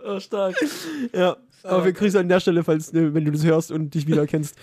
Oh, 0.05 0.19
stark. 0.19 0.57
ja. 1.15 1.37
Aber 1.63 1.85
wir 1.85 1.93
grüßen 1.93 2.19
an 2.19 2.29
der 2.29 2.41
Stelle, 2.41 2.65
falls, 2.65 2.93
äh, 2.93 3.15
wenn 3.15 3.25
du 3.25 3.31
das 3.31 3.45
hörst 3.45 3.71
und 3.71 3.95
dich 3.95 4.07
wiedererkennst. 4.07 4.57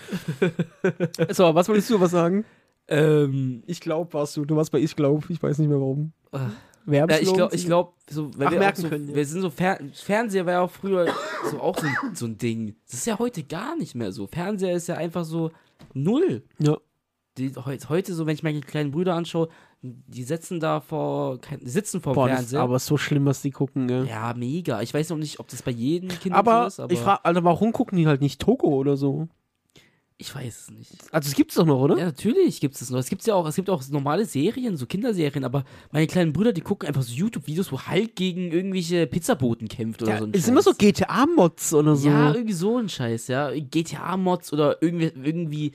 so, 1.30 1.54
was 1.54 1.68
wolltest 1.68 1.88
du 1.90 2.00
was 2.00 2.10
sagen? 2.10 2.44
Ähm, 2.88 3.62
Ich 3.66 3.80
glaub, 3.80 4.12
warst 4.14 4.36
du. 4.36 4.44
Du 4.44 4.56
warst 4.56 4.72
bei 4.72 4.80
Ich 4.80 4.96
glaub. 4.96 5.30
Ich 5.30 5.42
weiß 5.42 5.58
nicht 5.58 5.68
mehr 5.68 5.78
warum. 5.80 6.12
Äh, 6.32 6.38
ja, 6.90 7.06
ich 7.08 7.32
glaube, 7.32 7.54
ich 7.54 7.66
glaub, 7.66 7.94
so, 8.08 8.30
wenn 8.36 8.48
Ach, 8.48 8.52
wir, 8.52 8.58
merken 8.58 8.82
so, 8.82 8.88
können, 8.88 9.08
ja. 9.08 9.14
wir 9.14 9.26
sind 9.26 9.42
so 9.42 9.50
Fer 9.50 9.78
Fernseher 9.92 10.46
war 10.46 10.54
ja 10.54 10.60
auch 10.60 10.70
früher 10.70 11.12
so 11.50 11.60
auch 11.60 11.78
so 11.78 11.86
ein, 11.86 12.14
so 12.14 12.26
ein 12.26 12.38
Ding. 12.38 12.76
Das 12.86 13.00
ist 13.00 13.06
ja 13.06 13.18
heute 13.18 13.42
gar 13.42 13.76
nicht 13.76 13.94
mehr 13.94 14.10
so. 14.12 14.26
Fernseher 14.26 14.74
ist 14.74 14.88
ja 14.88 14.94
einfach 14.94 15.24
so 15.24 15.50
null. 15.92 16.44
Ja. 16.58 16.78
Die, 17.36 17.52
heute, 17.56 18.14
so, 18.14 18.26
wenn 18.26 18.34
ich 18.34 18.42
meine 18.42 18.60
kleinen 18.60 18.90
Brüder 18.90 19.14
anschaue, 19.14 19.48
die 19.82 20.24
sitzen 20.24 20.58
da 20.58 20.80
vor, 20.80 21.38
sitzen 21.62 22.00
vor 22.00 22.14
dem 22.14 22.16
Boah, 22.16 22.28
Fernseher. 22.28 22.60
aber 22.60 22.78
so 22.78 22.96
schlimm, 22.96 23.26
was 23.26 23.42
die 23.42 23.52
gucken, 23.52 23.86
gell? 23.86 24.06
ja, 24.06 24.34
mega. 24.34 24.82
Ich 24.82 24.92
weiß 24.92 25.10
noch 25.10 25.18
nicht, 25.18 25.38
ob 25.38 25.46
das 25.48 25.62
bei 25.62 25.70
jedem 25.70 26.08
Kind 26.08 26.34
aber, 26.34 26.62
so 26.62 26.66
ist, 26.66 26.80
aber 26.80 26.92
ich 26.92 26.98
frage, 26.98 27.24
Alter, 27.24 27.44
warum 27.44 27.72
gucken 27.72 27.96
die 27.96 28.06
halt 28.08 28.20
nicht 28.20 28.40
Togo 28.40 28.68
oder 28.68 28.96
so? 28.96 29.28
Ich 30.20 30.34
weiß 30.34 30.62
es 30.62 30.70
nicht. 30.70 30.90
Also, 31.12 31.28
es 31.28 31.34
gibt's 31.36 31.54
doch 31.54 31.64
noch, 31.64 31.78
oder? 31.80 31.96
Ja, 31.96 32.06
natürlich 32.06 32.60
gibt 32.60 32.74
es 32.74 32.90
noch. 32.90 32.98
Es 32.98 33.08
gibt 33.08 33.24
ja 33.24 33.34
auch, 33.34 33.46
es 33.46 33.54
gibt 33.54 33.70
auch 33.70 33.82
normale 33.88 34.24
Serien, 34.26 34.76
so 34.76 34.84
Kinderserien, 34.86 35.44
aber 35.44 35.64
meine 35.92 36.08
kleinen 36.08 36.32
Brüder, 36.32 36.52
die 36.52 36.60
gucken 36.60 36.88
einfach 36.88 37.02
so 37.02 37.14
YouTube-Videos, 37.14 37.70
wo 37.70 37.80
Hulk 37.80 38.16
gegen 38.16 38.50
irgendwelche 38.50 39.06
Pizzaboten 39.06 39.68
kämpft 39.68 40.02
oder 40.02 40.12
Ja, 40.12 40.18
so 40.18 40.24
ein 40.24 40.32
ist 40.32 40.40
Scheiß. 40.42 40.48
immer 40.48 40.62
so 40.62 40.72
GTA-Mods 40.76 41.72
oder 41.74 41.94
so. 41.94 42.08
Ja, 42.08 42.34
irgendwie 42.34 42.52
so 42.52 42.78
ein 42.78 42.88
Scheiß, 42.88 43.28
ja. 43.28 43.50
GTA-Mods 43.52 44.52
oder 44.52 44.82
irgendwie, 44.82 45.12
irgendwie 45.22 45.72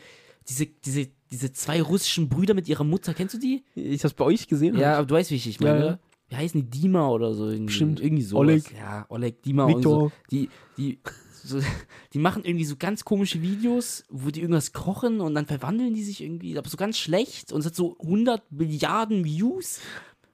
diese, 0.49 0.65
diese, 0.65 1.07
diese 1.31 1.53
zwei 1.53 1.81
russischen 1.81 2.27
Brüder 2.27 2.53
mit 2.53 2.67
ihrer 2.67 2.83
Mutter, 2.83 3.13
kennst 3.13 3.35
du 3.35 3.39
die? 3.39 3.63
ich 3.75 4.03
hab's 4.03 4.13
bei 4.13 4.25
euch 4.25 4.47
gesehen. 4.49 4.77
Ja, 4.77 4.97
aber 4.97 5.05
du 5.07 5.15
weißt, 5.15 5.31
wie 5.31 5.35
ich, 5.35 5.59
meine. 5.61 5.79
Ja, 5.79 5.85
ja. 5.85 5.99
Wie 6.29 6.35
heißen 6.35 6.69
die? 6.69 6.81
Dima 6.81 7.07
oder 7.09 7.33
so 7.33 7.45
irgendwie. 7.45 7.65
Bestimmt. 7.67 7.99
Irgendwie 8.01 8.23
so. 8.23 8.37
Oleg. 8.37 8.63
Ja, 8.77 9.05
Oleg, 9.09 9.41
Dima 9.43 9.67
Viktor. 9.67 10.03
und 10.03 10.09
so. 10.09 10.11
Die, 10.31 10.49
die, 10.77 10.99
so, 11.43 11.59
die 12.13 12.19
machen 12.19 12.43
irgendwie 12.45 12.65
so 12.65 12.75
ganz 12.77 13.03
komische 13.05 13.41
Videos, 13.41 14.03
wo 14.09 14.29
die 14.29 14.41
irgendwas 14.41 14.73
kochen 14.73 15.19
und 15.21 15.35
dann 15.35 15.45
verwandeln 15.45 15.93
die 15.93 16.03
sich 16.03 16.21
irgendwie, 16.21 16.57
aber 16.57 16.69
so 16.69 16.77
ganz 16.77 16.97
schlecht 16.97 17.51
und 17.51 17.59
es 17.61 17.65
hat 17.67 17.75
so 17.75 17.97
100 17.99 18.51
Milliarden 18.51 19.23
Views 19.25 19.79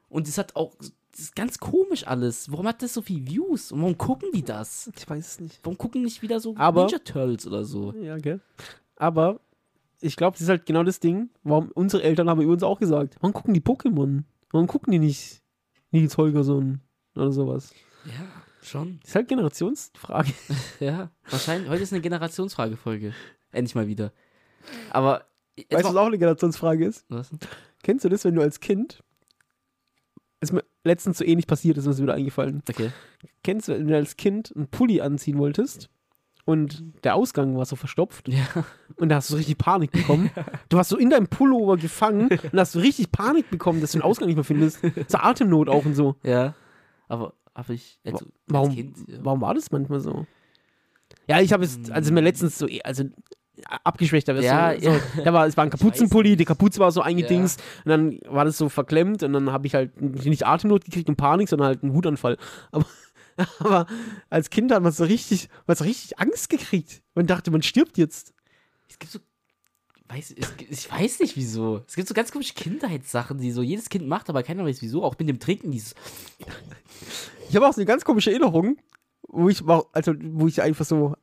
und 0.09 0.27
es 0.27 0.37
hat 0.37 0.55
auch, 0.55 0.75
das 1.11 1.19
ist 1.19 1.35
ganz 1.35 1.59
komisch 1.59 2.05
alles. 2.07 2.51
Warum 2.51 2.67
hat 2.67 2.81
das 2.81 2.93
so 2.93 3.01
viel 3.01 3.25
Views 3.27 3.71
und 3.71 3.81
warum 3.81 3.97
gucken 3.97 4.29
die 4.33 4.43
das? 4.43 4.89
Ich 4.97 5.09
weiß 5.09 5.27
es 5.27 5.39
nicht. 5.39 5.59
Warum 5.63 5.77
gucken 5.77 6.03
nicht 6.03 6.21
wieder 6.21 6.39
so 6.39 6.55
Aber- 6.55 6.83
Ninja 6.83 6.99
Turtles 6.99 7.45
oder 7.47 7.65
so? 7.65 7.93
Ja, 7.93 8.17
gell? 8.17 8.39
Aber 8.95 9.39
ich 10.01 10.15
glaube, 10.15 10.33
das 10.35 10.41
ist 10.43 10.49
halt 10.49 10.65
genau 10.65 10.83
das 10.83 10.99
Ding, 10.99 11.29
warum 11.43 11.71
unsere 11.73 12.03
Eltern 12.03 12.29
haben 12.29 12.41
über 12.41 12.53
uns 12.53 12.63
auch 12.63 12.79
gesagt, 12.79 13.17
warum 13.19 13.33
gucken 13.33 13.53
die 13.53 13.61
Pokémon? 13.61 14.23
Warum 14.51 14.67
gucken 14.67 14.91
die 14.91 14.99
nicht 14.99 15.41
Nils 15.91 16.17
Holgersson 16.17 16.79
oder 17.15 17.31
sowas? 17.31 17.73
Ja, 18.05 18.13
schon. 18.61 18.99
Das 19.01 19.09
ist 19.09 19.15
halt 19.15 19.27
Generationsfrage. 19.27 20.31
Ja, 20.79 21.11
wahrscheinlich. 21.29 21.69
Heute 21.69 21.83
ist 21.83 21.93
eine 21.93 22.01
Generationsfragefolge. 22.01 23.13
Endlich 23.51 23.75
mal 23.75 23.87
wieder. 23.87 24.11
Aber. 24.91 25.25
Weißt 25.69 25.83
du, 25.83 25.89
was 25.89 25.95
auch 25.95 26.05
eine 26.07 26.17
Generationsfrage 26.17 26.85
ist? 26.85 27.05
was? 27.09 27.29
Kennst 27.83 28.05
du 28.05 28.09
das, 28.09 28.23
wenn 28.23 28.35
du 28.35 28.41
als 28.41 28.59
Kind, 28.61 29.03
ist 30.41 30.53
mir 30.53 30.63
letztens 30.83 31.17
so 31.17 31.25
ähnlich 31.25 31.47
passiert, 31.47 31.77
ist 31.77 31.85
mir 31.85 31.91
das 31.91 32.01
wieder 32.01 32.13
eingefallen. 32.13 32.61
Okay. 32.69 32.91
Kennst 33.43 33.67
du, 33.67 33.73
wenn 33.73 33.87
du 33.87 33.95
als 33.95 34.15
Kind 34.15 34.53
einen 34.55 34.67
Pulli 34.67 35.01
anziehen 35.01 35.37
wolltest 35.37 35.89
und 36.45 36.83
der 37.03 37.15
Ausgang 37.15 37.57
war 37.57 37.65
so 37.65 37.75
verstopft 37.75 38.29
Ja. 38.29 38.45
und 38.95 39.09
da 39.09 39.15
hast 39.15 39.29
du 39.31 39.35
richtig 39.35 39.57
Panik 39.57 39.91
bekommen. 39.91 40.29
Du 40.69 40.77
warst 40.77 40.89
so 40.91 40.97
in 40.97 41.09
deinem 41.09 41.27
Pullover 41.27 41.77
gefangen 41.77 42.29
und 42.29 42.59
hast 42.59 42.73
so 42.73 42.79
richtig 42.79 43.11
Panik 43.11 43.49
bekommen, 43.49 43.81
dass 43.81 43.91
du 43.91 43.97
den 43.97 44.03
Ausgang 44.03 44.27
nicht 44.27 44.35
mehr 44.35 44.43
findest. 44.45 44.79
Zur 45.07 45.23
Atemnot 45.25 45.67
auch 45.67 45.83
und 45.85 45.95
so. 45.95 46.15
Ja. 46.23 46.53
Aber 47.07 47.33
habe 47.59 47.73
ich. 47.75 47.99
Also, 48.03 48.17
als 48.17 48.27
Warum, 48.47 48.75
Kind, 48.75 48.97
ja. 49.07 49.17
warum 49.21 49.41
war 49.41 49.53
das 49.53 49.71
manchmal 49.71 49.99
so? 49.99 50.25
Ja, 51.27 51.39
ich 51.39 51.53
habe 51.53 51.63
es, 51.63 51.91
also 51.91 52.11
mir 52.11 52.21
letztens 52.21 52.57
so, 52.57 52.67
also 52.83 53.03
abgeschwächter. 53.65 54.39
Ja, 54.41 54.79
so, 54.79 54.89
ja. 54.89 54.99
Da 55.23 55.33
war, 55.33 55.45
es 55.45 55.57
war 55.57 55.63
ein 55.63 55.69
Kapuzenpulli, 55.71 56.35
die 56.35 56.45
Kapuze 56.45 56.79
war 56.79 56.91
so 56.91 57.01
eingedingst 57.01 57.61
und 57.85 57.89
dann 57.89 58.19
war 58.27 58.45
das 58.45 58.57
so 58.57 58.69
verklemmt 58.69 59.23
und 59.23 59.33
dann 59.33 59.51
habe 59.51 59.67
ich 59.67 59.75
halt 59.75 59.99
nicht 60.01 60.45
Atemnot 60.45 60.85
gekriegt 60.85 61.09
und 61.09 61.17
Panik, 61.17 61.49
sondern 61.49 61.67
halt 61.67 61.83
einen 61.83 61.93
Wutanfall. 61.93 62.37
Aber, 62.71 62.85
aber 63.59 63.85
als 64.29 64.49
Kind 64.49 64.69
hat 64.73 64.83
man 64.83 64.91
so 64.91 65.05
richtig, 65.05 65.47
man 65.65 65.71
hat 65.73 65.77
so 65.77 65.85
richtig 65.85 66.19
Angst 66.19 66.49
gekriegt. 66.49 67.01
Man 67.15 67.25
dachte, 67.25 67.51
man 67.51 67.61
stirbt 67.61 67.97
jetzt. 67.97 68.33
Es 68.89 68.99
gibt 68.99 69.13
so. 69.13 69.19
Weiß, 70.09 70.33
es, 70.35 70.53
ich 70.69 70.91
weiß 70.91 71.19
nicht 71.19 71.35
wieso. 71.35 71.83
Es 71.87 71.95
gibt 71.95 72.07
so 72.07 72.15
ganz 72.15 72.31
komische 72.31 72.55
Kindheitssachen, 72.55 73.37
die 73.37 73.51
so 73.51 73.61
jedes 73.61 73.89
Kind 73.89 74.07
macht, 74.07 74.27
aber 74.29 74.41
keiner 74.41 74.65
weiß 74.65 74.81
wieso. 74.81 75.03
Auch 75.03 75.15
mit 75.19 75.29
dem 75.29 75.39
Trinken, 75.39 75.69
dieses. 75.69 75.93
Ich 77.47 77.55
habe 77.55 77.67
auch 77.67 77.73
so 77.73 77.79
eine 77.79 77.85
ganz 77.85 78.03
komische 78.03 78.31
Erinnerung, 78.31 78.77
wo 79.27 79.49
ich, 79.49 79.61
also, 79.93 80.13
wo 80.19 80.47
ich 80.47 80.63
einfach 80.63 80.85
so, 80.85 81.15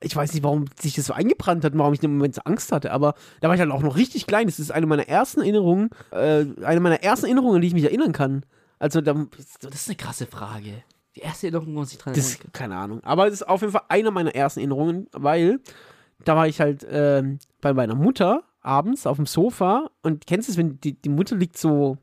ich 0.00 0.14
weiß 0.14 0.34
nicht, 0.34 0.44
warum 0.44 0.66
sich 0.80 0.94
das 0.94 1.06
so 1.06 1.12
eingebrannt 1.12 1.64
hat, 1.64 1.72
und 1.72 1.80
warum 1.80 1.94
ich 1.94 2.02
im 2.02 2.16
Moment 2.16 2.36
so 2.36 2.42
Angst 2.44 2.70
hatte, 2.70 2.92
aber 2.92 3.14
da 3.40 3.48
war 3.48 3.56
ich 3.56 3.60
halt 3.60 3.72
auch 3.72 3.82
noch 3.82 3.96
richtig 3.96 4.28
klein. 4.28 4.46
Das 4.46 4.60
ist 4.60 4.70
eine 4.70 4.86
meiner 4.86 5.08
ersten 5.08 5.40
Erinnerungen, 5.40 5.90
äh, 6.12 6.46
eine 6.64 6.80
meiner 6.80 7.02
ersten 7.02 7.26
Erinnerungen, 7.26 7.56
an 7.56 7.60
die 7.60 7.68
ich 7.68 7.74
mich 7.74 7.84
erinnern 7.84 8.12
kann. 8.12 8.46
Also, 8.78 9.00
da, 9.00 9.14
Das 9.60 9.74
ist 9.74 9.88
eine 9.88 9.96
krasse 9.96 10.26
Frage. 10.26 10.84
Die 11.16 11.20
erste 11.20 11.48
Erinnerung, 11.48 11.74
wo 11.74 11.78
man 11.80 11.86
sich 11.86 11.98
dran 11.98 12.14
das, 12.14 12.36
erinnern 12.36 12.52
keine 12.52 12.76
Ahnung. 12.76 13.02
Aber 13.02 13.26
es 13.26 13.34
ist 13.34 13.48
auf 13.48 13.60
jeden 13.60 13.72
Fall 13.72 13.82
eine 13.88 14.12
meiner 14.12 14.34
ersten 14.34 14.60
Erinnerungen, 14.60 15.08
weil 15.12 15.60
da 16.24 16.36
war 16.36 16.48
ich 16.48 16.60
halt 16.60 16.86
ähm, 16.90 17.38
bei 17.60 17.72
meiner 17.72 17.94
Mutter 17.94 18.42
abends 18.60 19.06
auf 19.06 19.16
dem 19.16 19.26
Sofa 19.26 19.90
und 20.02 20.26
kennst 20.26 20.48
du 20.48 20.52
es, 20.52 20.58
wenn 20.58 20.80
die, 20.80 20.94
die 20.94 21.08
Mutter 21.08 21.36
liegt 21.36 21.58
so, 21.58 21.98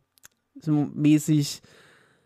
so 0.59 0.89
mäßig, 0.93 1.61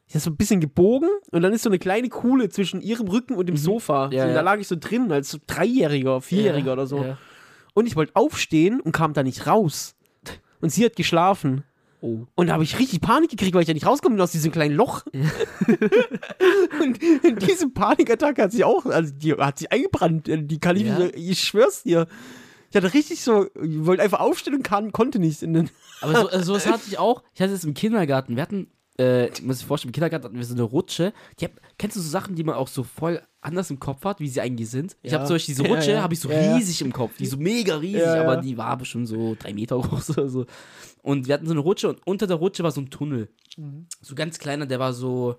ja, 0.08 0.20
so 0.20 0.32
ein 0.32 0.36
bisschen 0.36 0.60
gebogen 0.60 1.10
und 1.32 1.42
dann 1.42 1.54
ist 1.54 1.64
so 1.64 1.70
eine 1.70 1.80
kleine 1.80 2.10
Kuhle 2.10 2.50
zwischen 2.50 2.82
ihrem 2.82 3.08
Rücken 3.08 3.36
und 3.36 3.48
dem 3.48 3.58
Sofa. 3.58 4.08
Mhm. 4.08 4.14
Ja, 4.14 4.22
so, 4.22 4.28
und 4.28 4.36
ja. 4.36 4.36
Da 4.36 4.42
lag 4.42 4.60
ich 4.60 4.68
so 4.68 4.76
drin 4.80 5.12
als 5.12 5.40
Dreijähriger, 5.48 6.22
Vierjähriger 6.22 6.68
Ja, 6.68 6.74
oder 6.74 6.88
so. 6.88 7.16
Und 7.74 7.88
ich 7.88 7.96
wollte 7.96 8.16
aufstehen 8.16 8.80
und 8.80 8.92
kam 8.92 9.14
da 9.14 9.24
nicht 9.24 9.48
raus. 9.48 9.96
Und 10.62 10.70
sie 10.70 10.86
hat 10.86 10.96
geschlafen. 10.96 11.64
Oh. 12.06 12.28
Und 12.36 12.48
da 12.48 12.54
habe 12.54 12.66
ich 12.66 12.78
richtig 12.80 13.00
Panik 13.00 13.30
gekriegt, 13.30 13.54
weil 13.56 13.62
ich 13.62 13.68
ja 13.70 13.74
nicht 13.74 13.86
rauskomme 13.86 14.22
aus 14.22 14.34
diesem 14.34 14.52
kleinen 14.52 14.76
Loch. 14.76 15.06
und, 15.14 17.00
und 17.24 17.48
diese 17.50 17.70
Panikattacke 17.70 18.44
hat 18.44 18.52
sich 18.52 18.66
auch, 18.66 18.86
also 18.86 19.14
die 19.14 19.32
hat 19.36 19.60
sich 19.60 19.72
eingebrannt. 19.72 20.28
Die 20.28 20.60
kann 20.60 20.76
ich, 20.76 20.84
Ja. 20.84 21.00
nicht, 21.00 21.16
ich 21.16 21.40
schwör's 21.40 21.84
dir. 21.84 22.08
Ich 22.70 22.76
hatte 22.76 22.94
richtig 22.94 23.24
so, 23.24 23.46
ich 23.46 23.86
wollte 23.86 24.04
einfach 24.04 24.20
aufstehen 24.20 24.56
und 24.56 24.64
kann, 24.64 24.92
konnte 24.92 25.18
nicht. 25.18 25.44
Aber 26.02 26.14
so, 26.14 26.28
also 26.28 26.44
sowas 26.44 26.68
hatte 26.68 26.84
ich 26.88 27.00
auch. 27.00 27.24
Ich 27.36 27.42
hatte 27.42 27.54
es 27.54 27.64
im 27.64 27.74
Kindergarten. 27.74 28.36
Wir 28.36 28.44
hatten, 28.44 28.68
äh, 29.00 29.28
ich 29.30 29.42
muss 29.42 29.58
sich 29.60 29.66
vorstellen, 29.68 29.90
im 29.90 29.94
Kindergarten 29.94 30.26
hatten 30.26 30.38
wir 30.38 30.46
so 30.46 30.54
eine 30.54 30.64
Rutsche. 30.64 31.14
Hab, 31.42 31.52
kennst 31.78 31.96
du 31.98 32.02
so 32.02 32.10
Sachen, 32.10 32.36
die 32.36 32.44
man 32.44 32.56
auch 32.56 32.68
so 32.68 32.84
voll 32.84 33.22
anders 33.42 33.70
im 33.72 33.80
Kopf 33.80 34.04
hat, 34.06 34.20
wie 34.20 34.28
sie 34.30 34.40
eigentlich 34.42 34.70
sind? 34.70 34.96
Ich 35.02 35.12
Ja. 35.12 35.18
habe 35.20 35.28
zum 35.28 35.36
Beispiel 35.36 35.56
diese 35.56 35.68
Ja, 35.68 35.74
Rutsche, 35.76 35.92
ja. 35.92 36.02
habe 36.04 36.14
ich 36.14 36.20
so 36.20 36.30
Ja, 36.30 36.42
ja. 36.42 36.56
riesig 36.56 36.82
im 36.82 36.94
Kopf. 36.94 37.18
Die 37.18 37.26
so 37.26 37.38
mega 37.38 37.78
riesig, 37.78 38.02
Ja, 38.02 38.16
ja. 38.18 38.22
aber 38.24 38.38
die 38.38 38.58
war 38.58 38.78
bestimmt 38.78 39.08
so 39.08 39.36
drei 39.40 39.54
Meter 39.54 39.78
groß 39.82 40.12
oder 40.12 40.30
so. 40.30 40.46
Und 41.02 41.28
wir 41.28 41.34
hatten 41.34 41.46
so 41.46 41.52
eine 41.52 41.60
Rutsche 41.62 41.90
und 41.90 42.00
unter 42.06 42.28
der 42.28 42.38
Rutsche 42.38 42.64
war 42.64 42.72
so 42.72 42.82
ein 42.82 42.90
Tunnel. 42.90 43.30
Mhm. 43.58 43.88
So 44.02 44.16
ganz 44.16 44.40
kleiner, 44.40 44.66
der 44.66 44.80
war 44.80 44.94
so 44.94 45.36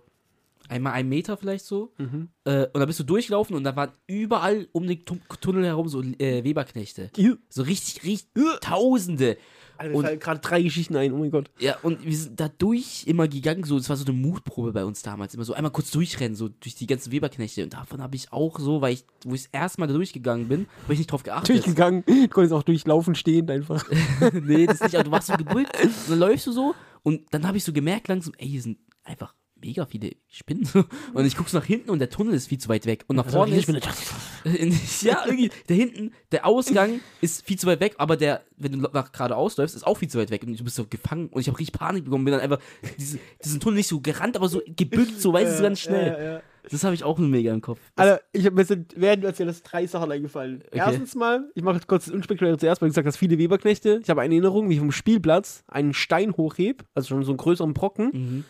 einmal 0.68 0.94
einen 0.94 1.09
Meter 1.11 1.36
vielleicht 1.36 1.64
so. 1.66 1.92
Mhm. 1.98 2.28
Äh, 2.44 2.66
und 2.72 2.80
da 2.80 2.86
bist 2.86 2.98
du 2.98 3.05
durchgelaufen 3.05 3.55
und 3.55 3.64
da 3.64 3.76
waren 3.76 3.92
überall 4.07 4.66
um 4.72 4.86
den 4.86 5.05
Tu- 5.05 5.18
Tunnel 5.40 5.64
herum 5.64 5.88
so 5.88 6.02
äh, 6.02 6.42
Weberknechte. 6.42 7.11
So 7.48 7.62
richtig, 7.62 8.02
richtig 8.05 8.28
Tausende. 8.61 9.36
Mir 9.82 9.94
Und- 9.94 10.20
gerade 10.20 10.40
drei 10.40 10.62
Geschichten 10.62 10.96
ein, 10.96 11.12
oh 11.12 11.18
mein 11.18 11.30
Gott. 11.30 11.50
Ja, 11.58 11.76
und 11.82 12.04
wir 12.04 12.16
sind 12.16 12.38
da 12.38 12.48
durch 12.48 13.04
immer 13.06 13.28
gegangen, 13.28 13.64
so, 13.64 13.76
das 13.78 13.88
war 13.88 13.96
so 13.96 14.04
eine 14.04 14.14
Mutprobe 14.16 14.72
bei 14.72 14.84
uns 14.84 15.02
damals, 15.02 15.34
immer 15.34 15.44
so 15.44 15.52
einmal 15.54 15.72
kurz 15.72 15.90
durchrennen, 15.90 16.34
so 16.36 16.48
durch 16.48 16.74
die 16.74 16.86
ganzen 16.86 17.12
Weberknechte. 17.12 17.62
Und 17.64 17.74
davon 17.74 18.00
habe 18.02 18.16
ich 18.16 18.32
auch 18.32 18.58
so, 18.58 18.80
weil 18.80 18.94
ich, 18.94 19.04
wo 19.24 19.34
ich 19.34 19.42
das 19.44 19.50
erste 19.52 19.80
Mal 19.80 19.86
da 19.86 19.94
durchgegangen 19.94 20.48
bin, 20.48 20.66
habe 20.84 20.92
ich 20.92 20.98
nicht 21.00 21.10
drauf 21.12 21.22
geachtet. 21.22 21.50
Durchgegangen, 21.56 22.04
du 22.06 22.28
konntest 22.30 22.52
auch 22.54 22.62
durchlaufen, 22.62 23.14
stehend 23.14 23.50
einfach. 23.50 23.84
nee, 24.32 24.66
das 24.66 24.80
nicht, 24.80 24.94
aber 24.94 25.04
du 25.04 25.10
warst 25.10 25.28
so 25.28 25.34
gebückt, 25.36 25.76
dann 26.08 26.18
läufst 26.18 26.46
du 26.46 26.52
so 26.52 26.74
und 27.02 27.22
dann 27.32 27.46
habe 27.46 27.56
ich 27.56 27.64
so 27.64 27.72
gemerkt 27.72 28.08
langsam, 28.08 28.32
ey, 28.38 28.48
hier 28.48 28.62
sind 28.62 28.78
einfach 29.04 29.34
mega 29.64 29.86
viele 29.86 30.12
Spinnen. 30.28 30.68
Und 31.14 31.24
ich 31.24 31.36
gucke 31.36 31.50
so 31.50 31.58
nach 31.58 31.64
hinten 31.64 31.90
und 31.90 31.98
der 31.98 32.10
Tunnel 32.10 32.34
ist 32.34 32.48
viel 32.48 32.58
zu 32.58 32.68
weit 32.68 32.86
weg. 32.86 33.04
Und 33.06 33.16
nach 33.16 33.28
vorne 33.28 33.56
ist, 33.56 33.68
ja, 35.02 35.22
irgendwie, 35.24 35.50
da 35.66 35.74
hinten, 35.74 36.12
der 36.32 36.46
Ausgang 36.46 37.00
ist 37.20 37.46
viel 37.46 37.58
zu 37.58 37.66
weit 37.66 37.80
weg, 37.80 37.94
aber 37.98 38.16
der, 38.16 38.42
wenn 38.56 38.72
du 38.72 38.78
nach 38.78 39.12
geradeaus 39.12 39.56
läufst, 39.56 39.74
ist 39.74 39.86
auch 39.86 39.96
viel 39.96 40.08
zu 40.08 40.18
weit 40.18 40.30
weg 40.30 40.42
und 40.42 40.58
du 40.58 40.64
bist 40.64 40.76
so 40.76 40.86
gefangen 40.86 41.28
und 41.28 41.40
ich 41.40 41.48
habe 41.48 41.58
richtig 41.58 41.78
Panik 41.78 42.04
bekommen, 42.04 42.24
bin 42.24 42.32
dann 42.32 42.40
einfach 42.40 42.60
diese, 42.98 43.18
diesen 43.42 43.60
Tunnel 43.60 43.76
nicht 43.76 43.88
so 43.88 44.00
gerannt, 44.00 44.36
aber 44.36 44.48
so 44.48 44.60
gebückt, 44.66 45.20
so, 45.20 45.32
weißt 45.32 45.58
du, 45.58 45.62
ganz 45.62 45.80
schnell. 45.80 46.12
Ja, 46.12 46.24
ja. 46.34 46.42
Das 46.70 46.82
habe 46.82 46.94
ich 46.94 47.04
auch 47.04 47.18
nur 47.18 47.28
mega 47.28 47.52
im 47.52 47.60
Kopf. 47.60 47.78
Das, 47.94 48.06
Alter, 48.06 48.24
ich 48.32 48.46
hab, 48.46 48.54
mir 48.54 48.64
sind 48.64 48.94
während 48.96 49.22
du 49.22 49.26
erzählst 49.26 49.70
drei 49.70 49.86
Sachen 49.86 50.10
eingefallen. 50.10 50.64
Erstens 50.72 51.14
mal, 51.14 51.50
ich 51.54 51.62
mache 51.62 51.80
kurz 51.86 52.06
das 52.06 52.14
Unspektakuläre 52.14 52.56
zuerst, 52.56 52.80
weil 52.80 52.88
du 52.88 52.90
gesagt 52.92 53.06
hast, 53.06 53.16
viele 53.16 53.38
Weberknechte. 53.38 54.00
Ich 54.02 54.08
habe 54.08 54.22
eine 54.22 54.34
Erinnerung, 54.34 54.70
wie 54.70 54.74
ich 54.74 54.78
vom 54.78 54.92
Spielplatz 54.92 55.62
einen 55.68 55.92
Stein 55.92 56.36
hochheb, 56.36 56.84
also 56.94 57.08
schon 57.08 57.22
so 57.22 57.32
einen 57.32 57.36
größeren 57.36 57.74
Brocken, 57.74 58.10
mhm. 58.12 58.44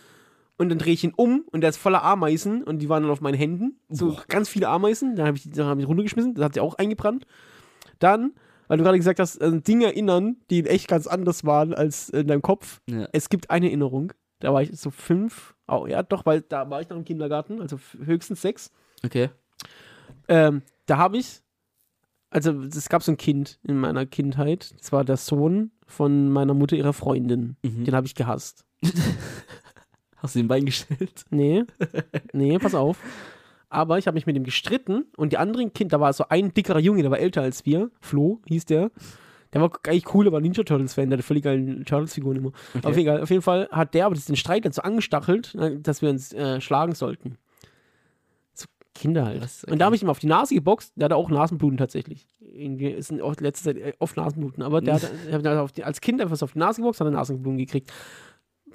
Und 0.57 0.69
dann 0.69 0.79
drehe 0.79 0.95
ich 0.95 1.05
ihn 1.05 1.13
um 1.15 1.45
und 1.51 1.61
der 1.61 1.71
ist 1.71 1.77
voller 1.77 2.03
Ameisen 2.03 2.63
und 2.63 2.79
die 2.79 2.89
waren 2.89 3.03
dann 3.03 3.13
auf 3.13 3.21
meinen 3.21 3.35
Händen. 3.35 3.81
So 3.89 4.17
ganz 4.29 4.49
viele 4.49 4.69
Ameisen, 4.69 5.17
dann 5.17 5.27
habe 5.27 5.37
ich, 5.37 5.51
dann 5.51 5.67
hab 5.67 5.79
ich 5.79 5.89
runtergeschmissen, 5.89 6.35
das 6.35 6.45
hat 6.45 6.55
sie 6.55 6.61
auch 6.61 6.75
eingebrannt. 6.77 7.27
Dann, 7.99 8.33
weil 8.69 8.79
du 8.79 8.85
gerade 8.85 8.99
gesagt 8.99 9.21
hast, 9.21 9.37
äh, 9.37 9.61
Dinge 9.61 9.87
erinnern, 9.87 10.37
die 10.51 10.61
in 10.61 10.67
echt 10.67 10.89
ganz 10.89 11.07
anders 11.07 11.45
waren 11.45 11.75
als 11.75 12.09
in 12.11 12.27
deinem 12.27 12.43
Kopf. 12.43 12.81
ja. 12.89 13.09
Es 13.13 13.29
gibt 13.29 13.51
eine 13.51 13.67
Erinnerung, 13.67 14.13
da 14.41 14.53
war 14.53 14.63
ich 14.63 14.79
so 14.79 14.91
fünf, 14.91 15.55
oh 15.67 15.87
ja, 15.87 16.03
doch, 16.03 16.27
weil 16.27 16.43
da 16.43 16.69
war 16.71 16.81
ich 16.81 16.89
noch 16.89 16.97
im 16.97 17.05
Kindergarten, 17.05 17.61
also 17.61 17.79
höchstens 18.05 18.43
sechs. 18.43 18.71
Okay. 19.05 19.31
Ähm, 20.29 20.63
da 20.87 20.99
habe 20.99 21.19
ich, 21.19 21.43
also 22.31 22.53
es 22.63 22.89
gab 22.89 23.03
so 23.03 23.13
ein 23.13 23.17
Kind 23.17 23.59
in 23.65 23.79
meiner 23.79 24.07
Kindheit, 24.07 24.75
das 24.79 24.93
war 24.93 25.05
der 25.05 25.17
Sohn 25.17 25.73
von 25.87 26.31
meiner 26.31 26.55
Mutter, 26.55 26.77
ihrer 26.77 26.93
Freundin. 26.93 27.57
Mhm. 27.63 27.85
Den 27.85 27.95
habe 27.95 28.07
ich 28.07 28.15
gehasst. 28.15 28.65
Hast 30.25 30.37
du 30.37 30.39
den 30.39 30.49
Bein 30.49 30.65
gestellt? 30.65 31.27
Nee, 31.29 31.65
nee, 32.33 32.59
pass 32.59 32.75
auf. 32.75 32.97
Aber 33.69 33.99
ich 33.99 34.07
habe 34.07 34.15
mich 34.15 34.25
mit 34.25 34.35
ihm 34.35 34.45
gestritten 34.45 35.05
und 35.19 35.35
die 35.35 35.37
anderen 35.37 35.75
Kinder, 35.75 35.99
da 35.99 36.01
war 36.01 36.15
so 36.15 36.25
ein 36.31 36.55
dickerer 36.55 36.79
Junge, 36.79 37.03
der 37.03 37.11
war 37.11 37.19
älter 37.19 37.43
als 37.43 37.67
wir, 37.67 37.91
Flo 38.01 38.41
hieß 38.47 38.65
der. 38.65 38.91
Der 39.53 39.61
war 39.61 39.71
eigentlich 39.87 40.15
cool, 40.15 40.25
der 40.25 40.33
war 40.33 40.41
Ninja 40.41 40.63
Turtles-Fan, 40.63 41.11
der 41.11 41.19
hatte 41.19 41.27
völlig 41.27 41.45
geilen 41.45 41.85
Turtles-Figuren 41.85 42.37
immer. 42.37 42.53
Okay. 42.75 42.87
Auf, 42.87 42.97
jeden 42.97 43.07
Fall, 43.07 43.21
auf 43.21 43.31
jeden 43.31 43.43
Fall 43.43 43.69
hat 43.71 43.93
der 43.93 44.07
aber 44.07 44.15
den 44.15 44.37
Streit 44.37 44.65
dazu 44.65 44.83
angestachelt, 44.83 45.55
äh, 45.57 45.79
dass 45.79 46.01
wir 46.01 46.09
uns 46.09 46.33
äh, 46.33 46.59
schlagen 46.63 46.95
sollten. 46.95 47.37
So 48.55 48.65
Kinder 48.95 49.27
halt. 49.27 49.43
Was? 49.43 49.65
Und 49.65 49.79
da 49.79 49.85
habe 49.85 49.95
ich 49.95 50.03
ihm 50.03 50.09
auf 50.09 50.21
die 50.21 50.27
Nase 50.27 50.55
geboxt, 50.55 50.95
der 50.97 51.05
hatte 51.05 51.17
auch 51.17 51.29
Nasenbluten 51.29 51.77
tatsächlich. 51.77 52.27
Ist 52.41 53.11
in 53.11 53.21
auch 53.21 53.37
letzter 53.41 53.75
Zeit 53.75 53.77
äh, 53.77 53.93
oft 53.99 54.17
Nasenbluten, 54.17 54.63
aber 54.63 54.81
der 54.81 54.95
hat, 55.33 55.83
als 55.83 56.01
Kind 56.01 56.23
einfach 56.23 56.37
so 56.37 56.45
auf 56.45 56.55
die 56.55 56.61
Nase 56.61 56.81
geboxt, 56.81 57.01
hat 57.01 57.09
er 57.09 57.11
Nasenbluten 57.11 57.59
gekriegt. 57.59 57.93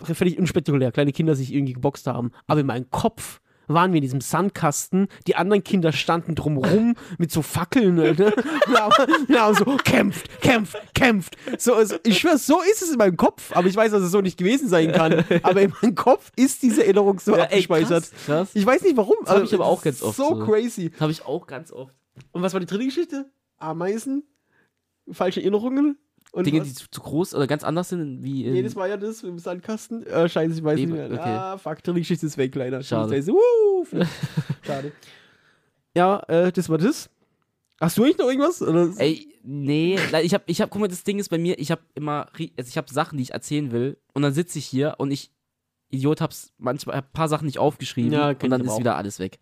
Völlig 0.04 0.38
unspektakulär, 0.40 0.92
kleine 0.92 1.12
Kinder 1.12 1.36
sich 1.36 1.54
irgendwie 1.54 1.74
geboxt 1.74 2.08
haben. 2.08 2.32
Aber 2.48 2.60
in 2.62 2.66
meinem 2.68 2.90
Kopf 2.90 3.42
waren 3.72 3.92
wir 3.94 3.98
in 3.98 4.02
diesem 4.02 4.20
Sandkasten, 4.22 5.08
die 5.28 5.36
anderen 5.36 5.64
Kinder 5.64 5.92
standen 5.92 6.34
drumrum 6.34 6.96
mit 7.20 7.32
so 7.32 7.42
Fackeln, 7.44 7.96
ne? 7.96 8.10
und 8.18 9.38
haben, 9.38 9.56
so, 9.56 9.78
kämpft, 9.84 10.42
kämpft, 10.42 10.76
kämpft. 10.96 11.38
So, 11.60 11.76
also, 11.76 11.96
ich 12.04 12.18
schwör, 12.18 12.38
so 12.40 12.62
ist 12.62 12.82
es 12.82 12.92
in 12.92 12.98
meinem 12.98 13.16
Kopf, 13.16 13.56
aber 13.56 13.68
ich 13.68 13.76
weiß, 13.76 13.92
dass 13.92 14.02
es 14.02 14.12
so 14.12 14.22
nicht 14.22 14.38
gewesen 14.38 14.70
sein 14.70 14.92
kann. 14.92 15.24
Aber 15.44 15.62
in 15.62 15.72
meinem 15.82 15.94
Kopf 15.96 16.32
ist 16.36 16.64
diese 16.64 16.84
Erinnerung 16.84 17.20
so 17.20 17.34
Ja, 17.34 17.44
ey, 17.44 17.64
abgespeichert. 17.64 17.90
krass, 17.90 18.12
krass. 18.26 18.50
Ich 18.56 18.66
weiß 18.66 18.82
nicht 18.82 18.98
warum. 18.98 19.18
Das 19.26 19.36
hab 19.36 19.44
ich 19.44 19.54
aber 19.54 19.66
auch 19.66 19.82
ganz 19.84 20.02
oft 20.02 20.18
So 20.18 20.36
so. 20.36 20.46
crazy. 20.46 20.92
Habe 21.00 21.12
ich 21.12 21.24
auch 21.26 21.46
ganz 21.46 21.72
oft. 21.72 21.94
Und 22.32 22.42
was 22.42 22.54
war 22.54 22.60
die 22.60 22.66
dritte 22.66 22.86
Geschichte? 22.86 23.30
Ameisen, 23.58 24.24
falsche 25.12 25.42
Erinnerungen. 25.42 25.98
Und 26.32 26.46
Dinge, 26.46 26.62
die 26.62 26.74
zu, 26.74 26.90
zu 26.90 27.02
groß 27.02 27.34
oder 27.34 27.48
ganz 27.48 27.64
anders 27.64 27.90
sind, 27.90 28.24
wie 28.24 28.62
das 28.62 28.76
war 28.76 28.88
ja 28.88 28.98
das 28.98 29.24
im 29.24 29.40
Sandkasten. 29.40 30.06
Äh, 30.06 30.24
nicht 30.26 30.36
Eben, 30.38 30.92
mehr. 30.94 31.08
okay. 31.08 31.20
Ah, 31.20 31.58
fuck, 31.58 31.82
dritte 31.82 32.00
Geschichte 32.00 32.26
ist 32.28 32.38
weg, 32.38 32.54
leider. 32.54 32.84
Schade. 32.84 33.24
Schade. 34.62 34.92
Ja, 35.96 36.20
äh, 36.28 36.52
das 36.52 36.70
war 36.70 36.78
das. 36.78 37.10
Hast 37.82 37.98
du 37.98 38.04
eigentlich 38.04 38.18
noch 38.18 38.28
irgendwas? 38.28 38.62
Oder? 38.62 38.92
Ey, 38.98 39.28
nee, 39.44 39.98
ich 40.22 40.34
hab, 40.34 40.44
ich 40.48 40.62
hab, 40.62 40.70
guck 40.70 40.82
mal, 40.82 40.88
das 40.88 41.04
Ding 41.04 41.18
ist 41.18 41.30
bei 41.30 41.38
mir, 41.38 41.58
ich 41.58 41.72
hab 41.72 41.80
immer, 41.96 42.28
also 42.58 42.68
ich 42.68 42.78
hab 42.78 42.90
Sachen, 42.90 43.18
die 43.18 43.24
ich 43.24 43.32
erzählen 43.34 43.72
will 43.72 43.98
und 44.14 44.22
dann 44.22 44.34
sitze 44.34 44.60
ich 44.60 44.66
hier 44.66 44.96
und 44.98 45.12
ich, 45.12 45.32
Idiot, 45.90 46.22
hab's 46.22 46.54
manchmal, 46.58 46.98
hab 46.98 47.06
ein 47.06 47.14
paar 47.14 47.30
Sachen 47.30 47.46
nicht 47.46 47.58
aufgeschrieben 47.58 48.12
Ja, 48.12 48.30
und 48.30 48.50
dann 48.50 48.62
ist 48.62 48.70
auch. 48.72 48.80
wieder 48.80 48.98
alles 48.98 49.18
weg. 49.20 49.40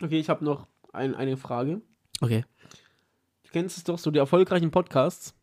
Okay, 0.00 0.18
ich 0.18 0.28
habe 0.28 0.44
noch 0.44 0.66
ein, 0.92 1.14
eine 1.14 1.36
Frage. 1.36 1.82
Okay. 2.20 2.44
Du 3.42 3.50
kennst 3.50 3.76
es 3.76 3.84
doch 3.84 3.98
so, 3.98 4.10
die 4.10 4.18
erfolgreichen 4.18 4.70
Podcasts, 4.70 5.34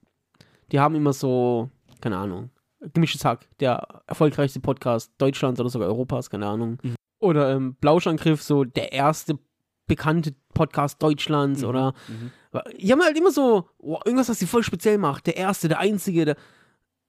die 0.71 0.79
haben 0.79 0.95
immer 0.95 1.13
so, 1.13 1.69
keine 2.01 2.17
Ahnung, 2.17 2.49
gemischtes 2.93 3.25
Hack, 3.25 3.47
der 3.59 4.03
erfolgreichste 4.07 4.59
Podcast 4.59 5.11
Deutschlands 5.17 5.59
oder 5.59 5.69
sogar 5.69 5.87
Europas, 5.87 6.29
keine 6.29 6.47
Ahnung. 6.47 6.77
Mhm. 6.81 6.95
Oder 7.19 7.51
ähm, 7.53 7.75
Blauschangriff, 7.75 8.41
so 8.41 8.63
der 8.63 8.93
erste 8.93 9.37
bekannte 9.87 10.33
Podcast 10.53 11.01
Deutschlands 11.01 11.61
Mhm. 11.61 11.67
oder 11.67 11.93
Mhm. 12.07 12.31
die 12.79 12.91
haben 12.91 13.01
halt 13.03 13.17
immer 13.17 13.31
so 13.31 13.69
oh, 13.79 13.99
irgendwas, 14.05 14.29
was 14.29 14.39
sie 14.39 14.45
voll 14.47 14.63
speziell 14.63 14.97
macht. 14.97 15.27
Der 15.27 15.35
erste, 15.37 15.67
der 15.67 15.79
einzige, 15.79 16.25
der. 16.25 16.35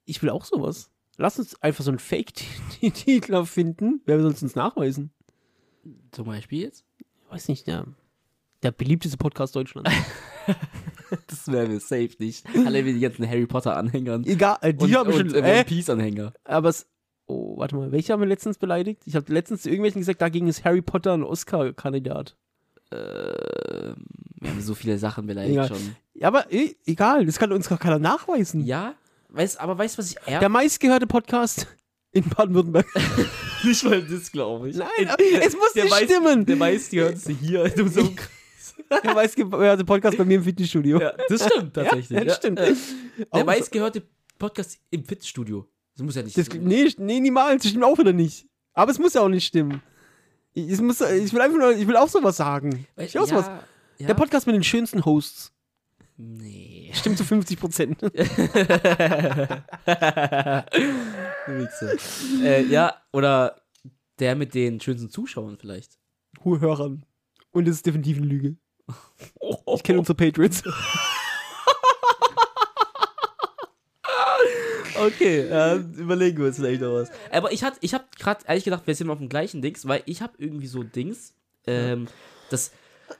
Ich 0.06 0.20
will 0.22 0.30
auch 0.30 0.44
sowas. 0.44 0.90
Lass 1.18 1.38
uns 1.38 1.60
einfach 1.62 1.84
so 1.84 1.90
einen 1.90 1.98
Fake-Titel 2.00 3.34
erfinden. 3.34 4.00
Wer 4.06 4.20
soll 4.20 4.32
es 4.32 4.42
uns 4.42 4.54
nachweisen? 4.56 5.12
Zum 6.10 6.24
Beispiel 6.26 6.62
jetzt? 6.62 6.84
Ich 6.98 7.30
weiß 7.30 7.48
nicht, 7.48 7.66
der, 7.66 7.84
der 8.62 8.72
beliebteste 8.72 9.18
Podcast 9.18 9.54
Deutschlands. 9.54 9.90
Das 11.26 11.46
wären 11.50 11.70
wir 11.70 11.80
safe 11.80 12.10
nicht. 12.18 12.44
Alle 12.66 12.84
wie 12.84 12.92
die 12.94 13.00
ganzen 13.00 13.28
Harry 13.28 13.46
Potter 13.46 13.76
Anhängern. 13.76 14.24
Egal, 14.24 14.58
äh, 14.60 14.72
die 14.74 14.84
und, 14.84 14.94
haben 14.96 15.12
schon. 15.12 15.22
und 15.28 15.34
äh, 15.34 15.38
äh, 15.40 15.54
One 15.56 15.64
Piece 15.64 15.90
Anhänger. 15.90 16.32
Aber 16.44 16.68
es. 16.68 16.86
Oh, 17.26 17.56
warte 17.58 17.76
mal, 17.76 17.92
welche 17.92 18.12
haben 18.12 18.20
wir 18.20 18.26
letztens 18.28 18.58
beleidigt? 18.58 19.02
Ich 19.06 19.14
habe 19.14 19.32
letztens 19.32 19.62
zu 19.62 19.68
irgendwelchen 19.68 20.00
gesagt, 20.00 20.20
dagegen 20.20 20.48
ist 20.48 20.64
Harry 20.64 20.82
Potter 20.82 21.14
ein 21.14 21.22
Oscar-Kandidat. 21.22 22.36
Äh, 22.90 22.96
wir 24.40 24.50
haben 24.50 24.60
so 24.60 24.74
viele 24.74 24.98
Sachen 24.98 25.26
beleidigt 25.26 25.52
Egal. 25.54 25.68
schon. 25.68 25.96
Ja, 26.14 26.28
aber 26.28 26.52
eh, 26.52 26.74
egal, 26.86 27.24
das 27.26 27.38
kann 27.38 27.52
uns 27.52 27.68
gar 27.68 27.78
keiner 27.78 27.98
nachweisen. 28.00 28.64
Ja, 28.66 28.94
weißt, 29.28 29.60
aber 29.60 29.78
weißt 29.78 29.96
du, 29.96 29.98
was 30.02 30.10
ich 30.10 30.16
eher 30.26 30.40
Der 30.40 30.48
meistgehörte 30.48 31.06
Podcast 31.06 31.68
in 32.12 32.24
Baden-Württemberg. 32.28 32.86
nicht 33.64 33.84
mal 33.84 34.02
das, 34.02 34.32
glaube 34.32 34.70
ich. 34.70 34.76
Nein, 34.76 34.88
es 35.40 35.54
muss 35.56 35.72
der 35.74 35.84
nicht 35.84 35.92
meist- 35.92 36.04
stimmen. 36.10 36.46
Der 36.46 36.56
meistgehörteste 36.56 37.32
hier 37.32 37.64
in 37.76 37.82
unserem 37.82 38.16
Der 39.04 39.14
meistgehörte 39.14 39.84
Podcast 39.84 40.18
bei 40.18 40.24
mir 40.24 40.36
im 40.36 40.44
Fitnessstudio. 40.44 41.00
Ja, 41.00 41.12
das 41.28 41.46
stimmt 41.46 41.74
tatsächlich. 41.74 42.10
Ja, 42.10 42.24
das 42.24 42.36
stimmt. 42.36 42.60
Auch 43.30 43.36
der 43.38 43.44
meistgehörte 43.44 44.02
Podcast 44.38 44.78
im 44.90 45.04
Fitnessstudio. 45.04 45.66
Das 45.96 46.04
muss 46.04 46.14
ja 46.14 46.22
nicht 46.22 46.36
Das, 46.36 46.48
nee, 46.52 46.88
nee, 46.98 47.20
niemals. 47.20 47.62
Das 47.62 47.70
stimmt 47.70 47.84
auch 47.84 47.98
wieder 47.98 48.12
nicht. 48.12 48.46
Aber 48.72 48.90
es 48.90 48.98
muss 48.98 49.12
ja 49.14 49.20
auch 49.20 49.28
nicht 49.28 49.44
stimmen. 49.46 49.82
Ich, 50.54 50.80
muss, 50.80 51.00
ich 51.00 51.32
will 51.32 51.40
einfach 51.40 51.58
nur, 51.58 51.72
ich 51.72 51.86
will 51.86 51.96
auch 51.96 52.08
sowas 52.08 52.36
sagen. 52.38 52.86
Ich 52.96 53.14
will 53.14 53.20
auch 53.22 53.26
sowas. 53.26 53.50
ja. 53.98 54.06
Der 54.06 54.14
Podcast 54.14 54.46
mit 54.46 54.54
den 54.54 54.62
schönsten 54.64 55.04
Hosts. 55.04 55.52
Nee. 56.16 56.90
Stimmt 56.94 57.18
zu 57.18 57.24
50 57.24 57.58
Prozent. 57.58 58.02
Äh, 62.42 62.64
ja, 62.66 62.94
oder 63.12 63.60
der 64.18 64.36
mit 64.36 64.54
den 64.54 64.80
schönsten 64.80 65.10
Zuschauern 65.10 65.56
vielleicht. 65.58 65.98
Hohe 66.44 66.60
Hörern. 66.60 67.04
Und 67.52 67.66
es 67.68 67.76
ist 67.76 67.86
definitiv 67.86 68.18
eine 68.18 68.26
Lüge. 68.26 68.56
Ich 69.74 69.82
kenne 69.82 69.98
unsere 69.98 70.14
Patriots. 70.14 70.62
Okay, 75.00 75.40
äh, 75.40 75.76
überlegen 75.76 76.38
wir 76.38 76.46
uns 76.46 76.56
vielleicht 76.56 76.82
noch 76.82 76.92
was. 76.92 77.10
Aber 77.30 77.52
ich, 77.52 77.64
hat, 77.64 77.74
ich 77.80 77.94
habe 77.94 78.04
gerade 78.18 78.44
ehrlich 78.46 78.64
gedacht, 78.64 78.86
wir 78.86 78.94
sind 78.94 79.08
auf 79.08 79.18
dem 79.18 79.30
gleichen 79.30 79.62
Dings, 79.62 79.88
weil 79.88 80.02
ich 80.04 80.20
habe 80.20 80.34
irgendwie 80.36 80.66
so 80.66 80.82
Dings, 80.82 81.34
ähm, 81.66 82.06
das, 82.50 82.72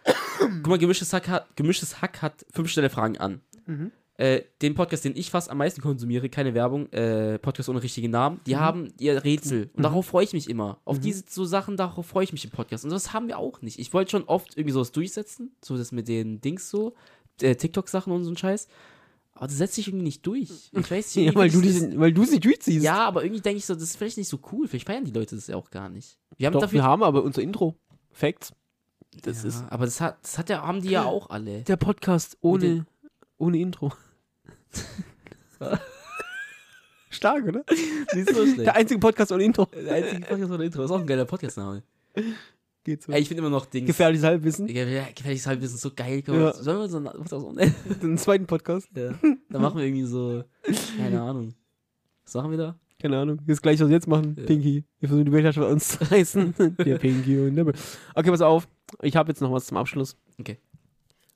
guck 0.38 0.66
mal, 0.66 0.78
gemischtes 0.78 1.12
Hack 1.12 1.28
hat, 1.28 1.56
gemischtes 1.56 2.02
Hack 2.02 2.20
hat 2.20 2.44
fünf 2.52 2.70
schnelle 2.70 2.90
Fragen 2.90 3.16
an. 3.18 3.40
Mhm. 3.66 3.92
Äh, 4.20 4.42
den 4.60 4.74
Podcast, 4.74 5.04
den 5.06 5.16
ich 5.16 5.30
fast 5.30 5.48
am 5.50 5.56
meisten 5.58 5.80
konsumiere, 5.80 6.28
keine 6.28 6.52
Werbung, 6.52 6.92
äh, 6.92 7.38
Podcast 7.38 7.68
ohne 7.70 7.82
richtigen 7.82 8.10
Namen, 8.10 8.36
Mhm. 8.36 8.40
die 8.46 8.56
haben 8.58 8.92
ihr 8.98 9.24
Rätsel. 9.24 9.70
Und 9.74 9.82
darauf 9.82 10.06
freue 10.06 10.24
ich 10.24 10.32
mich 10.34 10.50
immer. 10.50 10.78
Auf 10.84 10.98
diese 11.00 11.24
so 11.28 11.44
Sachen, 11.46 11.76
darauf 11.78 12.06
freue 12.06 12.24
ich 12.24 12.32
mich 12.32 12.44
im 12.44 12.50
Podcast. 12.50 12.84
Und 12.84 12.90
das 12.90 13.14
haben 13.14 13.28
wir 13.28 13.38
auch 13.38 13.62
nicht. 13.62 13.78
Ich 13.78 13.92
wollte 13.94 14.10
schon 14.10 14.24
oft 14.24 14.56
irgendwie 14.58 14.72
sowas 14.74 14.92
durchsetzen, 14.92 15.52
so 15.64 15.76
das 15.78 15.90
mit 15.90 16.06
den 16.06 16.40
Dings 16.42 16.68
so, 16.68 16.92
äh, 17.40 17.54
TikTok-Sachen 17.54 18.12
und 18.12 18.24
so 18.24 18.30
ein 18.30 18.36
Scheiß. 18.36 18.68
Aber 19.32 19.46
das 19.46 19.56
setzt 19.56 19.76
sich 19.76 19.88
irgendwie 19.88 20.04
nicht 20.04 20.26
durch. 20.26 20.50
Ich 20.72 20.90
weiß 20.90 21.16
nicht, 21.16 21.26
Ja, 21.28 21.34
weil, 21.34 21.48
du 21.50 21.62
diesen, 21.62 21.98
weil 21.98 22.12
du 22.12 22.24
sie 22.26 22.40
durchziehst. 22.40 22.76
das, 22.78 22.84
ja, 22.84 23.02
aber 23.06 23.22
irgendwie 23.24 23.40
denke 23.40 23.56
ich 23.56 23.64
so, 23.64 23.72
das 23.72 23.84
ist 23.84 23.96
vielleicht 23.96 24.18
nicht 24.18 24.28
so 24.28 24.38
cool. 24.52 24.68
Vielleicht 24.68 24.86
feiern 24.86 25.04
die 25.06 25.12
Leute 25.12 25.34
das 25.34 25.46
ja 25.46 25.56
auch 25.56 25.70
gar 25.70 25.88
nicht. 25.88 26.18
Wir 26.36 26.46
haben 26.48 26.52
Doch, 26.52 26.60
dafür. 26.60 26.80
wir 26.80 26.84
haben 26.84 27.02
aber 27.02 27.22
unser 27.22 27.40
Intro. 27.40 27.74
Facts. 28.12 28.52
Das 29.22 29.44
ja, 29.44 29.48
ist 29.48 29.64
aber 29.70 29.86
das 29.86 29.98
hat, 30.02 30.18
das 30.22 30.36
hat 30.36 30.50
ja, 30.50 30.60
haben 30.62 30.82
die 30.82 30.90
ja 30.90 31.04
auch 31.06 31.30
alle. 31.30 31.62
der 31.62 31.76
Podcast 31.76 32.36
ohne, 32.42 32.84
ohne 33.38 33.58
Intro. 33.58 33.92
Stark, 37.10 37.44
oder? 37.46 37.64
Nicht 38.14 38.34
so 38.34 38.44
schlecht. 38.44 38.60
Der 38.60 38.76
einzige 38.76 39.00
Podcast 39.00 39.32
ohne 39.32 39.44
Intro. 39.44 39.66
Der 39.66 39.94
einzige 39.94 40.20
Podcast 40.20 40.52
ohne 40.52 40.64
Intro. 40.64 40.84
ist 40.84 40.90
auch 40.90 41.00
ein 41.00 41.06
geiler 41.06 41.24
Podcast-Name. 41.24 41.82
Geht 42.84 43.02
so. 43.02 43.12
Ey, 43.12 43.20
ich 43.20 43.28
finde 43.28 43.42
immer 43.42 43.50
noch 43.50 43.66
Dings. 43.66 43.86
Gefährliches 43.86 44.24
Halbwissen. 44.24 44.68
Ja, 44.68 44.84
gefährliches 45.14 45.46
Halbwissen 45.46 45.74
ist 45.74 45.82
so 45.82 45.90
geil. 45.94 46.22
Ja. 46.26 46.52
Sollen 46.54 46.78
wir 46.78 46.88
so, 46.88 47.04
was 47.04 47.32
auch 47.32 47.40
so 47.40 47.52
nennen? 47.52 47.74
Den 48.02 48.16
zweiten 48.16 48.46
Podcast. 48.46 48.88
Ja. 48.96 49.12
Dann 49.50 49.62
machen 49.62 49.78
wir 49.78 49.84
irgendwie 49.84 50.04
so, 50.06 50.44
keine 50.96 51.20
Ahnung. 51.20 51.54
Was 52.24 52.34
machen 52.34 52.52
wir 52.52 52.58
da? 52.58 52.78
Keine 53.00 53.18
Ahnung. 53.18 53.38
Das 53.46 53.60
gleiche, 53.60 53.82
was 53.82 53.90
wir 53.90 53.96
jetzt 53.96 54.06
machen. 54.08 54.36
Ja. 54.38 54.46
Pinky. 54.46 54.84
Wir 54.98 55.08
versuchen 55.08 55.26
die 55.26 55.32
Weltherrschaft 55.32 55.66
bei 55.66 55.72
uns 55.72 55.88
zu 55.88 56.10
reißen. 56.10 56.54
Der 56.78 56.98
Pinky 56.98 57.38
und 57.40 57.56
der. 57.56 57.66
Okay, 58.14 58.30
pass 58.30 58.40
auf. 58.40 58.68
Ich 59.02 59.16
habe 59.16 59.30
jetzt 59.30 59.40
noch 59.40 59.52
was 59.52 59.66
zum 59.66 59.76
Abschluss. 59.76 60.16
Okay. 60.38 60.58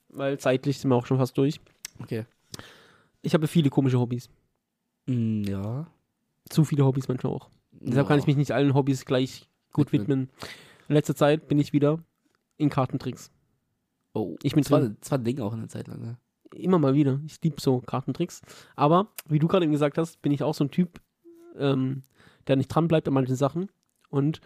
Weil 0.08 0.38
zeitlich 0.38 0.78
sind 0.78 0.90
wir 0.90 0.96
auch 0.96 1.06
schon 1.06 1.18
fast 1.18 1.36
durch. 1.36 1.60
Okay. 2.02 2.24
Ich 3.24 3.34
habe 3.34 3.46
viele 3.48 3.70
komische 3.70 3.98
Hobbys. 3.98 4.28
Mm, 5.06 5.42
ja. 5.44 5.86
Zu 6.48 6.64
viele 6.64 6.84
Hobbys 6.84 7.08
manchmal 7.08 7.32
auch. 7.32 7.48
Deshalb 7.72 8.06
kann 8.06 8.18
ich 8.18 8.26
mich 8.26 8.36
nicht 8.36 8.52
allen 8.52 8.74
Hobbys 8.74 9.04
gleich 9.04 9.48
gut 9.72 9.92
Widmen. 9.92 10.30
In 10.88 10.94
letzter 10.94 11.16
Zeit 11.16 11.48
bin 11.48 11.58
ich 11.58 11.72
wieder 11.72 11.98
in 12.58 12.68
Kartentricks. 12.68 13.32
Oh, 14.12 14.36
Ich 14.42 14.52
bin 14.54 14.62
das 14.62 14.70
war, 14.70 14.80
drin. 14.80 14.96
das 15.00 15.10
war 15.10 15.18
ein 15.18 15.24
Ding 15.24 15.40
auch 15.40 15.52
eine 15.54 15.68
Zeit 15.68 15.88
lang, 15.88 16.00
ne? 16.00 16.18
Immer 16.54 16.78
mal 16.78 16.94
wieder. 16.94 17.20
Ich 17.26 17.40
liebe 17.42 17.60
so 17.60 17.80
Kartentricks. 17.80 18.42
Aber, 18.76 19.08
wie 19.26 19.38
du 19.40 19.48
gerade 19.48 19.64
eben 19.64 19.72
gesagt 19.72 19.98
hast, 19.98 20.22
bin 20.22 20.30
ich 20.30 20.42
auch 20.42 20.54
so 20.54 20.64
ein 20.64 20.70
Typ, 20.70 21.00
ähm, 21.56 22.02
der 22.46 22.56
nicht 22.56 22.68
dran 22.68 22.86
bleibt 22.86 23.08
an 23.08 23.14
manchen 23.14 23.34
Sachen. 23.34 23.70
Und 24.10 24.40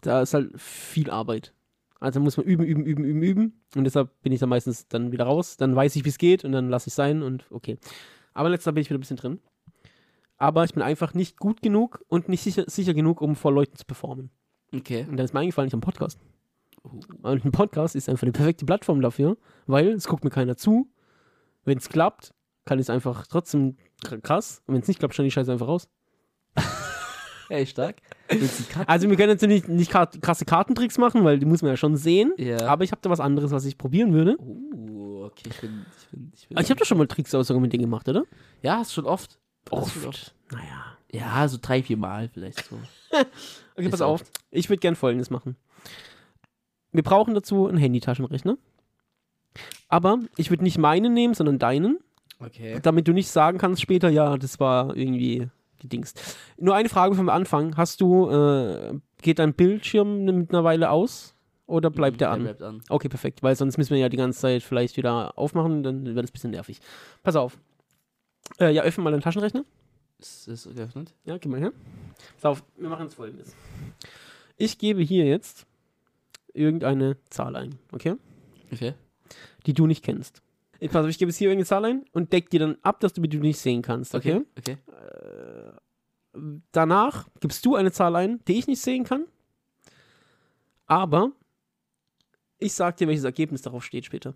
da 0.00 0.22
ist 0.22 0.34
halt 0.34 0.50
viel 0.60 1.10
Arbeit. 1.10 1.52
Also 2.00 2.20
muss 2.20 2.36
man 2.36 2.46
üben, 2.46 2.64
üben, 2.64 2.84
üben, 2.84 3.04
üben, 3.04 3.22
üben. 3.22 3.60
Und 3.74 3.84
deshalb 3.84 4.20
bin 4.22 4.32
ich 4.32 4.40
dann 4.40 4.48
meistens 4.48 4.86
dann 4.88 5.10
wieder 5.12 5.24
raus. 5.24 5.56
Dann 5.56 5.74
weiß 5.74 5.96
ich, 5.96 6.04
wie 6.04 6.10
es 6.10 6.18
geht 6.18 6.44
und 6.44 6.52
dann 6.52 6.68
lasse 6.68 6.88
ich 6.88 6.94
sein 6.94 7.22
und 7.22 7.46
okay. 7.50 7.78
Aber 8.34 8.48
letzter 8.48 8.72
bin 8.72 8.82
ich 8.82 8.88
wieder 8.88 8.98
ein 8.98 9.00
bisschen 9.00 9.16
drin. 9.16 9.40
Aber 10.36 10.64
ich 10.64 10.72
bin 10.72 10.82
einfach 10.82 11.14
nicht 11.14 11.38
gut 11.38 11.60
genug 11.62 12.04
und 12.08 12.28
nicht 12.28 12.42
sicher, 12.42 12.64
sicher 12.68 12.94
genug, 12.94 13.20
um 13.20 13.34
vor 13.34 13.52
Leuten 13.52 13.76
zu 13.76 13.84
performen. 13.84 14.30
Okay. 14.72 15.06
Und 15.08 15.16
dann 15.16 15.24
ist 15.24 15.34
mir 15.34 15.40
eingefallen, 15.40 15.66
ich 15.66 15.72
habe 15.72 15.84
einen 15.84 15.92
Podcast. 15.92 16.20
Und 16.82 17.44
ein 17.44 17.50
Podcast 17.50 17.96
ist 17.96 18.08
einfach 18.08 18.24
die 18.24 18.32
perfekte 18.32 18.64
Plattform 18.64 19.00
dafür, 19.00 19.36
weil 19.66 19.88
es 19.88 20.06
guckt 20.06 20.22
mir 20.22 20.30
keiner 20.30 20.56
zu. 20.56 20.88
Wenn 21.64 21.78
es 21.78 21.88
klappt, 21.88 22.32
kann 22.64 22.78
ich 22.78 22.84
es 22.84 22.90
einfach 22.90 23.26
trotzdem 23.26 23.76
kr- 24.04 24.20
krass. 24.20 24.62
Und 24.66 24.74
wenn 24.74 24.82
es 24.82 24.88
nicht 24.88 25.00
klappt, 25.00 25.14
schneide 25.14 25.26
ich 25.26 25.34
die 25.34 25.40
Scheiße 25.40 25.50
einfach 25.50 25.66
raus. 25.66 25.88
Ey, 27.48 27.66
stark. 27.66 27.96
Also 28.86 29.08
wir 29.08 29.16
können 29.16 29.38
jetzt 29.38 29.68
nicht, 29.68 29.90
krasse 29.90 30.44
Kartentricks 30.44 30.98
machen, 30.98 31.24
weil 31.24 31.38
die 31.38 31.46
muss 31.46 31.62
man 31.62 31.70
ja 31.70 31.76
schon 31.76 31.96
sehen. 31.96 32.32
Ja. 32.36 32.66
Aber 32.66 32.84
ich 32.84 32.90
habe 32.92 33.00
da 33.02 33.10
was 33.10 33.20
anderes, 33.20 33.50
was 33.50 33.64
ich 33.64 33.78
probieren 33.78 34.12
würde. 34.12 34.36
Oh, 34.38 35.24
okay, 35.24 35.48
ich 35.48 35.60
bin, 35.60 35.86
ich 35.98 36.08
bin, 36.08 36.32
ich 36.34 36.48
bin. 36.48 36.58
Ich 36.58 36.70
habe 36.70 36.78
doch 36.78 36.86
schon 36.86 36.98
mal 36.98 37.06
Tricks 37.06 37.34
aus 37.34 37.48
mit 37.48 37.72
denen 37.72 37.82
gemacht, 37.82 38.08
oder? 38.08 38.24
ja, 38.62 38.78
hast 38.78 38.92
schon 38.92 39.06
oft. 39.06 39.38
Hast 39.72 39.92
schon 39.92 40.12
Naja. 40.52 40.96
Ja, 41.10 41.48
so 41.48 41.58
drei, 41.60 41.82
vier 41.82 41.96
Mal 41.96 42.28
vielleicht 42.28 42.64
so. 42.64 42.78
Okay, 43.74 43.86
Ist 43.86 43.90
pass 43.92 44.00
auf. 44.00 44.24
Ich 44.50 44.68
würde 44.68 44.80
gern 44.80 44.96
Folgendes 44.96 45.30
machen. 45.30 45.54
Wir 46.90 47.04
brauchen 47.04 47.34
dazu 47.34 47.68
einen 47.68 47.78
Handytaschenrechner. 47.78 48.58
Aber 49.88 50.18
ich 50.36 50.50
würde 50.50 50.64
nicht 50.64 50.78
meinen 50.78 51.14
nehmen, 51.14 51.34
sondern 51.34 51.60
deinen. 51.60 51.98
Okay. 52.40 52.78
damit 52.82 53.08
du 53.08 53.12
nicht 53.12 53.28
sagen 53.28 53.58
kannst 53.58 53.82
später, 53.82 54.08
ja, 54.08 54.36
das 54.36 54.60
war 54.60 54.96
irgendwie 54.96 55.48
gedingst. 55.80 56.36
Nur 56.58 56.74
eine 56.74 56.88
Frage 56.88 57.14
vom 57.14 57.28
Anfang. 57.28 57.76
Hast 57.76 58.00
du, 58.00 58.30
äh, 58.30 58.98
geht 59.22 59.38
dein 59.38 59.54
Bildschirm 59.54 60.24
mit 60.24 60.50
einer 60.50 60.64
Weile 60.64 60.90
aus 60.90 61.34
oder 61.66 61.90
bleibt 61.90 62.20
der 62.20 62.30
an? 62.30 62.42
bleibt 62.42 62.62
an. 62.62 62.82
Okay, 62.88 63.08
perfekt, 63.08 63.42
weil 63.42 63.54
sonst 63.56 63.78
müssen 63.78 63.90
wir 63.90 63.98
ja 63.98 64.08
die 64.08 64.16
ganze 64.16 64.40
Zeit 64.40 64.62
vielleicht 64.62 64.96
wieder 64.96 65.36
aufmachen, 65.38 65.82
dann 65.82 66.04
wird 66.04 66.24
es 66.24 66.30
ein 66.30 66.32
bisschen 66.32 66.50
nervig. 66.50 66.80
Pass 67.22 67.36
auf. 67.36 67.58
Äh, 68.58 68.72
ja, 68.72 68.82
öffne 68.82 69.04
mal 69.04 69.10
deinen 69.10 69.20
Taschenrechner. 69.20 69.64
Ist, 70.18 70.48
ist 70.48 70.74
geöffnet? 70.74 71.14
Ja, 71.24 71.38
geh 71.38 71.48
mal 71.48 71.60
her. 71.60 71.72
Pass 72.36 72.44
auf, 72.44 72.64
wir 72.76 72.88
machen 72.88 73.04
jetzt 73.04 73.14
folgendes. 73.14 73.54
Ich 74.56 74.78
gebe 74.78 75.02
hier 75.02 75.26
jetzt 75.26 75.66
irgendeine 76.52 77.16
Zahl 77.30 77.54
ein, 77.54 77.76
okay? 77.92 78.16
Okay. 78.72 78.94
Die 79.66 79.74
du 79.74 79.86
nicht 79.86 80.04
kennst. 80.04 80.42
Ich, 80.80 80.90
pass 80.90 81.04
auf, 81.04 81.10
ich 81.10 81.18
gebe 81.18 81.30
jetzt 81.30 81.38
hier 81.38 81.48
irgendeine 81.48 81.66
Zahl 81.66 81.84
ein 81.84 82.04
und 82.12 82.32
deck 82.32 82.50
dir 82.50 82.60
dann 82.60 82.78
ab, 82.82 83.00
dass 83.00 83.12
du 83.12 83.20
die 83.20 83.28
du 83.28 83.38
nicht 83.38 83.58
sehen 83.58 83.82
kannst, 83.82 84.14
okay? 84.14 84.42
Okay. 84.56 84.76
Danach 86.72 87.28
gibst 87.40 87.64
du 87.64 87.74
eine 87.74 87.92
Zahl 87.92 88.16
ein, 88.16 88.40
die 88.46 88.58
ich 88.58 88.66
nicht 88.66 88.80
sehen 88.80 89.04
kann. 89.04 89.26
Aber 90.86 91.32
ich 92.58 92.72
sag 92.72 92.96
dir, 92.96 93.08
welches 93.08 93.24
Ergebnis 93.24 93.62
darauf 93.62 93.84
steht 93.84 94.04
später. 94.04 94.34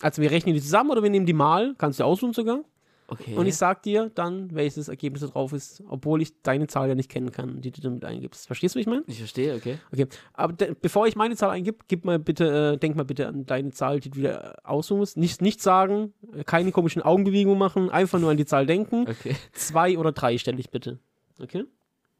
Also 0.00 0.22
wir 0.22 0.30
rechnen 0.30 0.54
die 0.54 0.62
zusammen 0.62 0.90
oder 0.90 1.02
wir 1.02 1.10
nehmen 1.10 1.26
die 1.26 1.32
mal, 1.32 1.74
kannst 1.76 2.00
du 2.00 2.04
aussuchen 2.04 2.32
sogar. 2.32 2.64
Okay. 3.10 3.34
Und 3.34 3.46
ich 3.46 3.56
sag 3.56 3.82
dir 3.82 4.10
dann, 4.14 4.54
welches 4.54 4.86
Ergebnis 4.88 5.22
da 5.22 5.26
drauf 5.26 5.52
ist, 5.52 5.82
obwohl 5.88 6.22
ich 6.22 6.42
deine 6.42 6.68
Zahl 6.68 6.88
ja 6.88 6.94
nicht 6.94 7.10
kennen 7.10 7.32
kann, 7.32 7.60
die 7.60 7.72
du 7.72 7.80
damit 7.80 8.04
eingibst. 8.04 8.46
Verstehst 8.46 8.74
du, 8.74 8.78
wie 8.78 8.82
ich 8.82 8.86
meine? 8.86 9.02
ich 9.08 9.18
verstehe, 9.18 9.54
okay. 9.56 9.78
Okay. 9.92 10.06
Aber 10.32 10.54
bevor 10.80 11.08
ich 11.08 11.16
meine 11.16 11.34
Zahl 11.34 11.50
eingib, 11.50 11.84
gib 11.88 12.04
mal 12.04 12.20
bitte, 12.20 12.74
äh, 12.74 12.78
denk 12.78 12.94
mal 12.94 13.04
bitte 13.04 13.26
an 13.26 13.46
deine 13.46 13.72
Zahl, 13.72 13.98
die 13.98 14.10
du 14.10 14.18
wieder 14.18 14.54
äh, 14.54 14.56
aussuchen 14.62 14.98
musst. 14.98 15.16
Nicht, 15.16 15.42
nicht 15.42 15.60
sagen, 15.60 16.14
äh, 16.32 16.44
keine 16.44 16.70
komischen 16.70 17.02
Augenbewegungen 17.02 17.58
machen, 17.58 17.90
einfach 17.90 18.20
nur 18.20 18.30
an 18.30 18.36
die 18.36 18.46
Zahl 18.46 18.64
denken. 18.64 19.06
Okay. 19.08 19.34
Zwei 19.52 19.98
oder 19.98 20.12
drei 20.12 20.38
stelle 20.38 20.60
ich 20.60 20.70
bitte. 20.70 21.00
Okay? 21.40 21.64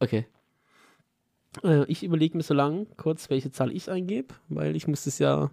Okay. 0.01 0.27
Äh, 1.63 1.85
ich 1.87 2.03
überlege 2.03 2.37
mir 2.37 2.43
so 2.43 2.55
lang 2.55 2.89
kurz, 2.97 3.31
welche 3.31 3.53
Zahl 3.53 3.73
ich 3.73 3.91
eingebe, 3.91 4.35
weil 4.49 4.75
ich 4.75 4.89
muss 4.89 5.07
es 5.07 5.21
ja 5.21 5.51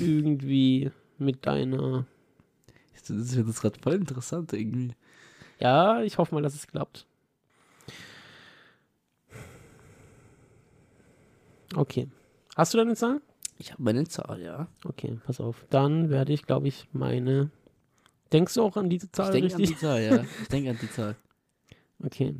irgendwie 0.00 0.90
mit 1.18 1.46
deiner. 1.46 2.06
Das 3.08 3.36
wird 3.36 3.46
jetzt 3.46 3.60
gerade 3.60 3.78
voll 3.80 3.94
interessant 3.94 4.52
irgendwie. 4.52 4.94
Ja, 5.60 6.02
ich 6.02 6.18
hoffe 6.18 6.34
mal, 6.34 6.42
dass 6.42 6.54
es 6.54 6.66
klappt. 6.66 7.06
Okay. 11.74 12.08
Hast 12.56 12.74
du 12.74 12.78
deine 12.78 12.96
Zahl? 12.96 13.20
Ich 13.58 13.72
habe 13.72 13.82
meine 13.82 14.06
Zahl, 14.06 14.40
ja. 14.40 14.68
Okay, 14.84 15.18
pass 15.24 15.40
auf. 15.40 15.66
Dann 15.70 16.10
werde 16.10 16.32
ich, 16.32 16.44
glaube 16.44 16.68
ich, 16.68 16.88
meine. 16.92 17.50
Denkst 18.32 18.54
du 18.54 18.62
auch 18.62 18.76
an 18.76 18.88
diese 18.88 19.10
Zahl 19.10 19.34
ich 19.34 19.40
denke 19.40 19.56
an 19.56 19.62
die 19.62 19.76
Zahl, 19.76 20.02
ja. 20.02 20.24
Ich 20.42 20.48
denke 20.48 20.70
an 20.70 20.78
die 20.80 20.90
Zahl. 20.90 21.16
Okay. 22.04 22.36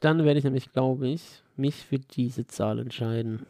Dann 0.00 0.24
werde 0.24 0.38
ich 0.38 0.44
nämlich, 0.44 0.72
glaube 0.72 1.08
ich, 1.08 1.42
mich 1.56 1.84
für 1.84 1.98
diese 1.98 2.46
Zahl 2.46 2.78
entscheiden. 2.78 3.46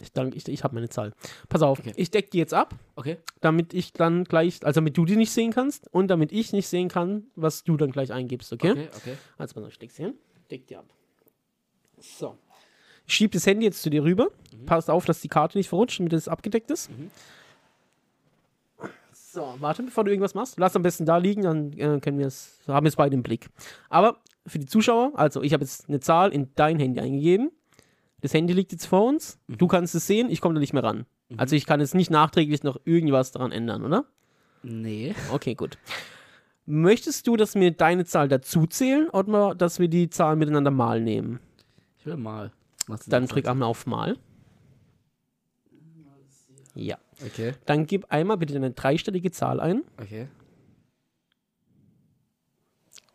Ich 0.00 0.12
danke, 0.12 0.36
ich, 0.36 0.46
ich 0.48 0.62
habe 0.64 0.74
meine 0.74 0.88
Zahl. 0.88 1.12
Pass 1.48 1.62
auf, 1.62 1.80
Okay. 1.80 1.92
ich 1.96 2.10
decke 2.10 2.30
die 2.30 2.38
jetzt 2.38 2.54
ab, 2.54 2.74
Okay. 2.96 3.18
damit 3.40 3.74
ich 3.74 3.92
dann 3.92 4.24
gleich, 4.24 4.64
also 4.64 4.78
damit 4.80 4.96
du 4.96 5.04
die 5.04 5.16
nicht 5.16 5.32
sehen 5.32 5.52
kannst 5.52 5.92
und 5.92 6.08
damit 6.08 6.30
ich 6.32 6.52
nicht 6.52 6.68
sehen 6.68 6.88
kann, 6.88 7.24
was 7.34 7.64
du 7.64 7.76
dann 7.76 7.90
gleich 7.90 8.12
eingibst, 8.12 8.52
okay? 8.52 8.70
Okay, 8.72 8.88
okay. 8.96 9.14
Also 9.38 9.54
pass 9.54 9.64
auf, 9.64 9.70
ich 9.72 9.78
deck 9.78 9.90
sie 9.90 10.04
hin, 10.04 10.14
deck 10.50 10.66
die 10.66 10.76
ab. 10.76 10.86
So. 12.00 12.36
Ich 13.06 13.14
schieb 13.14 13.32
das 13.32 13.46
Handy 13.46 13.64
jetzt 13.66 13.82
zu 13.82 13.90
dir 13.90 14.04
rüber. 14.04 14.28
Passt 14.66 14.90
auf, 14.90 15.04
dass 15.06 15.20
die 15.20 15.28
Karte 15.28 15.56
nicht 15.58 15.68
verrutscht, 15.68 15.98
damit 15.98 16.12
es 16.12 16.28
abgedeckt 16.28 16.70
ist. 16.70 16.90
Mhm. 16.90 17.10
So, 19.12 19.54
warte, 19.58 19.82
bevor 19.82 20.04
du 20.04 20.10
irgendwas 20.10 20.34
machst. 20.34 20.58
Lass 20.58 20.74
am 20.76 20.82
besten 20.82 21.04
da 21.06 21.16
liegen, 21.18 21.42
dann 21.42 21.72
äh, 21.74 22.00
können 22.00 22.18
wir 22.18 22.26
es, 22.26 22.58
haben 22.66 22.84
wir 22.84 22.88
es 22.88 22.96
beide 22.96 23.14
im 23.14 23.22
Blick. 23.22 23.48
Aber 23.88 24.18
für 24.46 24.58
die 24.58 24.66
Zuschauer, 24.66 25.12
also 25.14 25.42
ich 25.42 25.52
habe 25.52 25.64
jetzt 25.64 25.88
eine 25.88 26.00
Zahl 26.00 26.32
in 26.32 26.50
dein 26.54 26.78
Handy 26.78 27.00
eingegeben. 27.00 27.50
Das 28.20 28.34
Handy 28.34 28.52
liegt 28.52 28.72
jetzt 28.72 28.86
vor 28.86 29.04
uns. 29.04 29.38
Mhm. 29.46 29.58
Du 29.58 29.66
kannst 29.68 29.94
es 29.94 30.06
sehen, 30.06 30.30
ich 30.30 30.40
komme 30.40 30.54
da 30.54 30.60
nicht 30.60 30.72
mehr 30.72 30.84
ran. 30.84 31.06
Also 31.36 31.56
ich 31.56 31.66
kann 31.66 31.80
jetzt 31.80 31.94
nicht 31.94 32.10
nachträglich 32.10 32.62
noch 32.62 32.80
irgendwas 32.84 33.32
daran 33.32 33.52
ändern, 33.52 33.84
oder? 33.84 34.06
Nee. 34.62 35.14
Okay, 35.30 35.54
gut. 35.54 35.78
Möchtest 36.64 37.26
du, 37.26 37.36
dass 37.36 37.54
wir 37.54 37.70
deine 37.70 38.04
Zahl 38.04 38.28
dazu 38.28 38.66
zählen 38.66 39.08
oder 39.10 39.54
dass 39.54 39.78
wir 39.78 39.88
die 39.88 40.10
Zahlen 40.10 40.38
miteinander 40.38 40.70
mal 40.70 41.00
nehmen? 41.00 41.40
Ich 41.98 42.06
will 42.06 42.16
mal. 42.16 42.52
Dann 43.06 43.26
drück 43.26 43.46
einmal 43.46 43.68
auf 43.68 43.86
mal. 43.86 44.16
Ja. 46.74 46.98
Okay. 47.24 47.54
Dann 47.66 47.86
gib 47.86 48.10
einmal 48.10 48.36
bitte 48.36 48.54
eine 48.56 48.70
dreistellige 48.70 49.30
Zahl 49.30 49.60
ein. 49.60 49.82
Okay. 50.00 50.28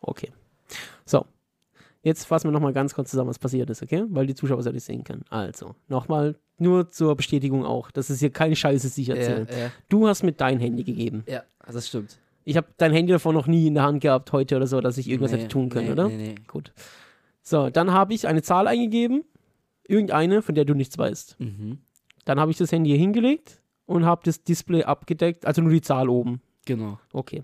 Okay. 0.02 0.32
So. 1.06 1.26
Jetzt 2.04 2.26
fassen 2.26 2.48
wir 2.48 2.52
nochmal 2.52 2.74
ganz 2.74 2.94
kurz 2.94 3.10
zusammen, 3.12 3.30
was 3.30 3.40
passiert 3.40 3.70
ist, 3.70 3.82
okay? 3.82 4.04
Weil 4.10 4.28
die 4.28 4.36
Zuschauer 4.36 4.60
es 4.60 4.66
ja 4.66 4.72
nicht 4.74 4.84
sehen 4.84 5.04
können. 5.04 5.24
Also, 5.30 5.74
nochmal 5.88 6.36
nur 6.58 6.90
zur 6.90 7.16
Bestätigung 7.16 7.66
auch. 7.66 7.92
Das 7.92 8.10
ist 8.10 8.20
hier 8.20 8.30
keine 8.30 8.56
Scheiße, 8.56 8.94
die 8.94 9.02
ich 9.04 9.10
erzähle. 9.10 9.48
Ja, 9.50 9.58
ja, 9.58 9.72
Du 9.90 10.08
hast 10.08 10.22
mit 10.24 10.42
dein 10.42 10.60
Handy 10.60 10.84
gegeben. 10.84 11.24
ja, 11.28 11.44
das 11.66 11.88
stimmt. 11.88 12.20
Ich 12.46 12.58
habe 12.58 12.68
dein 12.78 12.92
Handy 12.92 13.14
davor 13.14 13.32
noch 13.32 13.48
nie 13.48 13.68
in 13.68 13.76
der 13.76 13.84
Hand 13.84 14.02
gehabt, 14.02 14.34
heute 14.34 14.58
oder 14.58 14.68
so, 14.68 14.82
dass 14.82 14.98
ich 14.98 15.08
irgendwas 15.10 15.32
Nee, 15.32 15.38
hätte 15.38 15.48
tun 15.48 15.70
können, 15.70 15.86
nee, 15.86 15.92
oder? 15.94 16.10
Nee, 16.10 16.18
nee. 16.18 16.36
Gut. 16.46 16.74
So, 17.42 17.70
dann 17.70 17.92
habe 17.94 18.14
ich 18.14 18.28
eine 18.28 18.42
Zahl 18.42 18.68
eingegeben. 18.68 19.24
Irgendeine, 19.88 20.42
von 20.42 20.54
der 20.56 20.66
du 20.66 20.74
nichts 20.74 20.98
weißt. 20.98 21.40
Mhm. 21.40 21.78
Dann 22.26 22.40
habe 22.40 22.52
ich 22.52 22.58
das 22.58 22.72
Handy 22.74 22.90
hier 22.90 23.00
hingelegt 23.00 23.62
und 23.86 24.06
habe 24.06 24.22
das 24.26 24.44
Display 24.44 24.84
abgedeckt, 24.84 25.46
also 25.46 25.62
nur 25.62 25.72
die 25.72 25.82
Zahl 25.82 26.10
oben. 26.10 26.42
Genau. 26.66 27.00
Okay. 27.14 27.44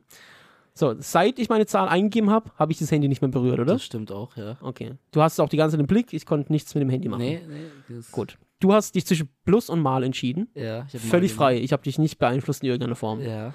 So, 0.80 0.96
seit 0.98 1.40
ich 1.40 1.50
meine 1.50 1.66
Zahl 1.66 1.90
eingegeben 1.90 2.30
habe, 2.30 2.52
habe 2.56 2.72
ich 2.72 2.80
das 2.80 2.90
Handy 2.90 3.10
nicht 3.10 3.22
mehr 3.22 3.30
berührt, 3.30 3.60
oder? 3.60 3.74
Das 3.74 3.84
stimmt 3.84 4.14
auch, 4.14 4.38
ja. 4.38 4.56
Okay. 4.62 4.94
Du 5.12 5.22
hast 5.22 5.34
es 5.34 5.40
auch 5.42 5.50
die 5.50 5.58
ganze 5.58 5.74
Zeit 5.74 5.82
im 5.82 5.88
Blick, 5.88 6.14
ich 6.14 6.26
konnte 6.26 6.54
nichts 6.54 6.74
mit 6.74 6.82
dem 6.82 6.90
Handy 6.90 7.10
machen. 7.10 7.20
Nee, 7.20 7.42
nee. 7.46 7.96
Das, 7.98 8.10
Gut. 8.14 8.38
Du 8.62 8.72
hast 8.72 8.96
dich 8.96 9.06
zwischen 9.06 9.28
Plus 9.44 9.70
und 9.70 9.82
Mal 9.82 10.04
entschieden. 10.04 10.48
Ja, 10.56 10.86
ich 10.88 10.94
hab 10.94 11.04
mal 11.04 11.10
Völlig 11.10 11.34
frei. 11.34 11.58
Ich 11.58 11.74
habe 11.74 11.84
dich 11.84 12.00
nicht 12.00 12.18
beeinflusst 12.18 12.64
in 12.64 12.70
irgendeiner 12.70 12.96
Form. 12.96 13.20
Ja. 13.20 13.54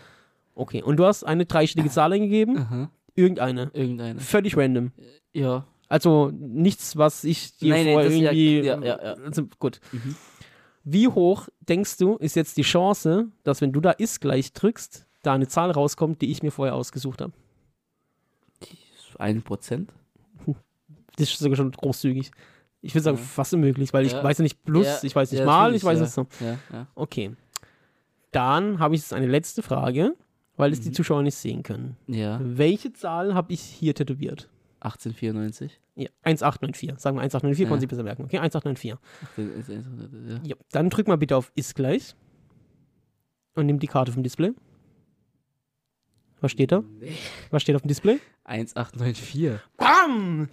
Okay. 0.55 0.83
Und 0.83 0.99
du 0.99 1.07
hast 1.07 1.25
eine 1.25 1.47
dreistellige 1.47 1.91
Zahl 1.95 2.13
eingegeben. 2.13 2.59
Aha. 2.59 2.91
Irgendeine. 3.15 3.71
Irgendeine. 3.73 4.21
Völlig 4.21 4.55
random. 4.55 4.93
Ja. 5.33 5.67
Also 5.89 6.31
nichts, 6.31 6.99
was 6.99 7.25
ich 7.25 7.57
dir 7.57 7.73
nee, 7.73 7.91
vorher 7.91 8.11
ja, 8.11 8.33
irgendwie. 8.33 8.61
ja, 8.61 8.79
ja, 8.83 9.03
ja. 9.03 9.13
Also, 9.25 9.45
gut. 9.59 9.81
Mhm. 9.93 10.15
Wie 10.85 11.09
hoch 11.09 11.49
denkst 11.61 11.97
du, 11.97 12.17
ist 12.17 12.37
jetzt 12.37 12.59
die 12.59 12.63
Chance, 12.63 13.29
dass 13.45 13.63
wenn 13.63 13.73
du 13.73 13.81
da 13.81 13.93
ist 13.93 14.21
gleich 14.21 14.53
drückst, 14.53 15.07
da 15.27 15.33
eine 15.35 15.49
Zahl 15.49 15.71
rauskommt, 15.71 16.21
die 16.23 16.31
ich 16.31 16.43
mir 16.43 16.51
vorher 16.51 16.75
ausgesucht 16.75 17.21
habe? 17.21 17.33
Ein 19.19 19.43
Prozent? 19.43 19.93
Das 21.17 21.29
ist 21.31 21.39
sogar 21.39 21.57
schon 21.57 21.71
großzügig. 21.71 22.31
Ich 22.83 22.95
würde 22.95 23.05
sagen, 23.05 23.17
Ja. 23.17 23.23
fast 23.23 23.55
unmöglich, 23.55 23.93
weil 23.93 24.05
ich 24.05 24.13
Ja. 24.13 24.25
weiß 24.25 24.39
ja 24.39 24.43
nicht 24.43 24.63
plus, 24.65 24.87
Ja, 24.87 24.99
ich 25.03 25.15
weiß 25.15 25.31
nicht 25.33 25.45
mal, 25.45 25.75
ich 25.75 25.85
weiß 25.85 26.01
es 26.01 26.15
so. 26.15 26.27
Okay. 26.95 27.35
Dann 28.33 28.81
habe 28.81 28.95
ich 28.97 29.01
jetzt 29.03 29.13
eine 29.13 29.29
letzte 29.29 29.63
Frage, 29.63 30.15
weil 30.57 30.73
es 30.73 30.81
die 30.81 30.89
Mhm. 30.89 30.95
Zuschauer 30.95 31.23
nicht 31.23 31.37
sehen 31.37 31.63
können. 31.63 31.97
Ja. 32.09 32.41
Welche 32.43 32.93
Zahl 32.93 33.35
habe 33.35 33.53
ich 33.53 33.61
hier 33.61 33.95
tätowiert? 33.95 34.49
1894. 34.81 35.81
Ja, 35.95 36.09
1894. 36.25 36.99
Sagen 37.01 37.17
wir 37.17 37.23
1894, 37.23 37.63
Ja. 37.63 37.69
konnten 37.69 37.81
Sie 37.83 37.87
besser 37.87 38.03
merken. 38.03 38.25
Okay, 38.25 38.39
1894. 38.39 38.99
Ja. 40.29 40.41
Ja, 40.45 40.57
dann 40.73 40.91
drück 40.91 41.07
mal 41.07 41.17
bitte 41.17 41.37
auf 41.37 41.53
Ist 41.55 41.77
gleich. 41.77 42.17
Und 43.55 43.67
nimm 43.67 43.79
die 43.79 43.87
Karte 43.87 44.11
vom 44.11 44.25
Display. 44.25 44.53
Was 46.45 46.53
steht 46.53 46.73
da? 46.73 46.85
Was 47.51 47.63
steht 47.63 47.75
auf 47.75 47.81
dem 47.81 47.89
Display? 47.89 48.21
1894. 48.45 49.59
Bam! 49.79 50.51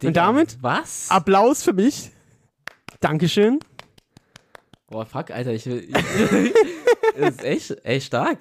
Digga, 0.00 0.08
Und 0.08 0.16
damit 0.16 0.58
Was? 0.62 1.10
Applaus 1.10 1.64
für 1.64 1.72
mich. 1.72 2.12
Dankeschön. 3.00 3.58
Boah, 4.86 5.04
fuck, 5.04 5.32
Alter, 5.32 5.52
ich 5.52 5.66
will. 5.66 5.88
das 7.18 7.30
ist 7.34 7.42
echt, 7.44 7.84
echt 7.84 8.06
stark. 8.06 8.38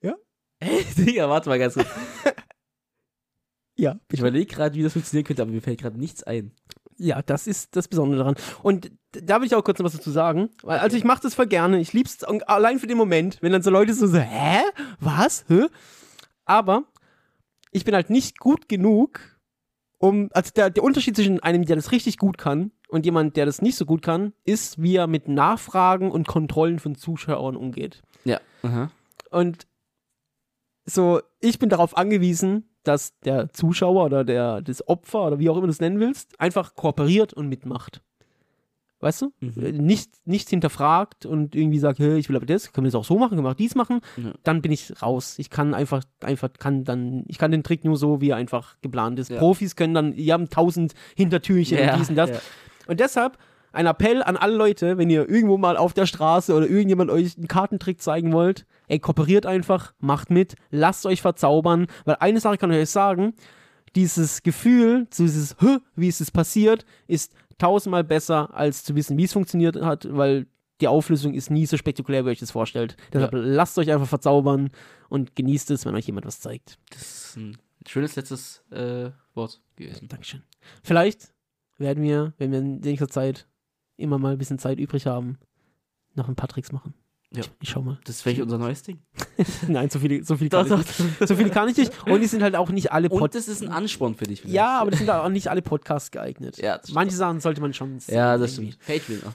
Ja. 0.00 0.14
Ey, 0.60 0.86
Digga, 0.96 1.28
warte 1.28 1.50
mal 1.50 1.58
ganz 1.58 1.74
kurz. 1.74 1.86
Ja, 3.76 4.00
Ich 4.10 4.18
überlege 4.18 4.46
gerade, 4.46 4.74
wie 4.74 4.82
das 4.82 4.94
funktionieren 4.94 5.26
könnte, 5.26 5.42
aber 5.42 5.50
mir 5.52 5.60
fällt 5.60 5.82
gerade 5.82 5.98
nichts 5.98 6.22
ein. 6.24 6.52
Ja, 6.96 7.20
das 7.20 7.46
ist 7.46 7.76
das 7.76 7.86
Besondere 7.88 8.20
daran. 8.20 8.34
Und 8.62 8.90
da 9.12 9.38
will 9.38 9.46
ich 9.46 9.54
auch 9.54 9.62
kurz 9.62 9.78
noch 9.78 9.84
was 9.84 9.92
dazu 9.92 10.10
sagen. 10.10 10.48
Weil, 10.62 10.78
also 10.78 10.96
ich 10.96 11.04
mache 11.04 11.20
das 11.22 11.34
voll 11.34 11.46
gerne. 11.46 11.78
Ich 11.78 11.92
lieb's 11.92 12.24
allein 12.24 12.78
für 12.80 12.86
den 12.88 12.96
Moment, 12.96 13.36
wenn 13.42 13.52
dann 13.52 13.62
so 13.62 13.70
Leute 13.70 13.92
so, 13.92 14.06
so 14.06 14.18
hä? 14.18 14.62
Was? 14.98 15.44
Hä? 15.48 15.66
Aber 16.48 16.84
ich 17.70 17.84
bin 17.84 17.94
halt 17.94 18.10
nicht 18.10 18.38
gut 18.38 18.68
genug, 18.68 19.20
um, 19.98 20.30
also 20.32 20.50
der, 20.56 20.70
der 20.70 20.82
Unterschied 20.82 21.14
zwischen 21.14 21.40
einem, 21.40 21.64
der 21.64 21.76
das 21.76 21.92
richtig 21.92 22.16
gut 22.16 22.38
kann 22.38 22.72
und 22.88 23.04
jemand, 23.04 23.36
der 23.36 23.46
das 23.46 23.60
nicht 23.60 23.76
so 23.76 23.84
gut 23.84 24.00
kann, 24.02 24.32
ist, 24.44 24.82
wie 24.82 24.96
er 24.96 25.06
mit 25.06 25.28
Nachfragen 25.28 26.10
und 26.10 26.26
Kontrollen 26.26 26.78
von 26.78 26.94
Zuschauern 26.94 27.54
umgeht. 27.54 28.02
Ja. 28.24 28.40
Aha. 28.62 28.90
Und 29.30 29.66
so, 30.86 31.20
ich 31.40 31.58
bin 31.58 31.68
darauf 31.68 31.96
angewiesen, 31.96 32.70
dass 32.82 33.18
der 33.20 33.52
Zuschauer 33.52 34.06
oder 34.06 34.24
der, 34.24 34.62
das 34.62 34.88
Opfer 34.88 35.26
oder 35.26 35.38
wie 35.38 35.50
auch 35.50 35.56
immer 35.58 35.66
du 35.66 35.72
es 35.72 35.80
nennen 35.80 36.00
willst, 36.00 36.40
einfach 36.40 36.74
kooperiert 36.74 37.34
und 37.34 37.48
mitmacht. 37.48 38.02
Weißt 39.00 39.22
du? 39.22 39.32
Mhm. 39.40 39.52
Äh, 39.64 39.72
Nicht, 39.72 40.10
nicht 40.26 40.48
hinterfragt 40.48 41.24
und 41.24 41.54
irgendwie 41.54 41.78
sagt, 41.78 42.00
hey, 42.00 42.18
ich 42.18 42.28
will 42.28 42.36
aber 42.36 42.46
das, 42.46 42.72
können 42.72 42.84
wir 42.84 42.88
das 42.90 42.96
auch 42.96 43.04
so 43.04 43.16
machen, 43.18 43.30
können 43.36 43.44
wir 43.44 43.50
auch 43.50 43.54
dies 43.54 43.74
machen, 43.76 44.00
Ja. 44.16 44.32
dann 44.42 44.60
bin 44.60 44.72
ich 44.72 45.00
raus. 45.02 45.36
Ich 45.38 45.50
kann 45.50 45.72
einfach, 45.72 46.02
einfach, 46.20 46.48
kann 46.58 46.82
dann, 46.84 47.24
ich 47.28 47.38
kann 47.38 47.52
den 47.52 47.62
Trick 47.62 47.84
nur 47.84 47.96
so, 47.96 48.20
wie 48.20 48.30
er 48.30 48.36
einfach 48.36 48.76
geplant 48.82 49.18
ist. 49.20 49.30
Ja. 49.30 49.38
Profis 49.38 49.76
können 49.76 49.94
dann, 49.94 50.14
die 50.14 50.32
haben 50.32 50.48
tausend 50.50 50.94
Hintertürchen 51.16 51.78
und 51.78 51.98
dies 52.00 52.08
und 52.10 52.16
das. 52.16 52.30
Ja. 52.30 52.36
Und 52.88 52.98
deshalb 53.00 53.38
ein 53.70 53.86
Appell 53.86 54.22
an 54.22 54.36
alle 54.36 54.56
Leute, 54.56 54.98
wenn 54.98 55.10
ihr 55.10 55.28
irgendwo 55.28 55.58
mal 55.58 55.76
auf 55.76 55.92
der 55.92 56.06
Straße 56.06 56.52
oder 56.54 56.68
irgendjemand 56.68 57.10
euch 57.10 57.36
einen 57.36 57.46
Kartentrick 57.46 58.00
zeigen 58.00 58.32
wollt, 58.32 58.66
ey, 58.88 58.98
kooperiert 58.98 59.46
einfach, 59.46 59.92
macht 60.00 60.30
mit, 60.30 60.54
lasst 60.70 61.06
euch 61.06 61.20
verzaubern, 61.20 61.86
weil 62.04 62.16
eine 62.20 62.40
Sache 62.40 62.56
kann 62.56 62.72
ich 62.72 62.78
euch 62.78 62.90
sagen, 62.90 63.34
dieses 63.94 64.42
Gefühl, 64.42 65.06
dieses, 65.16 65.56
"Hä, 65.60 65.78
wie 65.96 66.08
ist 66.08 66.20
es 66.20 66.30
passiert, 66.30 66.84
ist 67.06 67.32
tausendmal 67.58 68.04
besser, 68.04 68.54
als 68.54 68.84
zu 68.84 68.94
wissen, 68.94 69.16
wie 69.18 69.24
es 69.24 69.32
funktioniert 69.32 69.76
hat, 69.80 70.08
weil 70.10 70.46
die 70.80 70.88
Auflösung 70.88 71.34
ist 71.34 71.50
nie 71.50 71.66
so 71.66 71.76
spektakulär, 71.76 72.24
wie 72.24 72.28
ihr 72.28 72.32
euch 72.32 72.38
das 72.38 72.52
vorstellt. 72.52 72.96
Deshalb 73.12 73.32
lasst 73.34 73.78
euch 73.78 73.90
einfach 73.90 74.06
verzaubern 74.06 74.70
und 75.08 75.34
genießt 75.34 75.70
es, 75.72 75.84
wenn 75.84 75.94
euch 75.94 76.06
jemand 76.06 76.26
was 76.26 76.40
zeigt. 76.40 76.78
Das 76.90 77.02
ist 77.02 77.36
ein 77.36 77.58
schönes 77.86 78.14
letztes 78.16 78.62
äh, 78.70 79.10
Wort 79.34 79.60
gewesen. 79.76 80.08
Dankeschön. 80.08 80.42
Vielleicht 80.82 81.34
werden 81.78 82.02
wir, 82.02 82.32
wenn 82.38 82.52
wir 82.52 82.60
in 82.60 82.78
nächster 82.78 83.08
Zeit 83.08 83.48
immer 83.96 84.18
mal 84.18 84.32
ein 84.32 84.38
bisschen 84.38 84.58
Zeit 84.58 84.78
übrig 84.78 85.06
haben, 85.06 85.38
noch 86.14 86.28
ein 86.28 86.36
paar 86.36 86.48
Tricks 86.48 86.72
machen. 86.72 86.94
Ja. 87.30 87.40
Ich, 87.40 87.50
ich 87.60 87.68
schau 87.68 87.82
mal. 87.82 87.98
Das 88.04 88.16
ist 88.16 88.22
vielleicht 88.22 88.40
unser 88.40 88.56
neues 88.56 88.82
Ding. 88.82 89.00
Nein, 89.68 89.90
so 89.90 89.98
viele, 89.98 90.24
so 90.24 90.36
viele 90.38 90.48
kann 90.48 90.66
Doch, 90.66 90.80
ich 90.80 90.98
nicht. 90.98 91.28
So 91.28 91.36
viele 91.36 91.50
kann 91.50 91.68
ich 91.68 91.76
nicht. 91.76 91.92
Und 92.06 92.20
die 92.22 92.26
sind 92.26 92.42
halt 92.42 92.56
auch 92.56 92.70
nicht 92.70 92.90
alle 92.90 93.10
Und 93.10 93.18
Pod 93.18 93.34
das 93.34 93.48
ist 93.48 93.62
ein 93.62 93.68
Ansporn 93.68 94.14
für 94.14 94.24
dich. 94.24 94.40
vielleicht. 94.40 94.54
Ja, 94.56 94.80
aber 94.80 94.90
das 94.90 95.00
sind 95.00 95.10
auch 95.10 95.28
nicht 95.28 95.48
alle 95.48 95.60
Podcasts 95.60 96.10
geeignet. 96.10 96.56
Ja, 96.56 96.78
das. 96.78 96.90
Manche 96.92 97.16
Sachen 97.16 97.40
sollte 97.40 97.60
man 97.60 97.74
schon 97.74 98.00
sehen, 98.00 98.14
Ja, 98.14 98.38
das 98.38 98.54
stimmt. 98.54 98.78
Patreon 98.86 99.20
auch. 99.24 99.32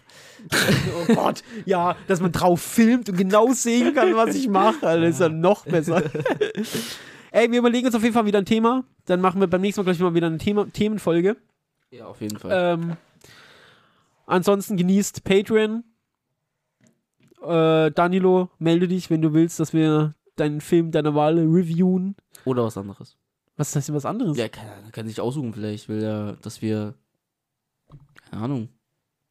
Oh 1.10 1.14
Gott, 1.14 1.44
ja, 1.66 1.96
dass 2.08 2.20
man 2.20 2.32
drauf 2.32 2.62
filmt 2.62 3.10
und 3.10 3.16
genau 3.18 3.54
sehen 3.54 3.94
kann, 3.94 4.16
was 4.16 4.36
ich 4.36 4.50
mache, 4.50 4.86
Alter, 4.88 5.06
ist 5.08 5.20
ja 5.20 5.30
noch 5.30 5.64
besser. 5.66 6.02
Ey, 7.32 7.52
wir 7.52 7.60
überlegen 7.60 7.86
uns 7.86 7.96
auf 7.96 8.02
jeden 8.04 8.14
Fall 8.14 8.26
wieder 8.26 8.40
ein 8.40 8.46
Thema. 8.46 8.84
Dann 9.06 9.22
machen 9.22 9.40
wir 9.40 9.48
beim 9.48 9.62
nächsten 9.62 9.82
Mal 9.82 9.86
gleich 9.86 10.00
mal 10.00 10.14
wieder 10.16 10.28
eine 10.28 10.38
Thema 10.40 10.66
Themenfolge. 10.72 11.38
Ja, 11.92 12.08
auf 12.08 12.22
jeden 12.22 12.38
Fall. 12.38 12.52
Ähm, 12.80 12.98
ansonsten 14.26 14.78
genießt 14.78 15.24
Patreon. 15.24 15.84
Äh, 17.44 17.92
Danilo, 17.92 18.50
melde 18.60 18.88
dich, 18.88 19.10
wenn 19.10 19.22
du 19.22 19.34
willst, 19.34 19.60
dass 19.60 19.74
wir 19.74 20.16
deinen 20.36 20.62
Film 20.62 20.92
deiner 20.92 21.16
Wahl 21.16 21.38
reviewen. 21.38 22.16
Oder 22.46 22.64
was 22.64 22.78
anderes. 22.78 23.18
Was 23.56 23.76
heißt 23.76 23.90
denn 23.90 23.96
was 23.96 24.06
anderes? 24.06 24.38
Ja, 24.38 24.50
kann, 24.50 24.92
kann 24.92 25.08
sich 25.08 25.22
aussuchen, 25.22 25.54
vielleicht 25.54 25.90
will 25.90 26.04
er, 26.04 26.34
dass 26.42 26.62
wir. 26.62 26.96
Keine 28.30 28.44
Ahnung. 28.44 28.70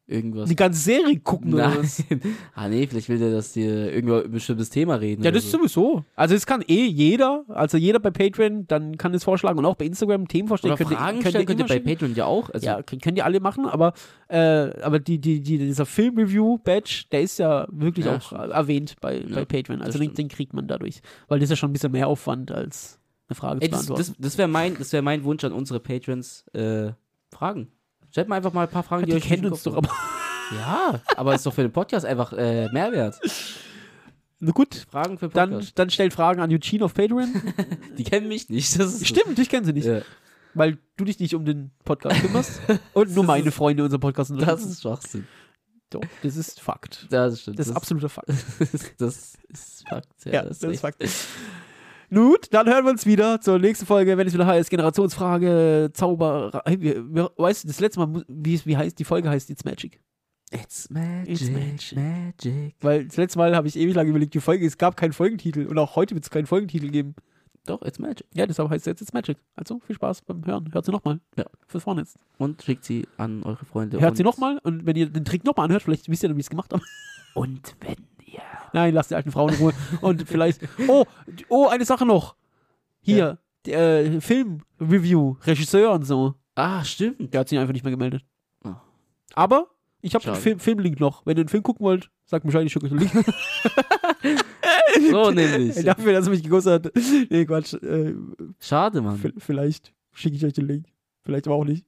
Irgendwas. 0.08 0.48
Die 0.48 0.56
ganze 0.56 0.80
Serie 0.80 1.20
gucken 1.20 1.54
oder 1.54 1.68
Nein. 1.68 1.78
was? 1.78 2.02
ah, 2.54 2.68
nee, 2.68 2.86
vielleicht 2.86 3.08
will 3.08 3.18
der, 3.18 3.30
dass 3.30 3.54
wir 3.54 3.92
über 3.92 4.24
ein 4.24 4.30
bestimmtes 4.32 4.68
Thema 4.68 4.96
reden. 4.96 5.22
Ja, 5.22 5.28
oder 5.30 5.36
das 5.36 5.44
ist 5.44 5.52
so. 5.52 5.58
sowieso. 5.58 6.04
Also 6.16 6.34
es 6.34 6.44
kann 6.44 6.62
eh 6.66 6.86
jeder, 6.86 7.44
also 7.48 7.78
jeder 7.78 8.00
bei 8.00 8.10
Patreon, 8.10 8.66
dann 8.66 8.98
kann 8.98 9.14
es 9.14 9.22
vorschlagen 9.24 9.58
und 9.60 9.64
auch 9.64 9.76
bei 9.76 9.84
Instagram 9.86 10.26
Themenvorschläge 10.26 10.74
Oder 10.74 10.84
Fragen 10.96 11.20
könnt 11.20 11.24
ihr, 11.26 11.30
stellen 11.30 11.46
könnt 11.46 11.60
ihr 11.60 11.66
bei. 11.66 11.78
Patreon 11.78 12.14
ja 12.16 12.26
auch. 12.26 12.50
Also, 12.50 12.66
ja, 12.66 12.82
könnt 12.82 13.16
ihr 13.16 13.24
alle 13.24 13.40
machen, 13.40 13.64
aber, 13.64 13.92
äh, 14.28 14.36
aber 14.82 14.98
die, 14.98 15.18
die, 15.20 15.40
die, 15.40 15.58
dieser 15.58 15.86
Film-Review-Badge, 15.86 17.04
der 17.12 17.22
ist 17.22 17.38
ja 17.38 17.66
wirklich 17.70 18.06
Ja, 18.06 18.16
auch 18.16 18.22
stimmt. 18.22 18.50
erwähnt 18.50 18.96
bei, 19.00 19.18
Ja, 19.20 19.34
bei 19.36 19.44
Patreon. 19.44 19.78
das 19.78 19.86
Also 19.88 19.98
den, 20.00 20.14
den 20.14 20.28
kriegt 20.28 20.52
man 20.52 20.66
dadurch. 20.66 21.00
Weil 21.28 21.38
das 21.38 21.44
ist 21.44 21.50
ja 21.50 21.56
schon 21.56 21.70
ein 21.70 21.74
bisschen 21.74 21.92
mehr 21.92 22.08
Aufwand 22.08 22.50
als 22.50 22.98
eine 23.28 23.36
Frage 23.36 23.60
Ey, 23.62 23.68
zu 23.68 23.70
das, 23.70 23.86
beantworten. 23.86 24.14
das, 24.18 24.30
das 24.32 24.38
wäre 24.38 24.48
mein, 24.48 24.76
das 24.76 24.92
wär 24.92 25.02
mein 25.02 25.24
Wunsch 25.24 25.44
an 25.44 25.52
unsere 25.52 25.80
Patrons. 25.80 26.44
Äh, 26.52 26.92
Fragen. 27.30 27.68
Stellt 28.12 28.28
mal 28.28 28.36
einfach 28.36 28.52
mal 28.52 28.62
ein 28.64 28.70
paar 28.70 28.82
Fragen, 28.84 29.06
die 29.06 29.14
euch 29.14 29.24
kennen 29.24 29.42
durch 29.42 29.52
uns 29.54 29.62
doch 29.64 29.76
aber. 29.76 29.88
Ja, 30.52 31.00
aber 31.16 31.34
ist 31.34 31.46
doch 31.46 31.54
für 31.54 31.62
den 31.62 31.72
Podcast 31.72 32.04
einfach 32.06 32.32
äh, 32.34 32.68
Mehrwert. 32.72 33.18
Na 34.38 34.52
gut, 34.52 34.86
Fragen 34.90 35.16
für 35.18 35.28
dann, 35.28 35.50
Podcast. 35.50 35.78
dann 35.78 35.88
stellt 35.90 36.12
Fragen 36.12 36.40
an 36.40 36.52
Eugene 36.52 36.84
auf 36.84 36.92
Patreon. 36.94 37.32
Die 37.96 38.04
kennen 38.04 38.28
mich 38.28 38.48
nicht. 38.50 38.78
Das 38.78 39.06
Stimmt, 39.06 39.38
dich 39.38 39.48
kennen 39.48 39.64
sie 39.64 39.72
nicht. 39.72 39.86
Ja, 39.86 40.02
Weil 40.52 40.76
du 40.96 41.04
dich 41.06 41.20
nicht 41.20 41.34
um 41.34 41.44
den 41.46 41.70
Podcast 41.84 42.20
kümmerst 42.20 42.60
und 42.92 43.14
nur 43.14 43.24
Das 43.24 43.26
meine 43.28 43.50
Freunde 43.50 43.82
unseren 43.84 44.00
Podcast 44.00 44.30
das 44.30 44.36
unterstützen. 44.36 44.70
ist 44.72 44.82
Schwachsinn. 44.82 45.26
Doch, 45.88 46.02
das 46.22 46.36
ist 46.36 46.60
Fakt. 46.60 47.06
Das 47.10 47.40
stimmt. 47.40 47.58
Das 47.58 47.68
ist 47.68 47.76
absoluter 47.76 48.08
Fakt. 48.10 48.28
das 48.98 49.34
ist 49.48 49.88
Fakt. 49.88 50.08
Ja, 50.24 50.32
Ja, 50.32 50.42
das 50.42 50.58
das 50.58 50.72
ist 50.72 50.80
Fakt. 50.80 51.02
Gut, 52.14 52.48
dann 52.50 52.68
hören 52.68 52.84
wir 52.84 52.90
uns 52.90 53.06
wieder 53.06 53.40
zur 53.40 53.58
nächsten 53.58 53.86
Folge, 53.86 54.18
wenn 54.18 54.26
es 54.26 54.34
wieder 54.34 54.46
heißt 54.46 54.68
Generationsfrage, 54.68 55.90
Zauber. 55.94 56.62
Weißt 57.36 57.64
du, 57.64 57.68
das 57.68 57.80
letzte 57.80 58.00
Mal, 58.00 58.22
wie, 58.28 58.60
wie 58.66 58.76
heißt 58.76 58.98
die 58.98 59.04
Folge 59.04 59.30
heißt 59.30 59.48
It's 59.48 59.64
Magic. 59.64 59.98
It's 60.50 60.90
magic, 60.90 61.30
It's 61.30 61.50
magic. 61.50 61.96
magic. 61.96 62.74
Weil 62.82 63.06
das 63.06 63.16
letzte 63.16 63.38
Mal 63.38 63.56
habe 63.56 63.66
ich 63.66 63.76
ewig 63.76 63.94
lange 63.94 64.10
überlegt, 64.10 64.34
die 64.34 64.40
Folge, 64.40 64.66
es 64.66 64.76
gab 64.76 64.98
keinen 64.98 65.14
Folgentitel 65.14 65.64
und 65.66 65.78
auch 65.78 65.96
heute 65.96 66.14
wird 66.14 66.24
es 66.24 66.30
keinen 66.30 66.44
Folgentitel 66.44 66.90
geben. 66.90 67.14
Doch, 67.64 67.80
it's 67.80 67.98
magic. 67.98 68.26
Ja, 68.34 68.44
deshalb 68.46 68.68
heißt 68.68 68.82
es 68.82 68.90
jetzt 68.90 69.00
It's 69.00 69.12
Magic. 69.14 69.38
Also 69.54 69.80
viel 69.80 69.94
Spaß 69.94 70.22
beim 70.22 70.44
Hören. 70.44 70.68
Hört 70.70 70.84
sie 70.84 70.92
nochmal. 70.92 71.20
Ja. 71.36 71.46
Für 71.66 71.80
vorne 71.80 72.02
jetzt. 72.02 72.18
Und 72.36 72.62
schickt 72.62 72.84
sie 72.84 73.06
an 73.16 73.42
eure 73.44 73.64
Freunde. 73.64 74.00
Hört 74.00 74.18
sie 74.18 74.24
nochmal 74.24 74.58
und 74.64 74.84
wenn 74.84 74.96
ihr 74.96 75.08
den 75.08 75.24
Trick 75.24 75.44
nochmal 75.44 75.64
anhört, 75.66 75.84
vielleicht 75.84 76.10
wisst 76.10 76.24
ihr 76.24 76.28
dann, 76.28 76.36
wie 76.36 76.40
ich 76.40 76.46
es 76.46 76.50
gemacht 76.50 76.74
habe. 76.74 76.82
Und 77.34 77.74
wenn. 77.80 78.11
Nein, 78.72 78.94
lasst 78.94 79.10
die 79.10 79.14
alten 79.14 79.32
Frauen 79.32 79.52
in 79.52 79.58
Ruhe. 79.58 79.72
Und 80.00 80.28
vielleicht. 80.28 80.60
Oh, 80.88 81.04
oh, 81.48 81.68
eine 81.68 81.84
Sache 81.84 82.06
noch. 82.06 82.36
Hier, 83.00 83.38
der 83.66 84.04
äh, 84.04 84.20
Film-Review, 84.20 85.36
Regisseur 85.44 85.92
und 85.92 86.04
so. 86.04 86.34
Ah, 86.54 86.84
stimmt. 86.84 87.32
Der 87.32 87.40
hat 87.40 87.48
sich 87.48 87.58
einfach 87.58 87.72
nicht 87.72 87.84
mehr 87.84 87.90
gemeldet. 87.90 88.24
Oh. 88.64 88.74
Aber 89.34 89.68
ich 90.00 90.14
habe 90.14 90.24
den. 90.24 90.34
Film, 90.34 90.58
Filmlink 90.58 91.00
noch. 91.00 91.24
Wenn 91.26 91.36
ihr 91.36 91.44
den 91.44 91.48
Film 91.48 91.62
gucken 91.62 91.84
wollt, 91.84 92.10
sagt 92.24 92.44
Bescheid, 92.44 92.64
ich 92.64 92.72
schicke 92.72 92.86
euch 92.86 92.92
den 92.92 92.98
Link. 92.98 93.12
So 95.10 95.30
nämlich. 95.30 95.74
Dafür, 95.84 96.12
dass 96.12 96.26
er 96.26 96.30
mich 96.30 96.42
gekostet 96.42 96.86
hat. 96.86 97.02
Nee, 97.30 97.44
Quatsch. 97.46 97.74
Äh, 97.74 98.14
Schade, 98.60 99.00
Mann. 99.00 99.20
vielleicht 99.38 99.92
schicke 100.12 100.36
ich 100.36 100.44
euch 100.44 100.52
den 100.52 100.66
Link. 100.66 100.86
Vielleicht 101.22 101.46
aber 101.46 101.56
auch 101.56 101.64
nicht. 101.64 101.86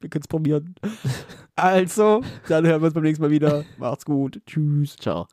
Wir 0.00 0.10
können 0.10 0.22
es 0.22 0.28
probieren. 0.28 0.74
also, 1.56 2.22
dann 2.48 2.66
hören 2.66 2.82
wir 2.82 2.86
uns 2.86 2.94
beim 2.94 3.04
nächsten 3.04 3.22
Mal 3.22 3.30
wieder. 3.30 3.64
Macht's 3.78 4.04
gut. 4.04 4.40
Tschüss. 4.46 4.96
Ciao. 4.96 5.26